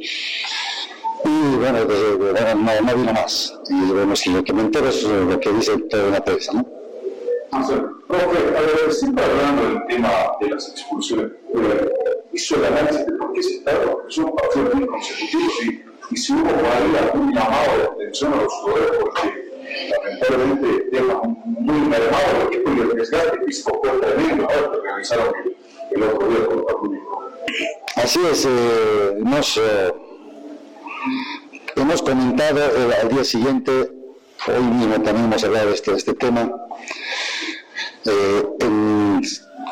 y 1.24 1.56
bueno, 1.56 1.78
no, 1.84 2.80
no, 2.82 2.96
vino 2.96 3.12
más. 3.12 3.54
Y 3.70 3.92
bueno, 3.92 4.14
si 4.14 4.30
lo 4.30 4.44
que 4.44 4.52
me 4.52 4.62
entero 4.62 4.88
es 4.88 5.02
lo 5.04 5.40
que 5.40 5.52
dice 5.52 5.78
toda 5.88 6.10
la 6.10 6.24
prensa. 6.24 6.52
Profe, 7.54 8.56
a 8.56 8.60
ver, 8.60 8.92
siempre 8.92 9.24
hablando 9.24 9.62
del 9.62 9.86
tema 9.86 10.10
de 10.40 10.50
las 10.50 10.68
expulsiones, 10.70 11.32
eh, 11.54 11.90
hizo 12.32 12.56
el 12.56 12.64
análisis 12.64 13.06
de 13.06 13.12
por 13.12 13.32
qué 13.32 13.42
se 13.42 13.54
está, 13.56 13.72
son 14.08 14.34
partidos 14.34 14.74
muy 14.74 14.86
consecutivos 14.86 15.64
y, 15.64 15.84
y 16.10 16.16
si 16.16 16.32
hubo 16.32 16.42
por 16.42 16.66
ahí 16.66 16.96
algún 17.00 17.32
llamado 17.32 17.78
de 17.78 17.84
atención 17.84 18.32
a 18.32 18.42
los 18.42 18.52
jugadores, 18.52 18.92
porque 19.00 19.54
lamentablemente 19.90 20.88
deja 20.90 21.22
muy 21.22 21.80
mermado 21.88 22.24
el 22.40 22.46
equipo 22.48 22.72
y 22.72 22.80
el 22.80 22.88
desgaste 22.96 23.38
físico 23.46 23.80
fue 23.82 23.90
tremendo, 24.00 24.48
ahora 24.50 24.72
que 24.72 24.80
realizaron 24.88 25.34
el, 25.92 26.02
otro 26.02 26.28
día 26.28 26.46
con 26.46 26.94
el. 26.94 27.00
Así 27.96 28.20
es, 28.30 28.44
eh, 28.44 29.16
hemos, 29.18 29.56
eh, 29.56 29.94
hemos 31.76 32.02
comentado 32.02 32.60
eh, 32.60 32.94
al 33.00 33.08
día 33.08 33.24
siguiente, 33.24 33.72
hoy 34.48 34.62
mismo 34.62 34.94
también 35.02 35.26
hemos 35.26 35.44
hablado 35.44 35.68
de 35.68 35.74
este, 35.74 35.92
de 35.92 35.96
este 35.98 36.14
tema, 36.14 36.50
eh, 38.06 38.46
en 38.60 39.22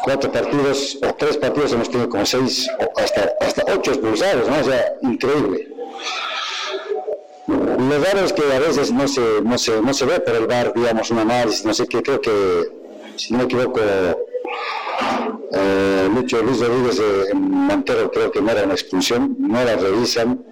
cuatro 0.05 0.33
partidos 0.33 0.99
o 1.03 1.15
tres 1.15 1.37
partidos 1.37 1.73
hemos 1.73 1.91
tenido 1.91 2.09
como 2.09 2.27
seis 2.27 2.69
o 2.79 3.01
hasta, 3.01 3.33
hasta 3.41 3.65
ocho 3.75 3.93
expulsados, 3.93 4.49
¿no? 4.49 4.61
O 4.61 4.65
sea, 4.65 4.95
increíble. 5.03 5.69
Lo 7.47 7.99
raro 7.99 8.25
es 8.25 8.33
que 8.33 8.43
a 8.53 8.59
veces 8.59 8.93
no 8.93 9.07
se, 9.09 9.43
no 9.43 9.59
se, 9.59 9.83
no 9.83 9.93
se 9.93 10.07
ve 10.07 10.21
por 10.21 10.35
el 10.35 10.47
bar, 10.47 10.73
digamos, 10.75 11.11
un 11.11 11.19
análisis, 11.19 11.65
no 11.65 11.75
sé 11.75 11.87
qué, 11.87 12.03
creo 12.03 12.21
que, 12.21 12.31
si 13.17 13.33
no 13.33 13.41
me 13.41 13.45
equivoco, 13.45 13.81
eh, 15.53 16.09
Lucho 16.15 16.43
Luis 16.43 16.61
Rodríguez 16.61 17.01
en 17.31 17.51
Montero 17.51 18.11
creo 18.11 18.31
que 18.31 18.41
no 18.41 18.51
era 18.51 18.65
una 18.65 18.75
expulsión, 18.75 19.37
no 19.39 19.63
la 19.65 19.77
revisan, 19.77 20.45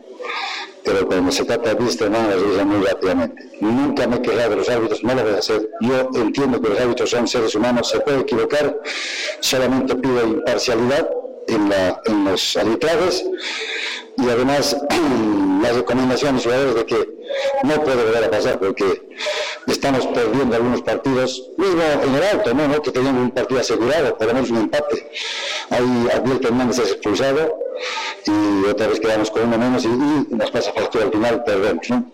pero 0.84 1.06
cuando 1.06 1.30
se 1.30 1.44
trata 1.44 1.74
de 1.74 1.84
vista, 1.84 2.08
no, 2.08 2.18
las 2.18 2.40
revisan 2.40 2.68
muy 2.68 2.86
rápidamente. 2.86 3.50
Nunca 3.60 4.06
me 4.06 4.16
he 4.16 4.22
quejado 4.22 4.50
de 4.50 4.56
los 4.56 4.68
árbitros, 4.68 5.02
no 5.02 5.14
lo 5.14 5.22
voy 5.22 5.34
a 5.34 5.38
hacer. 5.38 5.68
Yo 5.80 6.10
entiendo 6.14 6.60
que 6.60 6.68
los 6.68 6.80
árbitros 6.80 7.10
son 7.10 7.28
seres 7.28 7.54
humanos, 7.54 7.88
se 7.88 8.00
puede 8.00 8.20
equivocar, 8.20 8.80
solamente 9.40 9.94
pido 9.96 10.26
imparcialidad 10.26 11.08
en, 11.48 11.68
la, 11.68 12.00
en 12.06 12.24
los 12.24 12.56
arbitrajes 12.56 13.24
y 14.16 14.28
además 14.28 14.76
la 15.60 15.72
recomendación 15.72 16.30
a 16.30 16.32
los 16.34 16.44
jugadores 16.44 16.74
de 16.74 16.86
que 16.86 17.08
no 17.64 17.82
puede 17.82 18.04
volver 18.04 18.24
a 18.24 18.30
pasar 18.30 18.58
porque 18.58 19.08
estamos 19.66 20.06
perdiendo 20.08 20.56
algunos 20.56 20.82
partidos, 20.82 21.50
mismo 21.56 21.82
en 22.02 22.14
el 22.14 22.22
alto, 22.22 22.54
¿no? 22.54 22.68
¿no? 22.68 22.82
que 22.82 22.90
teníamos 22.90 23.22
un 23.22 23.30
partido 23.30 23.60
asegurado, 23.60 24.16
por 24.16 24.26
lo 24.26 24.34
menos 24.34 24.50
un 24.50 24.58
empate. 24.58 25.10
Ahí 25.70 26.08
Abdiel 26.14 26.40
Hernández 26.44 26.78
es 26.78 26.92
expulsado 26.92 27.58
y 28.26 28.66
otra 28.68 28.88
vez 28.88 29.00
quedamos 29.00 29.30
con 29.30 29.42
uno 29.44 29.58
menos 29.58 29.84
y, 29.84 29.88
y 29.88 30.34
nos 30.34 30.50
pasa 30.50 30.72
factura 30.72 31.04
al 31.04 31.12
final, 31.12 31.44
perdemos. 31.44 31.90
¿no? 31.90 32.12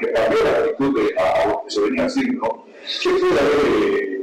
que 0.00 0.12
cambió 0.12 0.44
la 0.44 0.50
actitud 0.58 0.98
de, 0.98 1.20
a, 1.20 1.42
a, 1.42 1.46
lo 1.48 1.62
que 1.64 1.70
se 1.70 1.80
venía 1.80 2.06
haciendo, 2.06 2.64
¿qué 3.02 3.10
puede 3.10 3.40
haber 3.40 4.20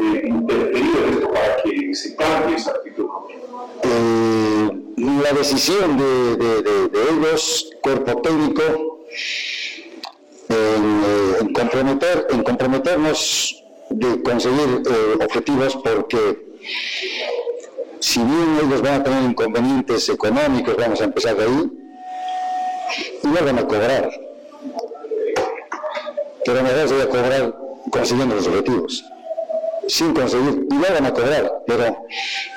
eh, 0.00 0.28
interferido 0.28 1.04
en 1.04 1.14
esto 1.14 1.32
para 1.32 1.56
que 1.62 1.94
se 1.94 2.16
cambie 2.16 2.56
esa 2.56 2.70
actitud? 2.70 3.08
Eh, 3.82 4.70
la 4.96 5.32
decisión 5.32 5.98
de, 5.98 6.90
ellos, 7.10 7.70
cuerpo 7.82 8.20
técnico, 8.22 9.06
en, 10.48 11.02
eh, 11.04 11.36
en, 11.40 11.52
comprometer, 11.52 12.26
en 12.30 12.42
comprometernos 12.42 13.64
de 13.90 14.22
conseguir 14.22 14.82
eh, 14.90 15.24
objetivos 15.24 15.76
porque 15.76 16.48
si 18.00 18.20
bien 18.20 18.58
ellos 18.64 18.82
van 18.82 19.00
a 19.00 19.04
tener 19.04 19.22
inconvenientes 19.24 20.08
económicos, 20.08 20.76
vamos 20.76 21.00
a 21.00 21.04
empezar 21.04 21.36
de 21.36 21.44
ahí, 21.44 21.70
igual 23.24 23.44
van 23.44 23.58
a 23.58 23.66
cobrar. 23.66 24.10
Pero 26.44 26.62
mejor 26.62 26.88
se 26.88 26.96
va 26.96 27.04
a 27.04 27.08
cobrar 27.08 27.58
consiguiendo 27.90 28.34
los 28.34 28.46
objetivos. 28.46 29.04
Sin 29.88 30.12
conseguir, 30.12 30.66
igual 30.70 30.92
van 30.92 31.06
a 31.06 31.14
cobrar, 31.14 31.50
pero 31.66 31.84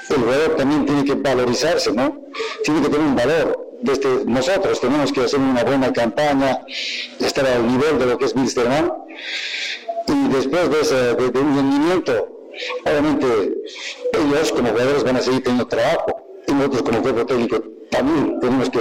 el 0.10 0.16
jugador 0.16 0.56
también 0.58 0.86
tiene 0.86 1.06
que 1.06 1.14
valorizarse, 1.14 1.92
¿no? 1.94 2.22
Tiene 2.64 2.82
que 2.82 2.90
tener 2.90 3.08
un 3.08 3.16
valor. 3.16 3.70
Desde 3.82 4.26
nosotros 4.26 4.80
tenemos 4.80 5.12
que 5.12 5.22
hacer 5.22 5.40
una 5.40 5.64
buena 5.64 5.92
campaña, 5.94 6.62
estar 7.20 7.46
al 7.48 7.66
nivel 7.66 7.98
de 7.98 8.06
lo 8.06 8.18
que 8.18 8.26
es 8.26 8.36
Wilstermann, 8.36 8.92
y 10.08 10.28
después 10.34 10.70
de, 10.70 10.82
ese, 10.82 11.12
un 11.14 11.56
rendimiento, 11.56 12.50
obviamente 12.86 13.28
ellos 14.14 14.52
como 14.52 14.70
jugadores 14.70 15.04
van 15.04 15.16
a 15.16 15.22
seguir 15.22 15.42
teniendo 15.42 15.68
trabajo, 15.68 16.22
y 16.48 16.54
nosotros 16.54 16.84
como 16.84 17.02
cuerpo 17.02 17.26
técnico 17.26 17.64
también 17.90 18.40
tenemos 18.40 18.70
que 18.70 18.80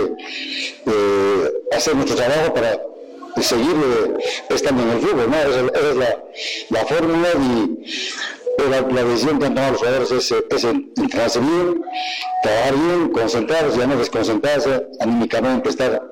eh, 0.87 1.53
hacer 1.77 1.95
nuestro 1.95 2.17
trabajo 2.17 2.53
para 2.53 2.81
seguir 3.41 3.77
eh, 3.77 4.15
estando 4.51 4.83
en 4.83 4.91
el 4.91 5.01
fútbol, 5.01 5.31
¿no? 5.31 5.37
Esa, 5.37 5.61
esa 5.79 5.91
es 5.91 5.97
la, 5.97 6.25
la 6.71 6.85
fórmula 6.87 7.29
y 7.35 7.85
la, 8.59 8.81
la, 8.81 9.05
decisión 9.05 9.39
que 9.39 9.47
han 9.47 9.55
tomado 9.55 9.73
los 9.73 9.81
jugadores 9.81 10.11
es, 10.11 10.35
es 10.51 10.65
entrenarse 10.65 11.41
bien, 11.41 11.83
trabajar 12.43 12.75
bien, 12.75 13.09
concentrarse, 13.11 13.79
ya 13.79 13.87
no 13.87 13.97
desconcentrarse, 13.97 14.87
anímicamente 15.01 15.69
estar 15.69 16.03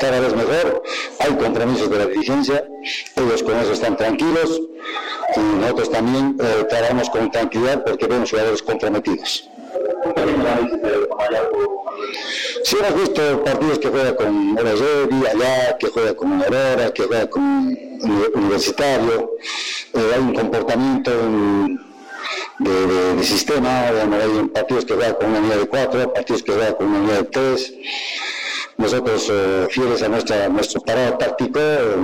cada 0.00 0.20
vez 0.20 0.34
mejor. 0.34 0.82
Hay 1.20 1.32
compromisos 1.32 1.90
de 1.90 1.98
la 1.98 2.06
dirigencia, 2.06 2.64
ellos 3.16 3.42
con 3.42 3.58
eso 3.58 3.72
están 3.72 3.96
tranquilos 3.96 4.60
y 5.36 5.40
nosotros 5.40 5.90
también 5.90 6.36
eh, 6.40 6.64
trabajamos 6.68 7.10
con 7.10 7.30
tranquilidad 7.30 7.84
porque 7.84 8.06
vemos 8.06 8.30
jugadores 8.30 8.62
comprometidos. 8.62 9.48
Sí 12.64 12.76
hemos 12.80 12.98
visto 12.98 13.44
partidos 13.44 13.78
que 13.78 13.88
juega 13.88 14.16
con 14.16 14.58
Orozedi 14.58 15.26
allá, 15.26 15.76
que 15.76 15.88
juega 15.88 16.16
con 16.16 16.42
Aurora, 16.42 16.94
que 16.94 17.02
juega 17.02 17.28
con 17.28 17.76
Universitario, 18.34 19.32
eh, 19.92 20.12
hay 20.14 20.20
un 20.20 20.34
comportamiento 20.34 21.10
de, 22.58 23.14
de, 23.16 23.22
sistema, 23.22 23.88
hay 23.88 24.48
partidos 24.48 24.86
que 24.86 24.94
juegan 24.94 25.14
con 25.16 25.28
una 25.28 25.40
unidad 25.40 25.56
de 25.58 25.66
cuatro, 25.66 26.10
partidos 26.14 26.42
que 26.42 26.52
juegan 26.52 26.74
con 26.76 26.86
una 26.86 27.00
unidad 27.00 27.18
de 27.18 27.24
tres. 27.24 27.74
Nosotros, 28.78 29.28
eh, 29.30 29.66
fieles 29.70 30.02
a 30.02 30.08
nuestra, 30.08 30.48
nuestro 30.48 30.80
parado 30.80 31.18
táctico, 31.18 31.60
eh, 31.60 31.96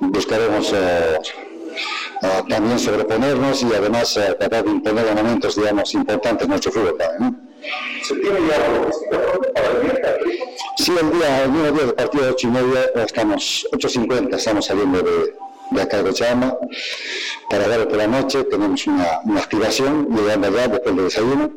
buscaremos 0.00 0.72
también 2.48 2.78
sobreponernos 2.78 3.62
y 3.62 3.74
además 3.74 4.14
tratar 4.14 4.64
de 4.64 4.70
imponer 4.70 5.14
momentos, 5.14 5.54
digamos, 5.54 5.92
importantes 5.92 6.44
en 6.44 6.48
nuestro 6.48 6.72
fútbol. 6.72 6.96
¿Se 8.02 8.14
tiene 8.16 8.40
ya 8.48 8.56
para 9.54 9.70
el 9.70 9.82
día? 9.82 10.16
Sí, 10.76 10.92
el 11.00 11.12
día, 11.12 11.44
el 11.44 11.50
mismo 11.50 11.70
día 11.72 11.86
del 11.86 11.94
partido 11.94 12.24
de 12.24 12.30
8 12.30 12.46
y 12.46 12.50
media, 12.50 12.90
estamos 12.96 13.66
8.50, 13.72 14.34
estamos 14.36 14.66
saliendo 14.66 15.02
de, 15.02 15.34
de 15.70 15.82
acá 15.82 15.98
de 15.98 16.10
Cochabamba 16.10 16.58
para 17.48 17.68
ver 17.68 17.88
por 17.88 17.96
la 17.96 18.06
noche, 18.06 18.44
tenemos 18.44 18.86
una, 18.86 19.20
una 19.24 19.40
activación, 19.40 20.08
llegando 20.14 20.48
allá 20.48 20.68
después 20.68 20.96
del 20.96 21.04
desayuno, 21.04 21.52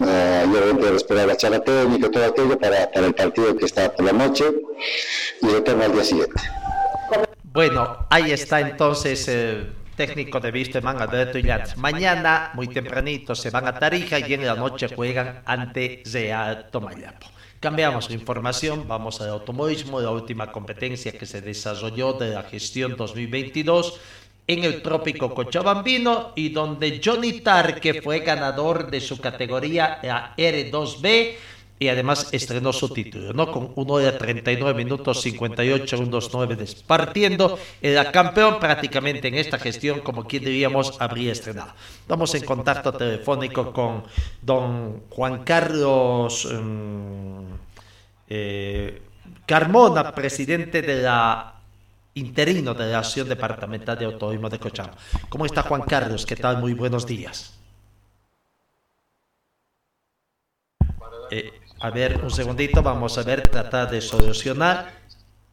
uh, 0.00 0.04
y 0.04 0.56
obviamente 0.56 0.96
esperar 0.96 1.26
la 1.26 1.36
charla 1.36 1.60
técnica 1.60 2.06
y 2.06 2.10
todo 2.10 2.24
aquello 2.24 2.58
para, 2.58 2.90
para 2.90 3.06
el 3.06 3.14
partido 3.14 3.56
que 3.56 3.64
está 3.64 3.92
por 3.92 4.04
la 4.04 4.12
noche 4.12 4.44
y 5.40 5.46
retorno 5.46 5.84
al 5.84 5.92
día 5.92 6.04
siguiente. 6.04 6.40
Bueno, 7.52 8.06
ahí 8.10 8.32
está 8.32 8.60
entonces 8.60 9.26
el 9.28 9.72
técnico 9.98 10.38
de 10.38 10.50
Wisterman, 10.50 11.02
Alberto 11.02 11.38
Illantz. 11.38 11.76
Mañana, 11.76 12.52
muy 12.54 12.68
tempranito, 12.68 13.34
se 13.34 13.50
van 13.50 13.66
a 13.66 13.76
Tarija 13.76 14.20
y 14.20 14.32
en 14.32 14.46
la 14.46 14.54
noche 14.54 14.86
juegan 14.94 15.42
ante 15.44 16.04
Real 16.06 16.68
Tomayapo. 16.70 17.26
Cambiamos 17.58 18.08
la 18.08 18.14
información, 18.14 18.86
vamos 18.86 19.20
al 19.20 19.30
automovilismo, 19.30 20.00
la 20.00 20.12
última 20.12 20.52
competencia 20.52 21.10
que 21.10 21.26
se 21.26 21.40
desarrolló 21.40 22.12
de 22.12 22.30
la 22.30 22.44
gestión 22.44 22.94
2022 22.96 23.98
en 24.46 24.62
el 24.62 24.82
trópico 24.82 25.34
cochabambino 25.34 26.32
y 26.36 26.50
donde 26.50 27.00
Johnny 27.04 27.40
Tarque 27.40 28.00
fue 28.00 28.20
ganador 28.20 28.92
de 28.92 29.00
su 29.00 29.20
categoría 29.20 29.98
la 30.04 30.36
R2B 30.36 31.34
y 31.78 31.88
además 31.88 32.28
estrenó 32.32 32.72
su 32.72 32.88
título, 32.88 33.32
¿no? 33.32 33.50
Con 33.52 33.72
1 33.74 33.92
hora 33.92 34.18
39 34.18 34.74
minutos 34.74 35.22
58 35.22 35.86
segundos 35.86 36.30
9 36.32 36.56
partiendo. 36.86 37.58
Era 37.80 38.10
campeón 38.10 38.58
prácticamente 38.58 39.28
en 39.28 39.34
esta 39.34 39.58
gestión, 39.58 40.00
como 40.00 40.24
quien 40.26 40.44
diríamos, 40.44 41.00
habría 41.00 41.32
estrenado. 41.32 41.72
Vamos 42.08 42.34
en 42.34 42.44
contacto 42.44 42.92
telefónico 42.92 43.72
con 43.72 44.04
don 44.42 45.04
Juan 45.10 45.44
Carlos 45.44 46.44
um, 46.46 47.44
eh, 48.28 49.02
Carmona, 49.46 50.14
presidente 50.14 50.82
de 50.82 51.02
la 51.02 51.54
interino 52.14 52.74
de 52.74 52.90
la 52.90 52.98
Asociación 52.98 53.28
Departamental 53.28 53.96
de 53.96 54.04
Autorismo 54.04 54.48
de 54.48 54.58
Cochabamba. 54.58 54.98
¿Cómo 55.28 55.46
está 55.46 55.62
Juan 55.62 55.82
Carlos? 55.82 56.26
¿Qué 56.26 56.34
tal? 56.34 56.58
Muy 56.58 56.74
buenos 56.74 57.06
días. 57.06 57.54
Eh, 61.30 61.57
a 61.80 61.90
ver, 61.90 62.20
un 62.22 62.30
segundito, 62.30 62.82
vamos 62.82 63.16
a 63.18 63.22
ver, 63.22 63.48
tratar 63.48 63.90
de 63.90 64.00
solucionar. 64.00 64.92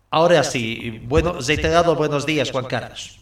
Ahora 0.10 0.44
sí, 0.44 1.02
bueno, 1.04 1.40
reiterado, 1.40 1.96
buenos 1.96 2.26
días, 2.26 2.52
Juan 2.52 2.66
Carlos. 2.66 3.20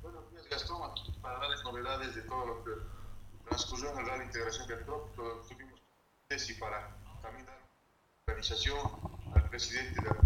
Buenos 0.00 0.30
días, 0.30 0.44
Gastón, 0.48 0.78
para 1.20 1.38
darles 1.38 1.62
novedades 1.64 2.14
de 2.14 2.22
todo 2.22 2.46
lo 2.46 2.64
que 2.64 2.70
transcurrió 3.48 3.92
en 3.92 3.98
el 3.98 4.06
Rally 4.06 4.24
Integración 4.24 4.68
del 4.68 4.84
Trópico. 4.84 5.44
Tuvimos 5.48 6.50
y 6.50 6.54
para 6.54 6.96
también 7.22 7.44
dar 7.46 7.58
organización 8.26 8.78
al 9.34 9.48
presidente 9.50 10.00
de 10.00 10.08
la 10.08 10.16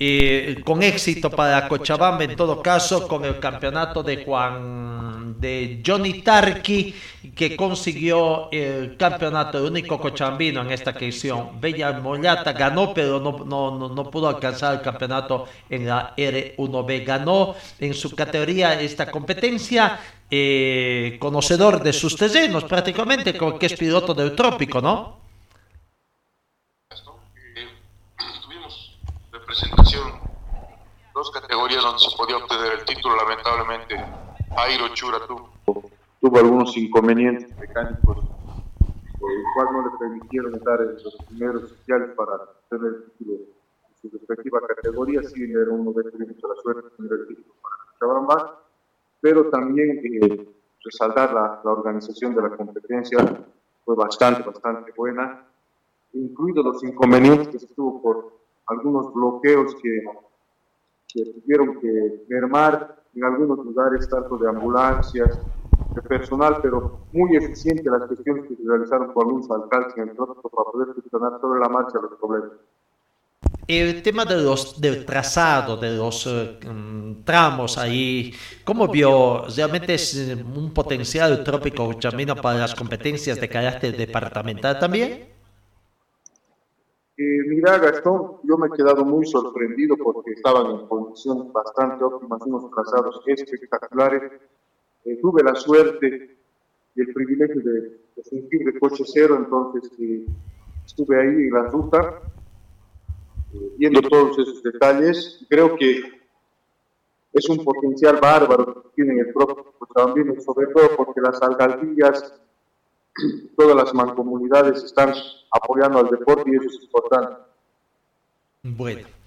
eh, 0.00 0.62
con 0.64 0.80
éxito 0.84 1.28
para 1.28 1.66
Cochabamba 1.66 2.22
en 2.22 2.36
todo 2.36 2.62
caso 2.62 3.08
con 3.08 3.24
el 3.24 3.40
campeonato 3.40 4.04
de 4.04 4.24
Juan 4.24 4.97
de 5.38 5.82
Johnny 5.84 6.22
Tarqui 6.22 6.94
que 7.34 7.56
consiguió 7.56 8.50
el 8.50 8.96
campeonato 8.96 9.58
el 9.58 9.64
único 9.64 9.98
cochabambino 9.98 10.62
en 10.62 10.72
esta 10.72 10.90
ocasión 10.90 11.60
Bella 11.60 11.92
Mollata 11.92 12.52
ganó 12.52 12.92
pero 12.92 13.20
no, 13.20 13.44
no, 13.44 13.88
no, 13.88 14.10
pudo 14.10 14.28
alcanzar 14.28 14.74
el 14.74 14.80
campeonato 14.80 15.46
en 15.70 15.86
la 15.86 16.14
R1B 16.16 17.04
ganó 17.04 17.54
en 17.78 17.94
su 17.94 18.14
categoría 18.14 18.80
esta 18.80 19.10
competencia 19.10 20.00
eh, 20.30 21.16
conocedor 21.20 21.82
de 21.82 21.92
sus 21.92 22.16
terrenos 22.16 22.64
prácticamente 22.64 23.32
que 23.32 23.66
es 23.66 23.74
piloto 23.74 24.14
del 24.14 24.34
trópico 24.34 24.80
¿no? 24.80 25.18
presentación, 29.48 30.20
dos 31.14 31.30
categorías 31.30 31.82
donde 31.82 31.98
se 31.98 32.14
podía 32.14 32.36
obtener 32.36 32.72
el 32.74 32.84
título, 32.84 33.16
lamentablemente 33.16 33.96
Airo 34.56 34.88
Chura 34.94 35.18
tuvo, 35.26 35.50
tuvo 36.20 36.38
algunos 36.38 36.76
inconvenientes 36.76 37.56
mecánicos, 37.58 38.18
el 38.18 39.44
cual 39.54 39.68
no 39.72 39.82
le 39.82 39.98
permitieron 39.98 40.54
estar 40.54 40.80
en 40.80 40.94
los 40.94 41.16
primeros 41.28 41.64
oficiales 41.64 42.10
para 42.16 42.38
tener 42.70 42.86
el 42.86 43.12
título 43.12 43.38
en 43.38 44.10
su 44.10 44.18
respectiva 44.18 44.60
categoría, 44.66 45.20
bien 45.34 45.50
era 45.50 45.70
uno 45.70 45.92
de 45.92 46.10
tuvimos 46.10 46.36
la 46.42 46.62
suerte 46.62 46.88
de 46.88 46.96
tener 46.96 47.12
el 47.12 47.26
título 47.28 47.54
para 47.62 47.98
Chabamba, 47.98 48.62
pero 49.20 49.50
también 49.50 50.00
eh, 50.02 50.48
resaltar 50.84 51.32
la, 51.32 51.60
la 51.64 51.70
organización 51.70 52.34
de 52.34 52.42
la 52.42 52.50
competencia 52.50 53.18
fue 53.84 53.96
bastante, 53.96 54.42
bastante 54.42 54.92
buena, 54.96 55.44
incluidos 56.12 56.64
los 56.64 56.84
inconvenientes 56.84 57.48
que 57.48 57.58
se 57.58 57.74
tuvo 57.74 58.02
por 58.02 58.38
algunos 58.66 59.12
bloqueos 59.12 59.74
que, 59.76 60.02
que 61.08 61.24
tuvieron 61.32 61.80
que 61.80 62.24
mermar 62.28 62.97
en 63.14 63.24
algunos 63.24 63.64
lugares, 63.64 64.08
tanto 64.08 64.36
de 64.38 64.48
ambulancias, 64.48 65.38
de 65.94 66.02
personal, 66.02 66.58
pero 66.62 67.00
muy 67.12 67.36
eficiente 67.36 67.90
las 67.90 68.06
cuestiones 68.06 68.46
que 68.48 68.56
se 68.56 68.62
realizaron 68.66 69.12
por 69.12 69.24
algunos 69.24 69.50
alcaldes 69.50 69.96
en 69.96 70.08
el 70.10 70.16
trópico 70.16 70.48
para 70.50 70.70
poder 70.70 70.94
gestionar 70.94 71.40
sobre 71.40 71.60
la 71.60 71.68
marcha 71.68 71.98
los 72.00 72.18
problemas. 72.18 72.52
El 73.66 74.02
tema 74.02 74.24
de 74.24 74.42
los, 74.42 74.80
del 74.80 75.04
trazado, 75.04 75.76
de 75.76 75.94
los 75.94 76.26
eh, 76.26 76.58
mm, 76.66 77.24
tramos 77.24 77.76
ahí, 77.76 78.32
¿cómo 78.64 78.88
vio? 78.88 79.44
¿Realmente 79.54 79.94
es 79.94 80.16
eh, 80.16 80.34
un 80.34 80.72
potencial 80.72 81.44
trópico 81.44 81.92
chamino 81.94 82.34
para 82.34 82.60
las 82.60 82.74
competencias 82.74 83.38
de 83.38 83.48
carácter 83.48 83.94
departamental 83.94 84.78
también? 84.78 85.37
Eh, 87.20 87.42
mira, 87.48 87.78
Gastón, 87.78 88.36
yo 88.44 88.56
me 88.56 88.68
he 88.68 88.70
quedado 88.70 89.04
muy 89.04 89.26
sorprendido 89.26 89.96
porque 89.96 90.34
estaban 90.34 90.70
en 90.70 90.86
condiciones 90.86 91.52
bastante 91.52 92.04
óptimas, 92.04 92.40
unos 92.46 92.70
trazados 92.70 93.20
espectaculares. 93.26 94.22
Eh, 95.04 95.18
tuve 95.20 95.42
la 95.42 95.56
suerte 95.56 96.36
y 96.94 97.00
el 97.00 97.12
privilegio 97.12 97.60
de, 97.60 98.22
sentir 98.22 98.64
de 98.64 98.78
coche 98.78 99.02
cero, 99.04 99.36
entonces 99.36 99.90
eh, 99.98 100.26
estuve 100.86 101.20
ahí 101.20 101.48
en 101.48 101.50
la 101.50 101.64
ruta, 101.64 102.22
viendo 103.76 104.00
todos 104.02 104.38
esos 104.38 104.62
detalles. 104.62 105.44
Creo 105.48 105.74
que 105.74 106.00
es 107.32 107.48
un 107.48 107.64
potencial 107.64 108.20
bárbaro 108.22 108.82
que 108.82 108.88
tienen 108.94 109.18
el 109.18 109.32
propio 109.32 109.74
Cochabambino, 109.76 110.40
sobre 110.40 110.68
todo 110.68 110.90
porque 110.96 111.20
las 111.20 111.42
alcaldías 111.42 112.40
todas 113.56 113.76
las 113.76 113.94
mancomunidades 113.94 114.84
están 114.84 115.14
apoyando 115.50 115.98
al 116.00 116.08
deporte 116.08 116.50
y 116.50 116.56
eso 116.56 116.66
es 116.66 116.84
importante. 116.84 117.36
Bueno. 118.62 119.18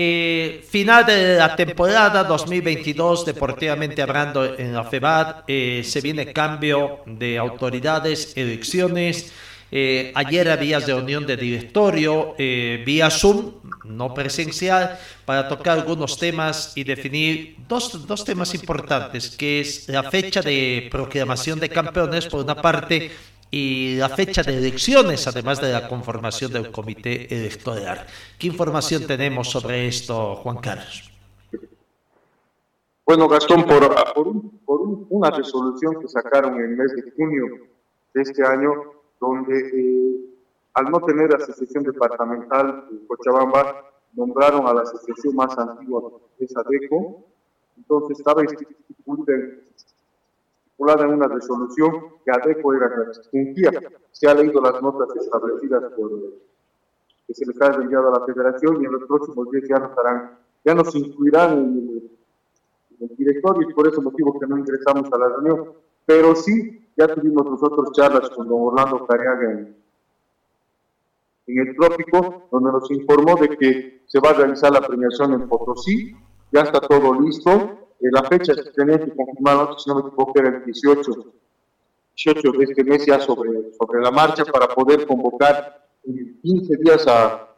Eh, 0.00 0.64
final 0.68 1.04
de 1.04 1.38
la 1.38 1.56
temporada 1.56 2.22
2022, 2.22 3.26
deportivamente 3.26 4.00
hablando 4.00 4.44
en 4.56 4.72
la 4.72 4.84
FEBAT, 4.84 5.42
eh, 5.48 5.82
se 5.84 6.00
viene 6.00 6.32
cambio 6.32 7.00
de 7.04 7.36
autoridades, 7.36 8.36
elecciones. 8.36 9.32
Eh, 9.72 10.12
ayer 10.14 10.48
había 10.50 10.78
reunión 10.78 11.26
de 11.26 11.36
directorio 11.36 12.36
vía 12.38 13.10
Zoom, 13.10 13.54
no 13.88 14.14
presencial, 14.14 14.98
para 15.24 15.48
tocar 15.48 15.78
algunos 15.78 16.18
temas 16.18 16.72
y 16.76 16.84
definir 16.84 17.56
dos, 17.68 18.06
dos 18.06 18.24
temas 18.24 18.54
importantes, 18.54 19.36
que 19.36 19.60
es 19.60 19.88
la 19.88 20.10
fecha 20.10 20.42
de 20.42 20.88
proclamación 20.90 21.58
de 21.58 21.68
campeones, 21.68 22.26
por 22.26 22.44
una 22.44 22.54
parte, 22.54 23.10
y 23.50 23.96
la 23.96 24.08
fecha 24.10 24.42
de 24.42 24.58
elecciones, 24.58 25.26
además 25.26 25.60
de 25.60 25.72
la 25.72 25.88
conformación 25.88 26.52
del 26.52 26.70
comité 26.70 27.34
electoral. 27.34 28.06
¿Qué 28.38 28.46
información 28.46 29.06
tenemos 29.06 29.50
sobre 29.50 29.88
esto, 29.88 30.36
Juan 30.36 30.58
Carlos? 30.58 31.10
Bueno, 33.06 33.26
Gastón, 33.26 33.64
por, 33.64 34.12
por, 34.12 34.76
una 35.08 35.30
resolución 35.30 35.98
que 35.98 36.08
sacaron 36.08 36.56
en 36.56 36.72
el 36.72 36.76
mes 36.76 36.94
de 36.94 37.10
junio 37.16 37.46
de 38.12 38.20
este 38.20 38.44
año, 38.46 38.70
donde 39.18 39.58
eh, 39.58 40.37
al 40.78 40.90
no 40.92 41.00
tener 41.00 41.34
asociación 41.34 41.82
departamental 41.82 42.86
de 42.88 43.04
Cochabamba, 43.08 43.90
nombraron 44.12 44.64
a 44.68 44.74
la 44.74 44.82
asociación 44.82 45.34
más 45.34 45.58
antigua, 45.58 46.12
que 46.38 46.44
es 46.44 46.56
ADECO, 46.56 47.24
entonces 47.76 48.18
estaba 48.18 48.44
instituida 48.44 49.34
en 51.02 51.10
una 51.10 51.26
resolución 51.26 51.90
que 52.24 52.30
ADECO 52.30 52.74
era 52.74 52.90
que 53.32 53.88
Se 54.12 54.28
ha 54.28 54.34
leído 54.34 54.60
las 54.60 54.80
notas 54.80 55.08
establecidas 55.16 55.82
por 55.94 56.10
que 57.26 57.34
se 57.34 57.44
les 57.44 57.60
ha 57.60 57.74
enviado 57.74 58.14
a 58.14 58.20
la 58.20 58.26
federación 58.26 58.80
y 58.80 58.86
en 58.86 58.92
los 58.92 59.04
próximos 59.04 59.50
días 59.50 59.64
ya 59.68 59.78
no 59.80 59.86
estarán, 59.86 60.38
ya 60.64 60.74
nos 60.74 60.94
incluirán 60.94 61.58
en 61.58 62.10
el, 63.00 63.16
directorio 63.16 63.68
y 63.68 63.74
por 63.74 63.88
ese 63.88 64.00
motivo 64.00 64.38
que 64.38 64.46
no 64.46 64.58
ingresamos 64.58 65.12
a 65.12 65.18
la 65.18 65.28
reunión. 65.28 65.72
Pero 66.06 66.36
sí, 66.36 66.88
ya 66.96 67.08
tuvimos 67.08 67.44
nosotros 67.44 67.90
charlas 67.92 68.30
con 68.30 68.48
don 68.48 68.60
Orlando 68.62 69.06
Cariaga 69.06 69.50
en, 69.50 69.87
en 71.48 71.66
el 71.66 71.76
trópico, 71.76 72.48
donde 72.52 72.72
nos 72.72 72.90
informó 72.90 73.36
de 73.36 73.48
que 73.56 74.02
se 74.06 74.20
va 74.20 74.30
a 74.30 74.34
realizar 74.34 74.70
la 74.70 74.82
premiación 74.82 75.32
en 75.32 75.48
Potosí, 75.48 76.14
ya 76.52 76.60
está 76.60 76.80
todo 76.80 77.18
listo, 77.20 77.50
eh, 78.00 78.08
la 78.12 78.22
fecha 78.24 78.54
se 78.54 78.70
tenía 78.72 78.98
que 78.98 79.14
confirmar, 79.14 79.74
si 79.78 79.88
no 79.88 79.96
me 79.96 80.08
equivoco, 80.08 80.32
era 80.38 80.48
el 80.48 80.64
18, 80.64 81.10
18 82.16 82.52
de 82.52 82.64
este 82.64 82.84
mes 82.84 83.06
ya 83.06 83.18
sobre, 83.18 83.72
sobre 83.72 84.00
la 84.00 84.10
marcha 84.10 84.44
para 84.44 84.68
poder 84.68 85.06
convocar 85.06 85.86
en 86.04 86.38
15 86.42 86.76
días 86.76 87.06
a, 87.08 87.48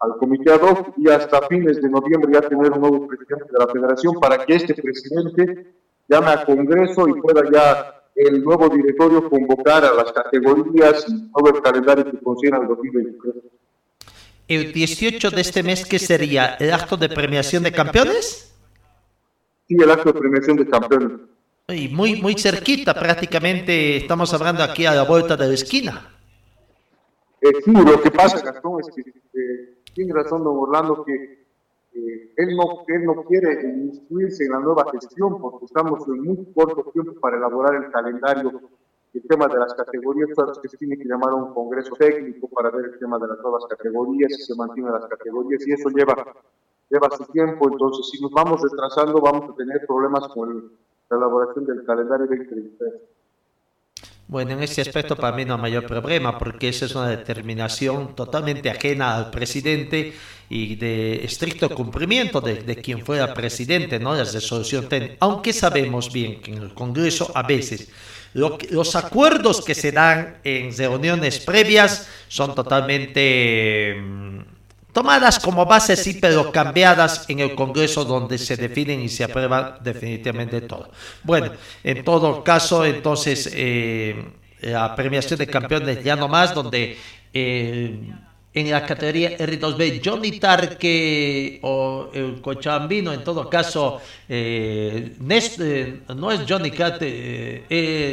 al 0.00 0.16
comité 0.18 0.52
ad 0.52 0.62
hoc 0.62 0.94
y 0.96 1.08
hasta 1.08 1.46
fines 1.46 1.80
de 1.80 1.88
noviembre 1.88 2.32
ya 2.32 2.40
tener 2.40 2.72
un 2.72 2.80
nuevo 2.80 3.06
presidente 3.06 3.46
de 3.52 3.58
la 3.58 3.68
federación 3.68 4.14
para 4.20 4.44
que 4.44 4.56
este 4.56 4.74
presidente 4.74 5.74
llame 6.08 6.30
a 6.30 6.44
Congreso 6.44 7.08
y 7.08 7.20
pueda 7.20 7.42
ya 7.50 8.01
el 8.14 8.42
nuevo 8.42 8.68
directorio 8.68 9.28
convocar 9.28 9.84
a 9.84 9.92
las 9.92 10.12
categorías 10.12 11.06
y 11.08 11.30
todo 11.32 11.54
el 11.54 11.62
calendario 11.62 12.10
que 12.10 12.18
considera 12.18 12.58
el 12.58 12.68
2023. 12.68 13.34
El 14.48 14.72
18 14.72 15.30
de 15.30 15.40
este 15.40 15.62
mes, 15.62 15.86
¿qué 15.86 15.98
sería? 15.98 16.56
¿El 16.56 16.72
acto 16.72 16.96
de 16.96 17.08
premiación 17.08 17.62
de 17.62 17.72
campeones? 17.72 18.54
Sí, 19.66 19.76
el 19.80 19.90
acto 19.90 20.12
de 20.12 20.18
premiación 20.18 20.56
de 20.56 20.66
campeones. 20.66 21.20
Y 21.68 21.88
muy, 21.88 22.20
muy 22.20 22.34
cerquita, 22.34 22.92
prácticamente 22.92 23.96
estamos 23.96 24.34
hablando 24.34 24.62
aquí 24.62 24.84
a 24.84 24.94
la 24.94 25.04
vuelta 25.04 25.36
de 25.36 25.48
la 25.48 25.54
esquina. 25.54 26.08
Eh, 27.40 27.50
sí, 27.64 27.70
lo 27.70 28.00
que 28.02 28.10
pasa, 28.10 28.40
Gastón, 28.40 28.80
es 28.80 28.88
que 28.94 29.10
eh, 29.10 29.78
tiene 29.94 30.12
razón 30.12 30.44
don 30.44 30.58
Orlando 30.58 31.04
que 31.04 31.41
eh, 31.94 32.32
él, 32.36 32.56
no, 32.56 32.84
él 32.88 33.04
no 33.04 33.24
quiere 33.24 33.62
inscribirse 33.62 34.44
en 34.44 34.52
la 34.52 34.60
nueva 34.60 34.90
gestión 34.90 35.40
porque 35.40 35.66
estamos 35.66 36.06
en 36.08 36.22
muy 36.22 36.52
corto 36.54 36.90
tiempo 36.92 37.20
para 37.20 37.36
elaborar 37.36 37.74
el 37.74 37.90
calendario 37.90 38.60
el 39.14 39.22
tema 39.28 39.46
de 39.46 39.58
las 39.58 39.74
categorías, 39.74 40.30
que 40.62 40.68
se 40.70 40.76
tiene 40.78 40.96
que 40.96 41.04
llamar 41.04 41.30
a 41.30 41.34
un 41.34 41.52
congreso 41.52 41.94
técnico 41.96 42.48
para 42.48 42.70
ver 42.70 42.86
el 42.86 42.98
tema 42.98 43.18
de 43.18 43.28
las 43.28 43.38
nuevas 43.40 43.64
categorías, 43.68 44.32
si 44.34 44.42
se 44.42 44.54
mantienen 44.56 44.90
las 44.92 45.06
categorías, 45.06 45.66
y 45.66 45.72
eso 45.72 45.90
lleva 45.90 46.16
lleva 46.88 47.08
su 47.10 47.24
tiempo, 47.26 47.68
entonces 47.70 48.08
si 48.10 48.22
nos 48.22 48.32
vamos 48.32 48.60
retrasando 48.62 49.20
vamos 49.20 49.50
a 49.50 49.54
tener 49.54 49.84
problemas 49.86 50.28
con 50.28 50.72
la 51.10 51.16
elaboración 51.16 51.64
del 51.64 51.84
calendario 51.84 52.26
2023. 52.26 53.11
Bueno, 54.26 54.52
en 54.52 54.62
ese 54.62 54.80
aspecto 54.80 55.18
para 55.18 55.36
mí 55.36 55.44
no 55.44 55.54
hay 55.54 55.60
mayor 55.60 55.84
problema, 55.84 56.38
porque 56.38 56.68
esa 56.68 56.86
es 56.86 56.94
una 56.94 57.08
determinación 57.08 58.14
totalmente 58.14 58.70
ajena 58.70 59.14
al 59.16 59.30
presidente 59.30 60.14
y 60.48 60.76
de 60.76 61.24
estricto 61.24 61.74
cumplimiento 61.74 62.40
de, 62.40 62.62
de 62.62 62.80
quien 62.80 63.04
fuera 63.04 63.34
presidente, 63.34 63.98
¿no? 63.98 64.14
Las 64.14 64.32
resoluciones 64.32 64.88
técnicas. 64.88 65.18
Aunque 65.20 65.52
sabemos 65.52 66.10
bien 66.12 66.40
que 66.40 66.52
en 66.52 66.62
el 66.62 66.72
Congreso 66.72 67.30
a 67.34 67.42
veces 67.42 67.90
lo 68.32 68.56
que- 68.56 68.68
los 68.70 68.94
acuerdos 68.96 69.60
que 69.60 69.74
se 69.74 69.92
dan 69.92 70.38
en 70.44 70.74
reuniones 70.76 71.38
previas 71.40 72.08
son 72.28 72.54
totalmente 72.54 73.94
mm, 74.00 74.40
tomadas 74.92 75.38
como 75.38 75.64
base, 75.64 75.96
sí, 75.96 76.18
pero 76.20 76.52
cambiadas 76.52 77.24
en 77.28 77.40
el 77.40 77.54
Congreso 77.54 78.04
donde 78.04 78.38
se 78.38 78.56
definen 78.56 79.00
y 79.00 79.08
se 79.08 79.24
aprueba 79.24 79.78
definitivamente 79.82 80.60
todo. 80.62 80.90
Bueno, 81.22 81.52
en 81.82 82.04
todo 82.04 82.44
caso, 82.44 82.84
entonces, 82.84 83.50
eh, 83.52 84.24
la 84.60 84.94
premiación 84.94 85.38
de 85.38 85.46
campeones 85.46 86.04
ya 86.04 86.16
no 86.16 86.28
más, 86.28 86.54
donde 86.54 86.96
eh, 87.32 88.12
en 88.54 88.70
la 88.70 88.84
categoría 88.84 89.30
R2B, 89.38 90.02
Johnny 90.04 90.38
Tarque 90.38 91.58
o 91.62 92.10
el 92.12 92.40
Cochabambino, 92.42 93.10
en 93.12 93.24
todo 93.24 93.48
caso, 93.48 93.98
eh, 94.28 95.14
Nes- 95.20 95.56
eh, 95.58 96.00
no 96.14 96.30
es 96.30 96.42
Johnny 96.46 96.70
Cate, 96.70 97.06
eh, 97.08 97.64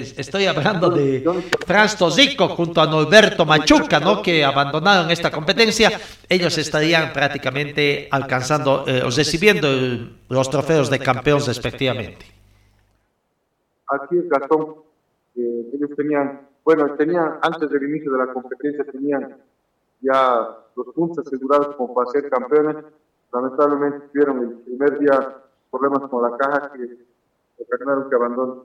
es- 0.02 0.18
estoy 0.18 0.46
hablando 0.46 0.90
de 0.92 1.26
Franz 1.68 1.98
Tosico 1.98 2.48
junto 2.50 2.80
a 2.82 2.86
Norberto 2.86 3.46
Machuca, 3.46 4.00
¿no? 4.00 4.22
que 4.22 4.46
abandonaron 4.46 5.12
esta 5.12 5.30
competencia, 5.30 6.00
ellos 6.30 6.58
estarían 6.58 7.12
prácticamente 7.12 8.08
alcanzando 8.10 8.86
eh, 8.88 9.02
o 9.04 9.10
recibiendo 9.10 9.68
el- 9.68 10.14
los 10.30 10.50
trofeos 10.50 10.90
de 10.90 11.00
campeón 11.00 11.42
respectivamente. 11.46 12.26
Así 13.88 14.18
es, 14.18 14.30
Gastón. 14.30 14.76
Eh, 15.36 15.64
ellos 15.74 15.90
tenían, 15.98 16.42
bueno, 16.64 16.96
tenían, 16.96 17.40
antes 17.42 17.70
del 17.70 17.84
inicio 17.90 18.12
de 18.14 18.18
la 18.20 18.32
competencia, 18.32 18.86
tenían 18.90 19.36
ya 20.02 20.50
los 20.76 20.88
puntos 20.96 21.26
asegurados 21.26 21.76
como 21.76 21.94
para 21.94 22.10
ser 22.12 22.30
campeones. 22.30 22.78
Lamentablemente 23.32 24.08
tuvieron 24.12 24.40
el 24.40 24.50
primer 24.64 25.00
día 25.00 25.36
problemas 25.70 26.10
con 26.10 26.30
la 26.32 26.38
caja 26.38 26.72
que 26.74 26.98
ocasionaron 27.62 28.10
que 28.10 28.16
abandonen. 28.16 28.56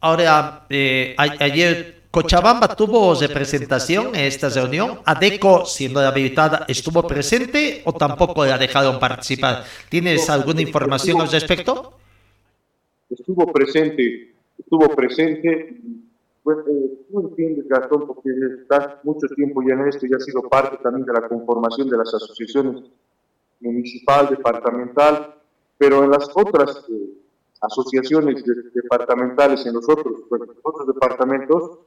Ahora, 0.00 0.66
eh, 0.68 1.14
a- 1.16 1.44
ayer 1.44 2.02
Cochabamba 2.10 2.76
tuvo 2.76 3.14
representación 3.14 4.08
en 4.14 4.26
esta 4.26 4.50
reunión. 4.50 4.98
Adeco, 5.06 5.64
siendo 5.64 6.00
habilitada, 6.00 6.66
¿estuvo 6.68 7.06
presente 7.06 7.80
o 7.86 7.92
tampoco 7.94 8.44
la 8.44 8.58
dejaron 8.58 8.98
participar? 8.98 9.64
¿Tienes 9.88 10.28
alguna 10.28 10.60
información 10.60 11.20
al 11.20 11.30
respecto? 11.30 11.94
estuvo 13.08 13.50
presente, 13.52 14.34
estuvo 14.58 14.88
presente. 14.94 15.76
Pues, 16.42 16.58
eh, 16.66 16.98
entiendes, 17.12 17.68
Gastón, 17.68 18.06
porque 18.06 18.30
estás 18.60 18.96
mucho 19.04 19.28
tiempo 19.28 19.62
ya 19.62 19.74
en 19.74 19.86
esto 19.88 20.06
y 20.06 20.14
has 20.14 20.24
sido 20.24 20.42
parte 20.42 20.76
también 20.82 21.06
de 21.06 21.12
la 21.12 21.28
conformación 21.28 21.88
de 21.88 21.96
las 21.98 22.12
asociaciones 22.12 22.82
municipal, 23.60 24.28
departamental, 24.28 25.36
pero 25.78 26.02
en 26.02 26.10
las 26.10 26.28
otras 26.34 26.84
eh, 26.90 27.10
asociaciones 27.60 28.44
de- 28.44 28.70
departamentales, 28.74 29.64
en 29.66 29.74
los 29.74 29.88
otros, 29.88 30.22
los 30.30 30.48
otros 30.62 30.86
departamentos, 30.88 31.78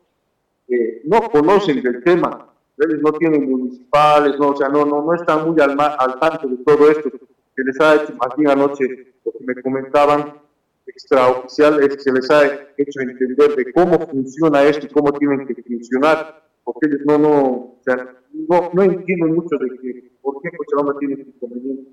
eh, 0.69 1.01
no 1.03 1.29
conocen 1.29 1.81
del 1.83 2.01
tema. 2.03 2.49
Ellos 2.77 3.01
no 3.01 3.11
tienen 3.13 3.49
municipales, 3.49 4.39
no, 4.39 4.49
o 4.49 4.55
sea, 4.55 4.69
no, 4.69 4.85
no, 4.85 5.01
no 5.03 5.13
están 5.13 5.49
muy 5.49 5.59
al, 5.61 5.75
al 5.79 6.19
tanto 6.19 6.47
de 6.47 6.57
todo 6.57 6.89
esto 6.89 7.09
que 7.09 7.63
les 7.63 7.79
ha 7.81 7.95
hecho, 7.95 8.13
más 8.15 8.51
anoche, 8.51 9.15
lo 9.23 9.31
que 9.31 9.43
me 9.45 9.61
comentaban, 9.61 10.39
extraoficial 10.87 11.81
es 11.83 11.95
que 11.95 12.01
se 12.01 12.11
les 12.11 12.29
ha 12.29 12.45
hecho 12.77 13.01
entender 13.01 13.55
de 13.55 13.73
cómo 13.73 13.99
funciona 14.07 14.63
esto 14.63 14.85
y 14.85 14.89
cómo 14.89 15.11
tienen 15.13 15.47
que 15.47 15.55
funcionar, 15.63 16.43
porque 16.63 16.87
ellos 16.87 17.01
no, 17.05 17.17
no, 17.17 17.39
o 17.41 17.81
sea, 17.83 17.95
no, 18.33 18.69
no 18.73 18.83
entienden 18.83 19.35
mucho 19.35 19.57
de 19.57 19.69
que, 19.81 20.11
por 20.21 20.41
qué 20.41 20.49
Cochabamba 20.57 20.99
tiene 20.99 21.15
este 21.15 21.29
inconveniente. 21.29 21.91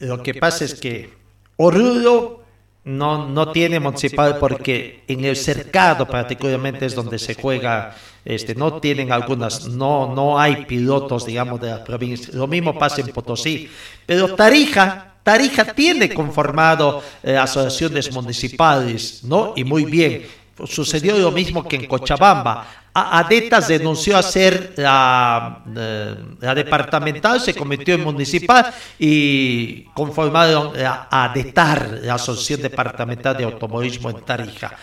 Lo 0.00 0.22
que 0.22 0.34
pasa 0.34 0.64
es 0.64 0.74
que 0.80 1.08
Oruro 1.56 2.44
no, 2.84 3.28
no 3.28 3.52
tiene 3.52 3.80
municipal 3.80 4.38
porque 4.38 5.04
en 5.08 5.24
el 5.24 5.36
cercado 5.36 6.06
particularmente 6.06 6.86
es 6.86 6.94
donde 6.94 7.18
se 7.18 7.34
juega, 7.34 7.96
este, 8.24 8.54
no 8.54 8.80
tienen 8.80 9.12
algunas, 9.12 9.68
no, 9.68 10.14
no 10.14 10.38
hay 10.38 10.66
pilotos, 10.66 11.24
digamos, 11.24 11.60
de 11.60 11.70
la 11.70 11.84
provincia. 11.84 12.34
Lo 12.34 12.46
mismo 12.46 12.78
pasa 12.78 13.00
en 13.00 13.08
Potosí. 13.08 13.70
Pero 14.04 14.34
Tarija, 14.34 15.13
Tarija 15.24 15.64
tiene 15.74 16.12
conformado 16.14 17.02
eh, 17.22 17.36
asociaciones 17.36 18.12
municipales, 18.12 19.24
¿no? 19.24 19.54
Y 19.56 19.64
muy 19.64 19.84
bien. 19.86 20.26
Sucedió 20.66 21.18
lo 21.18 21.32
mismo 21.32 21.66
que 21.66 21.76
en 21.76 21.86
Cochabamba. 21.86 22.66
A- 22.96 23.18
Adetas 23.18 23.66
denunció 23.66 24.16
a 24.16 24.22
ser 24.22 24.74
la, 24.76 25.64
eh, 25.76 26.14
la 26.40 26.54
departamental, 26.54 27.40
se 27.40 27.52
convirtió 27.54 27.94
en 27.96 28.04
municipal 28.04 28.72
y 28.98 29.82
conformaron 29.94 30.72
la 30.80 31.08
ADETAR, 31.10 31.98
la 32.02 32.14
Asociación 32.14 32.62
Departamental 32.62 33.36
de 33.36 33.44
Automovilismo 33.44 34.10
en 34.10 34.20
Tarija. 34.20 34.76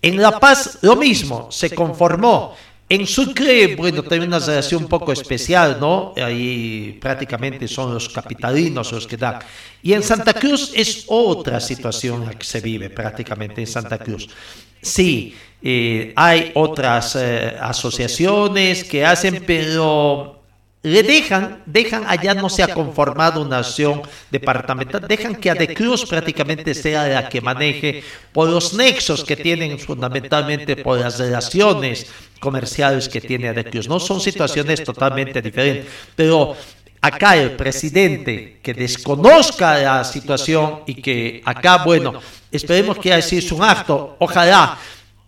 En 0.00 0.20
La 0.20 0.40
Paz 0.40 0.78
lo 0.82 0.96
mismo, 0.96 1.52
se 1.52 1.72
conformó. 1.72 2.56
En 2.92 3.06
Sucre, 3.06 3.74
bueno, 3.74 4.02
tiene 4.02 4.26
una 4.26 4.38
relación 4.38 4.82
un 4.82 4.88
poco 4.90 5.12
especial, 5.12 5.78
¿no? 5.80 6.12
Ahí 6.14 6.98
prácticamente 7.00 7.66
son 7.66 7.94
los 7.94 8.10
capitalinos 8.10 8.92
los 8.92 9.06
que 9.06 9.16
dan. 9.16 9.38
Y 9.82 9.94
en 9.94 10.02
Santa 10.02 10.34
Cruz 10.34 10.72
es 10.74 11.04
otra 11.06 11.58
situación 11.58 12.26
la 12.26 12.34
que 12.34 12.44
se 12.44 12.60
vive 12.60 12.90
prácticamente 12.90 13.62
en 13.62 13.66
Santa 13.66 13.96
Cruz. 13.96 14.28
Sí, 14.82 15.34
eh, 15.62 16.12
hay 16.14 16.50
otras 16.52 17.16
eh, 17.16 17.56
asociaciones 17.58 18.84
que 18.84 19.06
hacen, 19.06 19.42
pero 19.46 20.41
le 20.82 21.02
dejan, 21.04 21.62
dejan 21.64 22.04
allá 22.08 22.34
no 22.34 22.48
se 22.48 22.62
ha 22.62 22.74
conformado 22.74 23.40
una 23.40 23.58
acción 23.58 24.02
departamental, 24.30 25.06
dejan 25.06 25.36
que 25.36 25.50
Adecruz 25.50 26.04
prácticamente 26.06 26.74
sea 26.74 27.06
la 27.06 27.28
que 27.28 27.40
maneje 27.40 28.02
por 28.32 28.48
los 28.48 28.74
nexos 28.74 29.22
que 29.22 29.36
tienen 29.36 29.78
fundamentalmente 29.78 30.76
por 30.76 30.98
las 30.98 31.18
relaciones 31.18 32.06
comerciales 32.40 33.08
que 33.08 33.20
tiene 33.20 33.48
Adecruz. 33.48 33.88
No 33.88 34.00
son 34.00 34.20
situaciones 34.20 34.82
totalmente 34.82 35.40
diferentes, 35.40 35.86
pero 36.16 36.56
acá 37.00 37.36
el 37.36 37.52
presidente 37.52 38.58
que 38.60 38.74
desconozca 38.74 39.78
la 39.78 40.02
situación 40.02 40.80
y 40.86 40.96
que 40.96 41.42
acá, 41.44 41.84
bueno, 41.84 42.14
esperemos 42.50 42.98
que 42.98 43.12
haya 43.12 43.22
sido 43.22 43.56
un 43.56 43.62
acto, 43.62 44.16
ojalá 44.18 44.78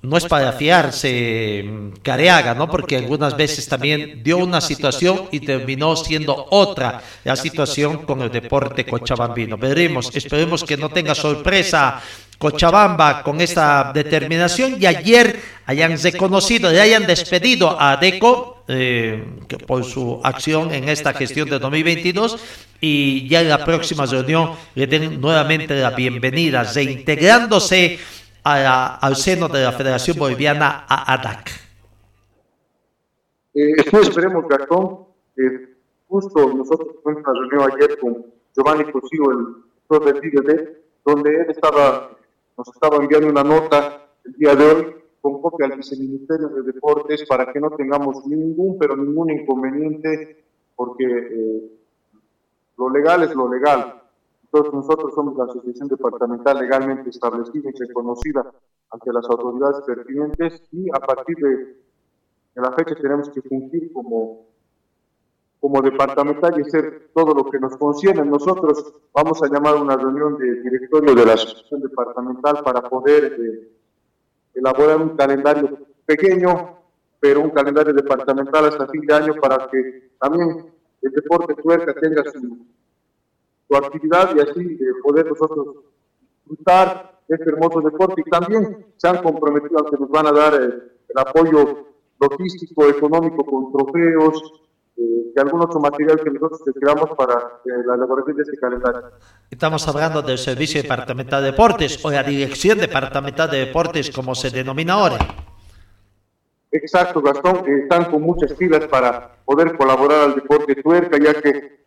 no 0.04 0.16
es 0.18 0.26
para 0.26 0.52
fiarse 0.52 1.64
mm, 1.66 1.88
Careaga, 2.02 2.54
¿no? 2.54 2.68
Porque 2.70 2.96
algunas 2.96 3.36
veces 3.36 3.66
también 3.66 4.22
dio 4.22 4.38
una 4.38 4.60
situación 4.60 5.28
y 5.32 5.40
terminó 5.40 5.96
siendo 5.96 6.46
otra 6.50 7.02
la 7.24 7.36
situación 7.36 8.04
con 8.04 8.20
el 8.20 8.30
deporte 8.30 8.84
cochabambino. 8.84 9.56
Veremos, 9.56 10.14
esperemos 10.14 10.62
que 10.62 10.76
no 10.76 10.90
tenga 10.90 11.14
sorpresa 11.14 12.02
Cochabamba 12.36 13.22
con 13.22 13.40
esta 13.40 13.92
determinación 13.94 14.76
y 14.80 14.86
ayer 14.86 15.40
hayan 15.66 15.96
reconocido, 15.96 16.70
le 16.70 16.80
hayan 16.80 17.06
despedido 17.06 17.80
a 17.80 17.96
Deco 17.96 18.64
eh, 18.66 19.24
por 19.66 19.84
su 19.84 20.20
acción 20.22 20.74
en 20.74 20.88
esta 20.88 21.14
gestión 21.14 21.48
de 21.48 21.58
2022 21.58 22.36
y 22.80 23.28
ya 23.28 23.40
en 23.40 23.48
la 23.48 23.64
próxima 23.64 24.04
reunión 24.04 24.50
le 24.74 24.86
den 24.86 25.20
nuevamente 25.20 25.74
la 25.74 25.90
bienvenida, 25.90 26.64
reintegrándose 26.64 27.98
a 28.44 28.58
la- 28.60 28.86
al 28.96 29.16
seno 29.16 29.48
de 29.48 29.62
la 29.64 29.72
Federación 29.72 30.18
Boliviana 30.18 30.84
a 30.88 31.14
ADAC. 31.14 31.50
Eh, 33.54 33.72
esperemos, 33.76 34.46
Gastón, 34.48 35.06
que 35.34 35.76
justo 36.08 36.52
nosotros 36.54 36.96
tuvimos 37.02 37.22
una 37.26 37.40
reunión 37.40 37.72
ayer 37.72 37.98
con 37.98 38.26
Giovanni 38.54 38.84
Cosío, 38.92 39.30
el 39.30 39.46
doctor 39.88 40.20
del 40.20 40.84
donde 41.04 41.30
él 41.30 41.46
estaba, 41.48 42.10
nos 42.56 42.68
estaba 42.68 42.96
enviando 42.96 43.28
una 43.28 43.44
nota 43.44 44.06
el 44.24 44.32
día 44.34 44.54
de 44.54 44.64
hoy 44.64 44.94
con 45.20 45.40
copia 45.40 45.66
al 45.66 45.76
viceministerio 45.76 46.48
de 46.48 46.62
Deportes 46.62 47.24
para 47.26 47.50
que 47.52 47.60
no 47.60 47.70
tengamos 47.70 48.26
ningún, 48.26 48.78
pero 48.78 48.96
ningún 48.96 49.30
inconveniente, 49.30 50.44
porque 50.76 51.04
eh, 51.04 51.62
lo 52.76 52.90
legal 52.90 53.22
es 53.22 53.34
lo 53.34 53.48
legal. 53.52 54.02
Entonces 54.54 54.72
nosotros 54.72 55.12
somos 55.16 55.36
la 55.36 55.46
asociación 55.46 55.88
departamental 55.88 56.56
legalmente 56.60 57.10
establecida 57.10 57.70
y 57.70 57.88
reconocida 57.88 58.52
ante 58.88 59.12
las 59.12 59.28
autoridades 59.28 59.80
pertinentes 59.84 60.62
y 60.70 60.88
a 60.90 61.00
partir 61.00 61.36
de, 61.38 61.56
de 62.54 62.62
la 62.62 62.70
fecha 62.70 62.94
tenemos 62.94 63.30
que 63.30 63.42
cumplir 63.42 63.92
como, 63.92 64.46
como 65.58 65.82
departamental 65.82 66.54
y 66.56 66.62
hacer 66.62 67.10
todo 67.12 67.34
lo 67.34 67.50
que 67.50 67.58
nos 67.58 67.76
concierne. 67.76 68.24
Nosotros 68.26 68.94
vamos 69.12 69.42
a 69.42 69.48
llamar 69.48 69.74
una 69.74 69.96
reunión 69.96 70.38
de 70.38 70.62
directorio 70.62 71.16
de 71.16 71.26
la 71.26 71.32
asociación 71.32 71.80
departamental 71.80 72.62
para 72.62 72.88
poder 72.88 73.36
eh, 73.36 73.72
elaborar 74.54 74.98
un 74.98 75.16
calendario 75.16 75.78
pequeño, 76.06 76.78
pero 77.18 77.40
un 77.40 77.50
calendario 77.50 77.92
departamental 77.92 78.66
hasta 78.66 78.86
fin 78.86 79.00
de 79.00 79.14
año 79.14 79.34
para 79.34 79.68
que 79.68 80.12
también 80.20 80.72
el 81.02 81.10
deporte 81.10 81.56
tuerca 81.60 81.92
tenga 82.00 82.22
su, 82.30 82.64
su 83.74 83.84
actividad 83.84 84.34
y 84.36 84.40
así 84.40 84.60
eh, 84.60 84.78
poder 85.02 85.26
nosotros 85.26 85.76
disfrutar 86.46 87.20
este 87.28 87.50
hermoso 87.50 87.80
deporte 87.80 88.22
y 88.24 88.30
también 88.30 88.86
se 88.96 89.08
han 89.08 89.22
comprometido 89.22 89.80
a 89.80 89.90
que 89.90 89.96
nos 89.98 90.08
van 90.10 90.26
a 90.26 90.32
dar 90.32 90.54
eh, 90.54 90.68
el 91.08 91.18
apoyo 91.18 91.86
logístico, 92.20 92.86
económico 92.86 93.44
con 93.44 93.72
trofeos, 93.72 94.64
eh, 94.96 95.32
y 95.34 95.40
algún 95.40 95.62
otro 95.62 95.80
material 95.80 96.20
que 96.22 96.30
nosotros 96.30 96.60
creamos 96.78 97.10
para 97.16 97.34
eh, 97.64 97.70
la 97.86 97.94
elaboración 97.94 98.36
de 98.36 98.42
este 98.42 98.56
calendario. 98.58 99.02
Estamos 99.50 99.86
hablando 99.88 100.22
del 100.22 100.38
Servicio 100.38 100.80
Departamental 100.82 101.42
de 101.42 101.50
Deportes 101.50 102.04
o 102.04 102.10
la 102.10 102.22
Dirección 102.22 102.78
Departamental 102.78 103.50
de 103.50 103.66
Deportes, 103.66 104.10
como 104.10 104.34
se 104.34 104.50
denomina 104.50 104.94
ahora. 104.94 105.18
Exacto, 106.70 107.20
Gastón, 107.20 107.68
están 107.68 108.10
con 108.10 108.22
muchas 108.22 108.54
filas 108.56 108.86
para 108.86 109.36
poder 109.44 109.76
colaborar 109.76 110.22
al 110.22 110.34
deporte 110.34 110.74
tuerca, 110.76 111.18
ya 111.18 111.40
que 111.40 111.83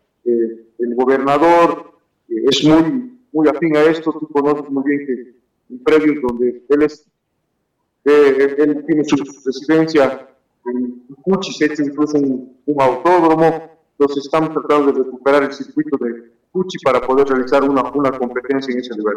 el 0.78 0.94
gobernador 0.94 1.92
es 2.28 2.64
muy, 2.64 3.18
muy 3.32 3.48
afín 3.48 3.76
a 3.76 3.82
esto, 3.84 4.12
tú 4.12 4.28
conoces 4.28 4.70
muy 4.70 4.84
bien 4.84 5.06
que 5.06 5.38
en 5.70 5.84
predios 5.84 6.16
donde 6.22 6.62
él 6.68 6.82
es, 6.82 7.06
él 8.04 8.84
tiene 8.86 9.04
su 9.04 9.16
residencia 9.44 10.28
en 10.66 11.02
Cuchi 11.22 11.52
se 11.52 11.66
hecho 11.66 11.82
incluso 11.82 12.18
un, 12.18 12.56
autódromo, 12.78 13.70
entonces 13.98 14.24
estamos 14.24 14.50
tratando 14.52 14.92
de 14.92 15.04
recuperar 15.04 15.44
el 15.44 15.52
circuito 15.52 15.96
de 15.98 16.32
Cuchi 16.52 16.78
para 16.84 17.00
poder 17.00 17.28
realizar 17.28 17.68
una, 17.68 17.82
una 17.92 18.10
competencia 18.18 18.72
en 18.72 18.80
ese 18.80 18.94
lugar. 18.96 19.16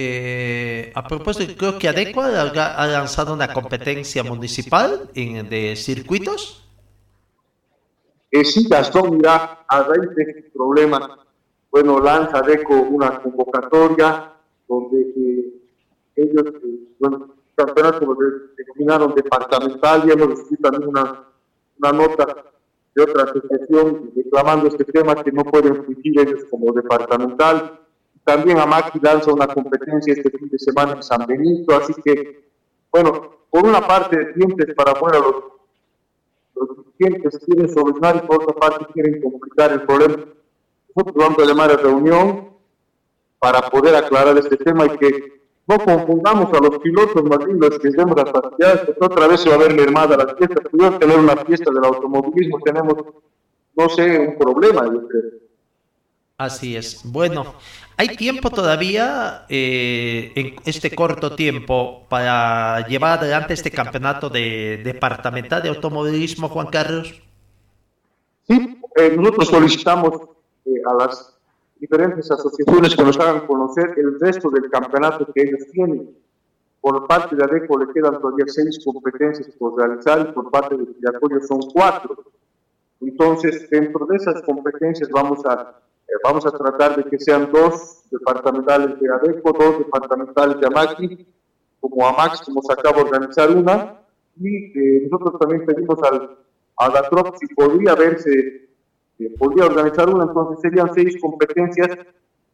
Eh, 0.00 0.92
a 0.94 1.06
propósito, 1.06 1.54
creo 1.56 1.78
que 1.78 1.88
Adecua 1.88 2.26
ha 2.26 2.86
lanzado 2.86 3.34
una 3.34 3.52
competencia 3.52 4.22
municipal 4.22 5.10
en, 5.14 5.48
de 5.48 5.74
circuitos. 5.76 6.67
Eh, 8.30 8.42
Gastón, 8.68 9.16
mira, 9.16 9.64
a 9.66 9.82
raíz 9.84 10.14
de 10.14 10.22
este 10.22 10.50
problema, 10.50 11.18
bueno, 11.70 11.98
lanza 11.98 12.38
Adeco 12.38 12.74
una 12.74 13.22
convocatoria 13.22 14.34
donde 14.68 15.00
eh, 15.00 15.54
ellos, 16.16 16.44
eh, 16.62 16.94
bueno, 16.98 17.34
campeonato 17.54 18.00
como 18.00 18.16
denominaron 18.56 19.14
departamental 19.14 20.02
y 20.06 20.12
hemos 20.12 20.28
recibido 20.28 20.70
también 20.70 20.88
una, 20.88 21.24
una 21.78 21.92
nota 21.92 22.44
de 22.94 23.02
otra 23.02 23.24
asociación 23.24 24.12
reclamando 24.14 24.68
este 24.68 24.84
tema 24.84 25.22
que 25.22 25.32
no 25.32 25.44
pueden 25.44 25.84
fungir 25.84 26.20
ellos 26.20 26.44
como 26.50 26.72
departamental. 26.72 27.80
También 28.24 28.58
AMACI 28.58 29.00
lanza 29.00 29.32
una 29.32 29.46
competencia 29.46 30.12
este 30.12 30.30
fin 30.30 30.48
de 30.50 30.58
semana 30.58 30.92
en 30.92 31.02
San 31.02 31.24
Benito, 31.26 31.74
así 31.74 31.94
que, 32.04 32.50
bueno, 32.92 33.38
por 33.50 33.64
una 33.64 33.80
parte, 33.80 34.32
dientes 34.34 34.74
para 34.74 34.92
afuera, 34.92 35.18
los, 35.18 35.57
los 36.60 36.86
clientes 36.96 37.38
quieren 37.44 37.68
solucionar 37.72 38.16
y 38.16 38.26
por 38.26 38.42
otra 38.42 38.54
parte 38.54 38.86
quieren 38.92 39.20
complicar 39.22 39.72
el 39.72 39.82
problema. 39.82 40.24
Nosotros 40.94 41.16
vamos 41.16 41.38
a 41.38 41.46
llamar 41.46 41.70
a 41.70 41.76
reunión 41.76 42.48
para 43.38 43.60
poder 43.70 43.94
aclarar 43.94 44.36
este 44.38 44.56
tema 44.56 44.86
y 44.86 44.98
que 44.98 45.38
no 45.66 45.78
confundamos 45.78 46.52
a 46.54 46.60
los 46.60 46.78
pilotos 46.78 47.22
más 47.24 47.38
los 47.46 47.78
que 47.78 47.88
estemos 47.88 48.16
las 48.16 48.30
partidas, 48.30 48.80
porque 48.86 49.04
otra 49.04 49.26
vez 49.26 49.40
se 49.42 49.50
va 49.50 49.56
a 49.56 49.58
ver 49.58 49.74
mermada 49.74 50.16
la 50.16 50.34
fiesta. 50.34 50.62
Pudimos 50.70 50.98
tener 50.98 51.18
una 51.18 51.36
fiesta 51.36 51.70
del 51.70 51.84
automovilismo, 51.84 52.58
tenemos, 52.64 52.94
no 53.76 53.88
sé, 53.90 54.18
un 54.18 54.38
problema, 54.38 54.86
yo 54.86 55.06
creo. 55.06 55.22
Así 56.38 56.74
es. 56.74 57.02
Bueno, 57.04 57.54
¿hay 57.98 58.16
tiempo 58.16 58.48
todavía 58.50 59.44
eh, 59.48 60.32
en 60.36 60.54
este 60.64 60.94
corto 60.94 61.34
tiempo 61.34 62.06
para 62.08 62.86
llevar 62.86 63.18
adelante 63.18 63.54
este 63.54 63.70
campeonato 63.70 64.30
de 64.30 64.80
departamental 64.84 65.62
de 65.62 65.68
automovilismo, 65.68 66.48
Juan 66.48 66.68
Carlos? 66.68 67.20
Sí, 68.46 68.80
eh, 68.96 69.14
nosotros 69.16 69.48
solicitamos 69.48 70.14
eh, 70.64 70.70
a 70.86 70.94
las 70.94 71.38
diferentes 71.78 72.30
asociaciones 72.30 72.94
que 72.94 73.02
nos 73.02 73.18
hagan 73.18 73.46
conocer 73.46 73.94
el 73.96 74.18
resto 74.20 74.48
del 74.50 74.70
campeonato 74.70 75.30
que 75.32 75.42
ellos 75.42 75.60
tienen. 75.72 76.16
Por 76.80 77.06
parte 77.08 77.34
de 77.34 77.44
ADECO 77.44 77.78
le 77.78 77.92
quedan 77.92 78.20
todavía 78.20 78.46
seis 78.46 78.78
competencias 78.84 79.48
por 79.58 79.76
realizar 79.76 80.20
y 80.20 80.32
por 80.32 80.50
parte 80.50 80.76
de 80.76 80.84
Villatorio 80.84 81.40
son 81.46 81.60
cuatro. 81.72 82.24
Entonces, 83.00 83.68
dentro 83.70 84.06
de 84.06 84.16
esas 84.16 84.40
competencias 84.42 85.08
vamos 85.10 85.44
a, 85.44 85.80
eh, 86.08 86.12
vamos 86.24 86.46
a 86.46 86.50
tratar 86.50 86.96
de 86.96 87.04
que 87.10 87.18
sean 87.18 87.50
dos 87.52 88.02
departamentales 88.10 88.98
de 89.00 89.08
ADECO, 89.12 89.52
dos 89.52 89.78
departamentales 89.78 90.60
de 90.60 90.66
AMACI, 90.66 91.26
como 91.80 92.06
AMAX, 92.06 92.42
como 92.42 92.62
se 92.62 92.72
acaba 92.72 92.96
de 92.96 93.02
organizar 93.02 93.50
una, 93.50 94.00
y 94.36 94.78
eh, 94.78 95.08
nosotros 95.10 95.38
también 95.38 95.66
pedimos 95.66 95.98
al, 96.02 96.38
a 96.76 96.88
la 96.88 97.02
TROP 97.08 97.36
si 97.36 97.54
podría 97.54 97.94
verse 97.94 98.68
podría 99.38 99.66
organizar 99.66 100.08
una, 100.08 100.24
entonces 100.24 100.60
serían 100.60 100.94
seis 100.94 101.20
competencias 101.20 101.98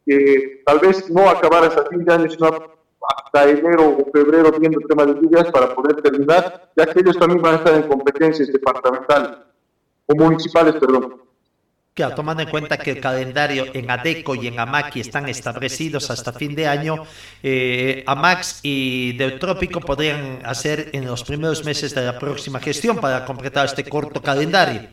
que 0.05 0.63
tal 0.65 0.79
vez 0.79 1.09
no 1.09 1.29
acabar 1.29 1.63
hasta 1.63 1.85
fin 1.85 2.03
de 2.03 2.13
año, 2.13 2.29
sino 2.29 2.47
hasta 2.47 3.49
enero 3.49 3.97
o 3.99 4.11
febrero 4.11 4.51
viendo 4.59 4.79
el 4.79 4.87
tema 4.87 5.05
de 5.05 5.13
lluvias 5.13 5.51
para 5.51 5.75
poder 5.75 6.01
terminar, 6.01 6.71
ya 6.75 6.85
que 6.87 6.99
ellos 6.99 7.17
también 7.17 7.41
van 7.41 7.55
a 7.55 7.57
estar 7.57 7.75
en 7.75 7.87
competencias 7.87 8.51
departamentales 8.51 9.37
o 10.07 10.15
municipales, 10.15 10.75
perdón. 10.75 11.21
Claro, 11.95 12.13
tomando 12.13 12.43
en 12.43 12.49
cuenta 12.49 12.77
que 12.77 12.91
el 12.91 12.99
calendario 12.99 13.67
en 13.73 13.89
ADECO 13.89 14.35
y 14.35 14.47
en 14.47 14.59
AMACI 14.59 14.99
están 14.99 15.29
establecidos 15.29 16.11
hasta 16.11 16.33
fin 16.33 16.53
de 16.53 16.67
año, 16.67 17.03
eh, 17.41 18.03
AMAX 18.05 18.59
y 18.63 19.13
Deutrópico 19.17 19.79
podrían 19.79 20.41
hacer 20.43 20.89
en 20.91 21.05
los 21.05 21.23
primeros 21.23 21.63
meses 21.63 21.95
de 21.95 22.03
la 22.05 22.19
próxima 22.19 22.59
gestión 22.59 22.97
para 22.97 23.23
completar 23.23 23.67
este 23.67 23.85
corto 23.85 24.21
calendario. 24.21 24.89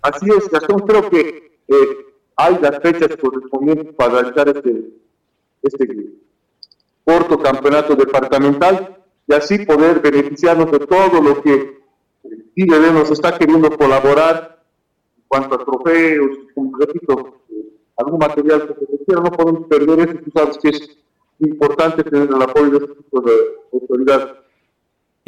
Así 0.00 0.26
es, 0.30 0.48
Gastón, 0.48 0.78
creo 0.86 1.10
que 1.10 1.58
eh, 1.66 1.74
hay 2.36 2.56
las 2.62 2.78
fechas 2.80 3.16
correspondientes 3.20 3.92
para 3.96 4.20
realizar 4.20 4.48
este, 4.50 4.90
este 5.60 5.88
corto 7.02 7.36
campeonato 7.42 7.96
departamental 7.96 8.96
y 9.26 9.34
así 9.34 9.58
poder 9.66 9.98
beneficiarnos 9.98 10.70
de 10.70 10.78
todo 10.86 11.20
lo 11.20 11.42
que 11.42 11.80
IDD 12.54 12.92
nos 12.92 13.10
está 13.10 13.36
queriendo 13.36 13.76
colaborar 13.76 14.57
cuanto 15.28 15.54
a 15.54 15.64
trofeos, 15.64 16.30
como 16.54 16.76
repito, 16.78 17.42
eh, 17.50 17.68
algún 17.96 18.18
material 18.18 18.66
que 18.66 18.74
se 18.74 18.92
requiera, 18.92 19.20
no 19.22 19.30
podemos 19.30 19.66
perder 19.68 20.00
eso, 20.00 20.18
tú 20.24 20.30
sabes 20.34 20.58
que 20.58 20.68
es 20.70 20.98
importante 21.40 22.02
tener 22.02 22.28
el 22.28 22.42
apoyo 22.42 22.70
de 22.70 22.78
este 22.78 22.94
tipo 22.94 23.20
de 23.20 23.32
autoridades 23.72 24.38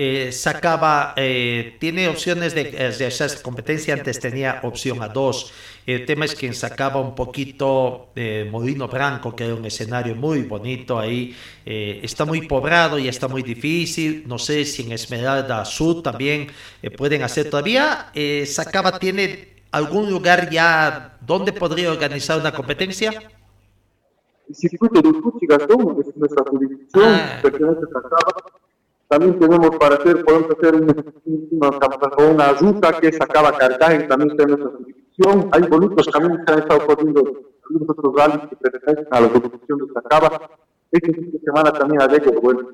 eh, 0.02 0.32
sacaba, 0.32 1.12
eh, 1.14 1.76
tiene 1.78 2.08
opciones 2.08 2.54
de, 2.54 2.62
eh, 2.62 2.90
de 2.96 3.06
esa 3.06 3.28
competencia, 3.42 3.92
antes 3.92 4.18
tenía 4.18 4.60
opción 4.62 5.02
a 5.02 5.08
dos. 5.08 5.52
El 5.84 6.06
tema 6.06 6.24
es 6.24 6.34
que 6.34 6.50
sacaba 6.54 7.00
un 7.00 7.14
poquito 7.14 8.08
de 8.14 8.48
Molino 8.50 8.88
Branco, 8.88 9.36
que 9.36 9.44
era 9.44 9.54
un 9.54 9.66
escenario 9.66 10.14
muy 10.16 10.40
bonito 10.40 10.98
ahí. 10.98 11.36
Eh, 11.66 12.00
está 12.02 12.24
muy 12.24 12.48
poblado 12.48 12.98
y 12.98 13.08
está 13.08 13.28
muy 13.28 13.42
difícil. 13.42 14.24
No 14.26 14.38
sé 14.38 14.64
si 14.64 14.84
en 14.84 14.92
Esmeralda 14.92 15.66
Sur 15.66 16.02
también 16.02 16.46
pueden 16.96 17.22
hacer 17.22 17.50
todavía. 17.50 18.10
Sacaba 18.46 18.98
tiene 18.98 19.59
algún 19.70 20.10
lugar 20.10 20.50
ya 20.50 21.18
donde 21.20 21.52
podría 21.52 21.90
organizar 21.92 22.40
una 22.40 22.52
competencia. 22.52 23.10
El 24.48 24.54
circuito 24.54 25.00
de 25.00 25.12
Gastón 25.46 25.96
es 26.00 26.16
nuestra 26.16 26.44
jurisdicción, 26.50 27.04
ah. 27.04 27.38
pertenece 27.42 27.80
a 27.84 28.02
Sacaba 28.02 28.60
también 29.10 29.40
tenemos 29.40 29.76
para 29.76 29.96
hacer, 29.96 30.24
podemos 30.24 30.50
hacer 30.56 30.72
una, 30.76 30.94
una, 31.50 32.30
una 32.30 32.52
ruta 32.52 33.00
que 33.00 33.12
sacaba 33.12 33.58
Cartagena, 33.58 34.06
también 34.06 34.36
tenemos 34.36 34.60
nuestra 34.60 34.78
jurisdicción. 34.78 35.50
Hay 35.50 35.62
bonitos 35.62 36.06
caminos 36.06 36.38
que 36.46 36.52
han 36.52 36.58
estado 36.60 36.86
poniendo 36.86 37.20
algunos 37.68 37.90
otros 37.90 38.14
rallies 38.16 38.48
que 38.50 38.56
pertenecen 38.56 39.08
a 39.10 39.20
la 39.20 39.28
jurisdicción 39.30 39.78
de 39.78 39.92
Sacaba. 39.94 40.50
Este 40.92 41.12
fin 41.12 41.32
de 41.32 41.40
semana 41.40 41.72
también 41.72 42.02
Adeco, 42.02 42.40
bueno, 42.40 42.68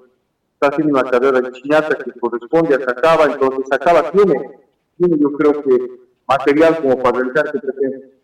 está 0.52 0.68
haciendo 0.68 0.92
una 0.92 1.10
carrera 1.10 1.40
de 1.40 1.52
chiñata 1.52 1.96
que 1.96 2.20
corresponde 2.20 2.74
a 2.74 2.84
Sacaba, 2.84 3.24
entonces 3.32 3.64
Sacaba 3.70 4.10
tiene, 4.10 4.60
tiene 4.98 5.16
yo 5.18 5.32
creo 5.32 5.62
que 5.62 6.00
material 6.26 6.78
como 6.80 7.02
para 7.02 7.18
realizar 7.18 7.46
este 7.46 7.60
pretende. 7.60 8.16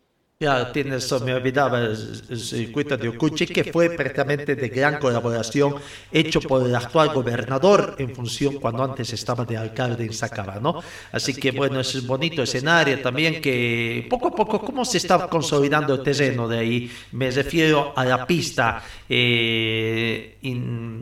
Ya 0.42 0.72
tienes, 0.72 1.22
me 1.22 1.34
olvidaba 1.34 1.78
el, 1.78 1.96
circuito 2.36 2.96
de 2.96 3.10
Ocuchi, 3.10 3.46
que 3.46 3.62
fue 3.62 3.90
prácticamente 3.90 4.56
de 4.56 4.68
gran 4.70 4.98
colaboración 4.98 5.76
hecho 6.10 6.40
por 6.40 6.66
el 6.66 6.74
actual 6.74 7.10
gobernador 7.14 7.94
en 7.98 8.12
función 8.12 8.56
cuando 8.56 8.82
antes 8.82 9.12
estaba 9.12 9.44
de 9.44 9.56
alcalde 9.56 10.04
en 10.04 10.12
Sacaba, 10.12 10.58
¿no? 10.60 10.82
Así 11.12 11.32
que 11.32 11.52
bueno, 11.52 11.78
es 11.78 11.94
un 11.94 12.08
bonito 12.08 12.42
escenario 12.42 13.00
también 13.00 13.40
que 13.40 14.04
poco 14.10 14.28
a 14.28 14.30
poco, 14.32 14.60
¿cómo 14.60 14.84
se 14.84 14.98
está 14.98 15.28
consolidando 15.28 15.94
el 15.94 16.02
terreno 16.02 16.48
de 16.48 16.58
ahí? 16.58 16.90
Me 17.12 17.30
refiero 17.30 17.92
a 17.94 18.04
la 18.04 18.26
pista. 18.26 18.82
Eh, 19.08 20.38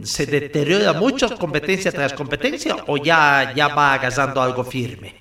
¿Se 0.02 0.26
deteriora 0.26 0.92
mucho 0.92 1.34
competencia 1.38 1.90
tras 1.90 2.12
competencia 2.12 2.76
o 2.88 2.98
ya, 2.98 3.54
ya 3.56 3.68
va 3.68 3.94
agarrando 3.94 4.42
algo 4.42 4.64
firme? 4.64 5.19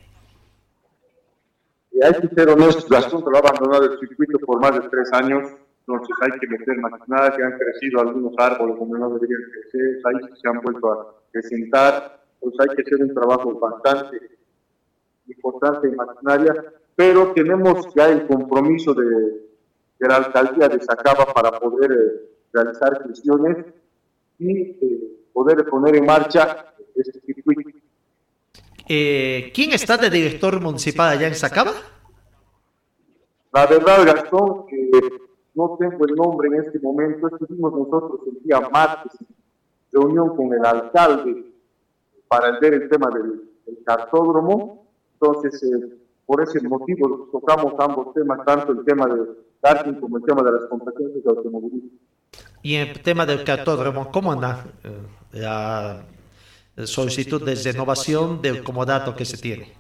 Hay 2.03 2.13
que 2.13 2.35
ser 2.35 2.49
honestos, 2.49 2.89
Gastón 2.89 3.23
lo 3.25 3.35
ha 3.37 3.39
abandonado 3.39 3.91
el 3.91 3.99
circuito 3.99 4.37
por 4.39 4.59
más 4.61 4.73
de 4.73 4.87
tres 4.89 5.11
años, 5.13 5.49
entonces 5.79 6.15
hay 6.21 6.39
que 6.39 6.47
meter 6.47 6.77
maquinadas, 6.77 7.35
que 7.35 7.43
han 7.43 7.57
crecido 7.57 8.01
algunos 8.01 8.33
árboles 8.37 8.77
como 8.77 8.95
no 8.97 9.09
deberían 9.09 9.41
crecer, 9.51 10.01
ahí 10.05 10.35
se 10.39 10.47
han 10.47 10.61
vuelto 10.61 10.91
a 10.91 11.15
presentar, 11.31 12.21
pues 12.39 12.53
hay 12.59 12.75
que 12.75 12.81
hacer 12.81 13.03
un 13.03 13.13
trabajo 13.13 13.59
bastante 13.59 14.17
importante 15.27 15.87
en 15.87 15.95
maquinaria, 15.95 16.53
pero 16.95 17.31
tenemos 17.33 17.93
ya 17.95 18.09
el 18.09 18.27
compromiso 18.27 18.93
de, 18.93 19.05
de 19.99 20.07
la 20.07 20.17
alcaldía 20.17 20.69
de 20.69 20.79
Sacaba 20.81 21.25
para 21.33 21.51
poder 21.59 21.91
eh, 21.91 22.29
realizar 22.53 23.03
gestiones 23.07 23.65
y 24.37 24.51
eh, 24.57 25.27
poder 25.33 25.65
poner 25.69 25.97
en 25.97 26.05
marcha 26.05 26.73
este 26.95 27.19
circuito. 27.21 27.69
Eh, 28.91 29.51
¿Quién 29.53 29.71
está 29.71 29.97
de 29.97 30.09
director 30.09 30.59
municipal 30.59 31.09
allá 31.09 31.27
en 31.27 31.35
Sacaba? 31.35 31.73
La 33.53 33.67
verdad, 33.67 34.03
Gastón, 34.03 34.65
que 34.65 34.89
no 35.53 35.77
tengo 35.79 36.07
el 36.07 36.15
nombre 36.15 36.47
en 36.47 36.55
este 36.63 36.79
momento. 36.79 37.27
Estuvimos 37.27 37.71
nosotros 37.71 38.21
el 38.25 38.43
día 38.43 38.59
martes 38.71 39.11
reunión 39.91 40.35
con 40.35 40.51
el 40.53 40.65
alcalde 40.65 41.45
para 42.27 42.59
ver 42.59 42.73
el 42.73 42.89
tema 42.89 43.09
del, 43.11 43.43
cartódromo. 43.85 44.87
Entonces, 45.13 45.61
eh, 45.61 45.97
por 46.25 46.41
ese 46.41 46.59
motivo 46.67 47.29
tocamos 47.31 47.73
ambos 47.77 48.11
temas, 48.15 48.43
tanto 48.43 48.71
el 48.71 48.83
tema 48.85 49.05
del 49.05 49.37
karting 49.61 49.99
como 49.99 50.17
el 50.17 50.23
tema 50.23 50.41
de 50.41 50.51
las 50.51 50.65
competencias 50.65 51.23
de 51.23 51.29
automovilismo. 51.29 51.89
Y 52.63 52.75
el 52.75 53.01
tema 53.03 53.27
del 53.27 53.43
cartódromo, 53.43 54.11
¿cómo 54.11 54.31
anda 54.31 54.65
eh, 54.83 54.89
la 55.33 56.03
solicitud 56.87 57.43
de 57.43 57.55
renovación 57.55 58.41
del 58.41 58.63
comodato 58.63 59.15
que 59.15 59.25
se 59.25 59.37
tiene? 59.37 59.73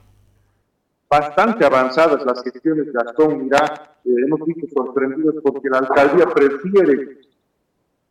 Bastante 1.09 1.65
avanzadas 1.65 2.23
las 2.25 2.43
gestiones, 2.43 2.91
Gastón, 2.93 3.43
mira, 3.43 3.97
eh, 4.05 4.09
hemos 4.25 4.45
visto 4.45 4.67
sorprendidos 4.73 5.35
porque 5.43 5.69
la 5.69 5.79
alcaldía 5.79 6.27
prefiere 6.27 7.19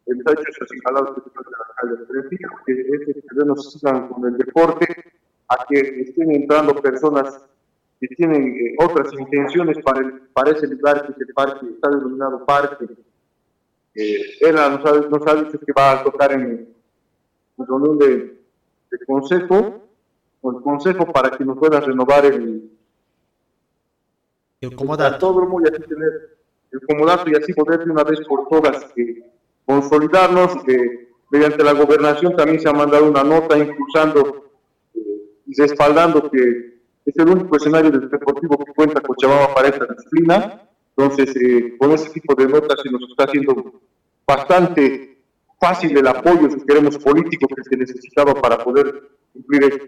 el 0.08 0.20
hecho 0.20 0.64
así 0.64 0.74
que 0.74 0.92
la 0.92 0.98
alcaldía 0.98 2.06
prefiere 2.08 2.48
que 2.66 3.12
estos 3.12 3.24
terrenos 3.28 3.72
sigan 3.72 4.08
con 4.08 4.24
el 4.26 4.38
deporte 4.38 4.86
a 5.48 5.66
que 5.68 5.78
estén 5.78 6.34
entrando 6.34 6.74
personas 6.76 7.40
que 8.00 8.08
tienen 8.08 8.56
eh, 8.56 8.74
otras 8.78 9.12
intenciones 9.12 9.78
para, 9.84 10.00
el, 10.00 10.12
para 10.32 10.52
ese 10.52 10.66
lugar 10.66 11.06
que 11.06 11.12
es 11.12 11.28
el 11.28 11.34
parque, 11.34 11.66
está 11.66 11.90
denominado 11.90 12.44
parque. 12.46 12.86
Eh, 13.94 14.20
él 14.40 14.54
nos 14.54 14.84
ha, 14.84 15.08
nos 15.08 15.26
ha, 15.26 15.34
dicho 15.42 15.58
que 15.58 15.72
va 15.76 15.92
a 15.92 16.04
tocar 16.04 16.32
en, 16.32 16.74
el 17.58 17.66
reunión 17.66 17.98
de, 18.90 18.98
de 18.98 19.06
consejo, 19.06 19.82
con 20.40 20.56
el 20.56 20.62
consejo 20.62 21.06
para 21.06 21.30
que 21.30 21.44
nos 21.44 21.58
pueda 21.58 21.80
renovar 21.80 22.26
el, 22.26 22.70
el 24.60 24.74
comodato. 24.74 25.34
y 25.64 25.68
así 25.68 25.82
tener 25.82 26.38
el 26.70 26.80
comodato 26.86 27.30
y 27.30 27.34
así 27.36 27.52
poder 27.52 27.84
de 27.84 27.90
una 27.90 28.04
vez 28.04 28.20
por 28.26 28.48
todas 28.48 28.86
eh, 28.96 29.24
consolidarnos. 29.66 30.56
mediante 31.30 31.62
la 31.64 31.72
gobernación 31.72 32.36
también 32.36 32.60
se 32.60 32.68
ha 32.68 32.72
mandado 32.72 33.08
una 33.08 33.22
nota 33.22 33.56
impulsando 33.58 34.50
y 34.94 35.54
respaldando 35.60 36.30
que 36.30 36.78
es 37.06 37.16
el 37.16 37.28
único 37.28 37.56
escenario 37.56 37.90
del 37.90 38.10
deportivo 38.10 38.58
que 38.58 38.74
cuenta 38.74 39.00
Cochabamba 39.00 39.54
para 39.54 39.68
esta 39.68 39.86
disciplina. 39.86 40.62
Entonces, 40.96 41.34
eh, 41.36 41.76
con 41.78 41.92
ese 41.92 42.10
tipo 42.10 42.34
de 42.34 42.48
notas 42.48 42.80
se 42.82 42.90
nos 42.90 43.02
está 43.08 43.24
haciendo 43.24 43.80
bastante 44.26 45.17
fácil 45.60 45.96
el 45.96 46.06
apoyo, 46.06 46.50
si 46.50 46.64
queremos, 46.64 46.98
político 46.98 47.46
que 47.48 47.62
se 47.62 47.76
necesitaba 47.76 48.34
para 48.34 48.58
poder 48.58 49.02
cumplir 49.32 49.64
esto. 49.64 49.86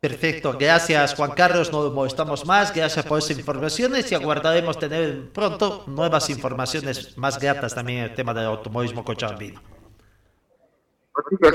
Perfecto, 0.00 0.54
gracias 0.58 1.14
Juan 1.14 1.30
Carlos, 1.30 1.72
no 1.72 1.90
molestamos 1.90 2.44
más, 2.44 2.74
gracias 2.74 3.06
por 3.06 3.20
esas 3.20 3.38
informaciones 3.38 4.12
y 4.12 4.14
aguardaremos 4.14 4.78
tener 4.78 5.32
pronto 5.32 5.84
nuevas 5.86 6.28
informaciones 6.28 7.16
más 7.16 7.40
gratas 7.40 7.74
también 7.74 8.00
en 8.00 8.04
el 8.10 8.14
tema 8.14 8.34
del 8.34 8.44
automovilismo 8.44 9.02
cochabambino. 9.02 9.62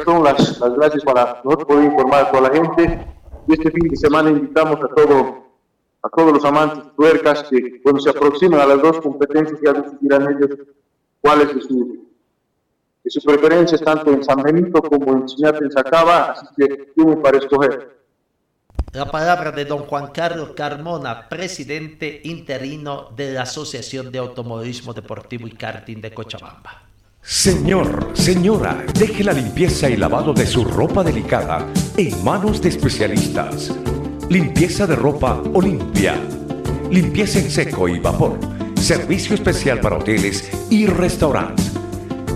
son 0.04 0.24
las, 0.24 0.60
las 0.60 0.74
gracias 0.74 1.04
para 1.04 1.42
nosotros 1.44 1.66
poder 1.68 1.86
informar 1.86 2.26
a 2.26 2.32
toda 2.32 2.50
la 2.50 2.56
gente 2.56 3.08
y 3.48 3.54
este 3.54 3.70
fin 3.70 3.88
de 3.88 3.96
semana 3.96 4.32
invitamos 4.32 4.78
a, 4.84 4.88
todo, 4.96 5.44
a 6.02 6.10
todos 6.10 6.34
los 6.34 6.44
amantes 6.44 6.86
de 6.86 6.90
tuercas 6.96 7.44
que 7.44 7.84
cuando 7.84 8.02
se 8.02 8.10
aproximen 8.10 8.60
a 8.60 8.66
las 8.66 8.82
dos 8.82 9.00
competencias 9.00 9.60
ya 9.64 9.74
decidirán 9.74 10.24
ellos 10.24 10.58
cuál 11.22 11.42
es 11.42 11.66
su, 11.68 12.09
su 13.10 13.22
preferencia, 13.22 13.78
tanto 13.78 14.12
en 14.12 14.24
San 14.24 14.42
Benito 14.42 14.82
como 14.82 15.14
en 15.14 15.26
Chiñate, 15.26 15.66
en 15.66 15.72
Sacaba, 15.72 16.32
así 16.32 16.46
que 16.58 16.68
tienen 16.96 17.22
para 17.22 17.38
escoger. 17.38 18.00
La 18.92 19.06
palabra 19.06 19.52
de 19.52 19.66
don 19.66 19.80
Juan 19.86 20.08
Carlos 20.08 20.52
Carmona, 20.56 21.30
presidente 21.30 22.22
interino 22.24 23.10
de 23.16 23.34
la 23.34 23.44
Asociación 23.44 24.12
de 24.12 24.18
Automovilismo 24.18 24.94
Deportivo 24.94 25.48
y 25.48 25.52
Karting 25.52 26.02
de 26.02 26.12
Cochabamba. 26.12 26.90
Señor, 27.22 28.10
señora, 28.14 28.84
deje 28.98 29.24
la 29.24 29.34
limpieza 29.34 29.90
y 29.90 29.98
lavado 29.98 30.34
de 30.34 30.48
su 30.48 30.66
ropa 30.66 31.04
delicada 31.04 31.68
en 31.98 32.24
manos 32.24 32.62
de 32.62 32.70
especialistas. 32.70 33.72
Limpieza 34.30 34.88
de 34.88 34.96
ropa 34.96 35.40
Olimpia. 35.54 36.16
Limpieza 36.90 37.40
en 37.40 37.52
seco 37.52 37.88
y 37.88 38.00
vapor. 38.00 38.40
Servicio 38.76 39.36
especial 39.36 39.80
para 39.80 39.98
hoteles 39.98 40.50
y 40.72 40.88
restaurantes. 40.88 41.79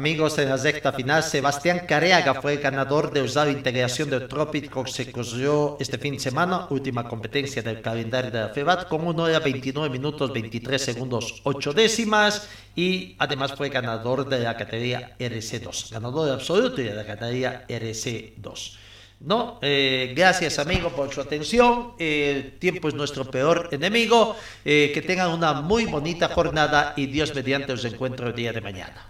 Amigos, 0.00 0.38
en 0.38 0.48
la 0.48 0.56
recta 0.56 0.94
final, 0.94 1.22
Sebastián 1.22 1.82
Careaga 1.86 2.40
fue 2.40 2.56
ganador 2.56 3.12
de 3.12 3.20
usar 3.20 3.50
integración 3.50 4.08
del 4.08 4.28
Trópico 4.28 4.82
que 4.82 4.90
se 4.90 5.12
corrió 5.12 5.76
este 5.78 5.98
fin 5.98 6.14
de 6.14 6.20
semana, 6.20 6.68
última 6.70 7.06
competencia 7.06 7.60
del 7.60 7.82
calendario 7.82 8.30
de 8.30 8.40
la 8.40 8.48
FEBAT, 8.48 8.88
con 8.88 9.06
1 9.06 9.22
hora 9.22 9.40
29 9.40 9.90
minutos 9.90 10.32
23 10.32 10.82
segundos 10.82 11.42
8 11.44 11.74
décimas 11.74 12.48
y 12.74 13.14
además 13.18 13.52
fue 13.52 13.68
ganador 13.68 14.26
de 14.26 14.38
la 14.38 14.56
categoría 14.56 15.18
RC2, 15.18 15.90
ganador 15.90 16.30
absoluto 16.30 16.76
de 16.76 16.94
la 16.94 17.04
categoría 17.04 17.66
RC2. 17.68 18.78
¿no? 19.20 19.58
Eh, 19.60 20.14
gracias 20.16 20.58
amigo 20.58 20.88
por 20.96 21.12
su 21.12 21.20
atención. 21.20 21.92
el 21.98 22.52
tiempo 22.58 22.88
es 22.88 22.94
nuestro 22.94 23.30
peor 23.30 23.68
enemigo. 23.70 24.34
Eh, 24.64 24.92
que 24.94 25.02
tengan 25.02 25.30
una 25.30 25.60
muy 25.60 25.84
bonita 25.84 26.28
jornada 26.28 26.94
y 26.96 27.04
Dios 27.04 27.34
mediante 27.34 27.74
os 27.74 27.84
encuentro 27.84 28.28
el 28.28 28.34
día 28.34 28.54
de 28.54 28.62
mañana. 28.62 29.09